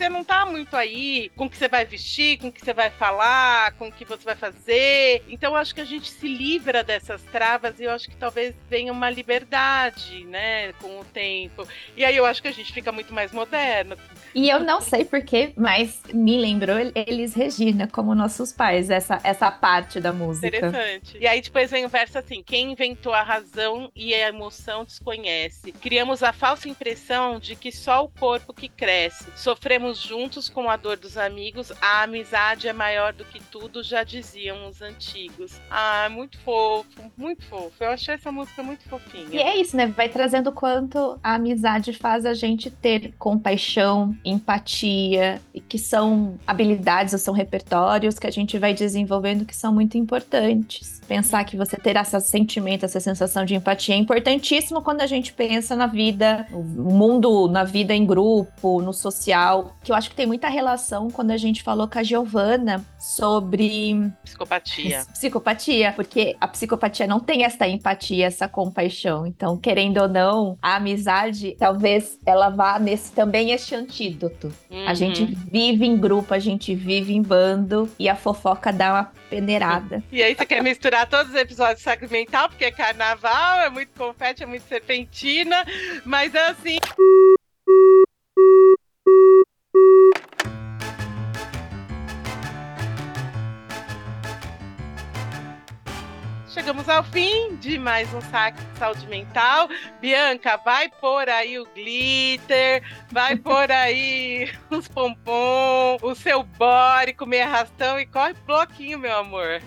você 0.00 0.08
não 0.08 0.24
tá 0.24 0.46
muito 0.46 0.74
aí 0.78 1.30
com 1.36 1.44
o 1.44 1.50
que 1.50 1.58
você 1.58 1.68
vai 1.68 1.84
vestir, 1.84 2.38
com 2.38 2.48
o 2.48 2.52
que 2.52 2.64
você 2.64 2.72
vai 2.72 2.88
falar, 2.88 3.72
com 3.72 3.88
o 3.88 3.92
que 3.92 4.06
você 4.06 4.24
vai 4.24 4.34
fazer. 4.34 5.22
Então 5.28 5.52
eu 5.52 5.56
acho 5.56 5.74
que 5.74 5.80
a 5.82 5.84
gente 5.84 6.10
se 6.10 6.26
livra 6.26 6.82
dessas 6.82 7.22
travas 7.24 7.78
e 7.78 7.84
eu 7.84 7.90
acho 7.90 8.08
que 8.08 8.16
talvez 8.16 8.54
venha 8.70 8.92
uma 8.92 9.10
liberdade, 9.10 10.24
né, 10.24 10.72
com 10.80 11.00
o 11.00 11.04
tempo. 11.04 11.68
E 11.94 12.02
aí 12.02 12.16
eu 12.16 12.24
acho 12.24 12.40
que 12.40 12.48
a 12.48 12.52
gente 12.52 12.72
fica 12.72 12.90
muito 12.90 13.12
mais 13.12 13.30
moderno. 13.30 13.94
E 14.34 14.48
eu 14.48 14.60
não 14.60 14.80
sei 14.80 15.04
porquê, 15.04 15.52
mas 15.56 16.00
me 16.12 16.38
lembrou 16.38 16.76
Elis 16.94 17.34
Regina 17.34 17.88
como 17.88 18.14
nossos 18.14 18.52
pais, 18.52 18.90
essa, 18.90 19.20
essa 19.24 19.50
parte 19.50 20.00
da 20.00 20.12
música. 20.12 20.46
Interessante. 20.48 21.18
E 21.18 21.26
aí 21.26 21.40
depois 21.40 21.70
vem 21.70 21.84
o 21.84 21.88
verso 21.88 22.18
assim: 22.18 22.42
quem 22.42 22.72
inventou 22.72 23.12
a 23.12 23.22
razão 23.22 23.90
e 23.94 24.14
a 24.14 24.28
emoção 24.28 24.84
desconhece. 24.84 25.72
Criamos 25.72 26.22
a 26.22 26.32
falsa 26.32 26.68
impressão 26.68 27.38
de 27.38 27.56
que 27.56 27.72
só 27.72 28.04
o 28.04 28.08
corpo 28.08 28.52
que 28.52 28.68
cresce. 28.68 29.26
Sofremos 29.36 29.98
juntos 29.98 30.48
com 30.48 30.68
a 30.68 30.76
dor 30.76 30.96
dos 30.96 31.16
amigos. 31.16 31.72
A 31.80 32.02
amizade 32.02 32.68
é 32.68 32.72
maior 32.72 33.12
do 33.12 33.24
que 33.24 33.40
tudo, 33.40 33.82
já 33.82 34.02
diziam 34.04 34.68
os 34.68 34.80
antigos. 34.82 35.60
Ah, 35.70 36.08
muito 36.10 36.38
fofo, 36.40 37.10
muito 37.16 37.44
fofo. 37.46 37.72
Eu 37.80 37.90
achei 37.90 38.14
essa 38.14 38.30
música 38.30 38.62
muito 38.62 38.88
fofinha. 38.88 39.28
E 39.30 39.38
é 39.38 39.56
isso, 39.56 39.76
né? 39.76 39.86
Vai 39.86 40.08
trazendo 40.08 40.52
quanto 40.52 41.18
a 41.22 41.34
amizade 41.34 41.92
faz 41.92 42.24
a 42.24 42.34
gente 42.34 42.70
ter 42.70 43.12
compaixão, 43.18 44.16
empatia, 44.24 45.40
que 45.68 45.78
são 45.78 46.38
habilidades 46.46 47.12
ou 47.12 47.18
são 47.18 47.34
repertórios 47.34 48.18
que 48.18 48.26
a 48.26 48.30
gente 48.30 48.58
vai 48.58 48.74
desenvolvendo 48.74 49.44
que 49.44 49.56
são 49.56 49.72
muito 49.72 49.96
importantes. 49.96 51.00
Pensar 51.06 51.44
que 51.44 51.56
você 51.56 51.76
ter 51.76 51.96
esse 51.96 52.20
sentimento, 52.20 52.84
essa 52.84 53.00
sensação 53.00 53.44
de 53.44 53.54
empatia 53.54 53.94
é 53.94 53.98
importantíssimo 53.98 54.82
quando 54.82 55.00
a 55.00 55.06
gente 55.06 55.32
pensa 55.32 55.74
na 55.74 55.86
vida, 55.86 56.46
no 56.50 56.90
mundo, 56.90 57.48
na 57.48 57.64
vida 57.64 57.94
em 57.94 58.04
grupo, 58.06 58.80
no 58.80 58.92
social, 58.92 59.76
que 59.82 59.90
eu 59.90 59.96
acho 59.96 60.10
que 60.10 60.16
tem 60.16 60.26
muita 60.26 60.48
relação 60.48 61.10
quando 61.10 61.30
a 61.30 61.36
gente 61.36 61.62
falou 61.62 61.88
com 61.88 61.98
a 61.98 62.02
Giovana 62.02 62.84
sobre 62.98 64.10
psicopatia. 64.22 65.04
Psicopatia, 65.12 65.92
porque 65.92 66.36
a 66.40 66.46
psicopatia 66.46 67.06
não 67.06 67.20
tem 67.20 67.44
essa 67.44 67.66
empatia, 67.66 68.26
essa 68.26 68.46
compaixão. 68.46 69.26
Então, 69.26 69.56
querendo 69.56 69.98
ou 69.98 70.08
não, 70.08 70.58
a 70.60 70.76
amizade, 70.76 71.56
talvez 71.58 72.18
ela 72.24 72.50
vá 72.50 72.78
nesse 72.78 73.12
também 73.12 73.50
este 73.50 73.74
antídoto. 74.10 74.52
Uhum. 74.70 74.88
A 74.88 74.94
gente 74.94 75.24
vive 75.24 75.86
em 75.86 75.96
grupo, 75.96 76.34
a 76.34 76.38
gente 76.38 76.74
vive 76.74 77.14
em 77.14 77.22
bando 77.22 77.88
e 77.98 78.08
a 78.08 78.16
fofoca 78.16 78.72
dá 78.72 78.92
uma 78.92 79.12
peneirada. 79.28 80.02
E 80.10 80.22
aí 80.22 80.34
você 80.34 80.44
quer 80.44 80.62
misturar 80.62 81.08
todos 81.08 81.32
os 81.32 81.38
episódios 81.38 81.82
Sacramental, 81.82 82.48
porque 82.48 82.64
é 82.64 82.70
carnaval, 82.70 83.60
é 83.60 83.70
muito 83.70 83.90
confete, 83.96 84.42
é 84.42 84.46
muito 84.46 84.62
serpentina, 84.68 85.64
mas 86.04 86.34
é 86.34 86.46
assim. 86.46 86.78
Chegamos 96.60 96.90
ao 96.90 97.02
fim 97.02 97.56
de 97.56 97.78
mais 97.78 98.12
um 98.12 98.20
saque 98.20 98.62
de 98.62 98.78
saúde 98.78 99.06
mental. 99.06 99.66
Bianca, 99.98 100.58
vai 100.58 100.90
por 100.90 101.26
aí 101.26 101.58
o 101.58 101.64
glitter, 101.74 102.82
vai 103.10 103.34
por 103.34 103.70
aí 103.72 104.52
os 104.68 104.86
pompom, 104.86 105.96
o 106.02 106.14
seu 106.14 106.42
body, 106.42 107.14
comer 107.14 107.40
arrastão 107.40 107.98
e 107.98 108.04
corre 108.04 108.34
bloquinho, 108.46 108.98
meu 108.98 109.16
amor. 109.16 109.62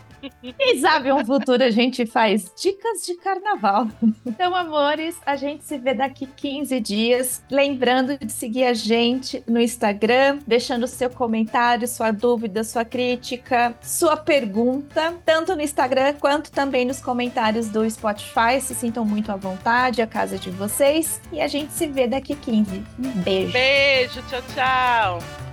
Quem 0.58 0.80
sabe 0.80 1.12
um 1.12 1.26
futuro 1.26 1.64
a 1.64 1.72
gente 1.72 2.06
faz 2.06 2.52
dicas 2.60 3.06
de 3.06 3.16
carnaval. 3.16 3.88
Então, 4.26 4.56
amores, 4.56 5.16
a 5.26 5.36
gente 5.36 5.64
se 5.64 5.78
vê 5.78 5.94
daqui 5.94 6.26
15 6.26 6.80
dias. 6.80 7.44
Lembrando 7.50 8.18
de 8.18 8.32
seguir 8.32 8.66
a 8.66 8.74
gente 8.74 9.44
no 9.48 9.60
Instagram, 9.60 10.40
deixando 10.48 10.88
seu 10.88 11.10
comentário, 11.10 11.88
sua 11.88 12.12
dúvida, 12.12 12.64
sua 12.64 12.86
crítica, 12.86 13.76
sua 13.82 14.18
pergunta, 14.18 15.14
tanto 15.26 15.56
no 15.56 15.62
Instagram 15.62 16.14
quanto 16.20 16.52
também 16.52 16.86
nos 16.86 17.00
comentários 17.00 17.70
do 17.70 17.90
Spotify. 17.90 18.60
Se 18.62 18.74
sintam 18.74 19.06
muito 19.06 19.32
à 19.32 19.36
vontade, 19.36 20.02
a 20.02 20.08
casa 20.08 20.38
de 20.38 20.50
vocês. 20.50 21.22
E 21.32 21.42
a 21.42 21.48
gente 21.48 21.72
se 21.74 21.88
vê 21.88 22.08
daqui 22.08 22.36
15. 22.36 22.84
Um 23.00 23.12
beijo. 23.22 23.52
Beijo, 23.52 24.22
tchau, 24.30 24.42
tchau. 24.54 25.53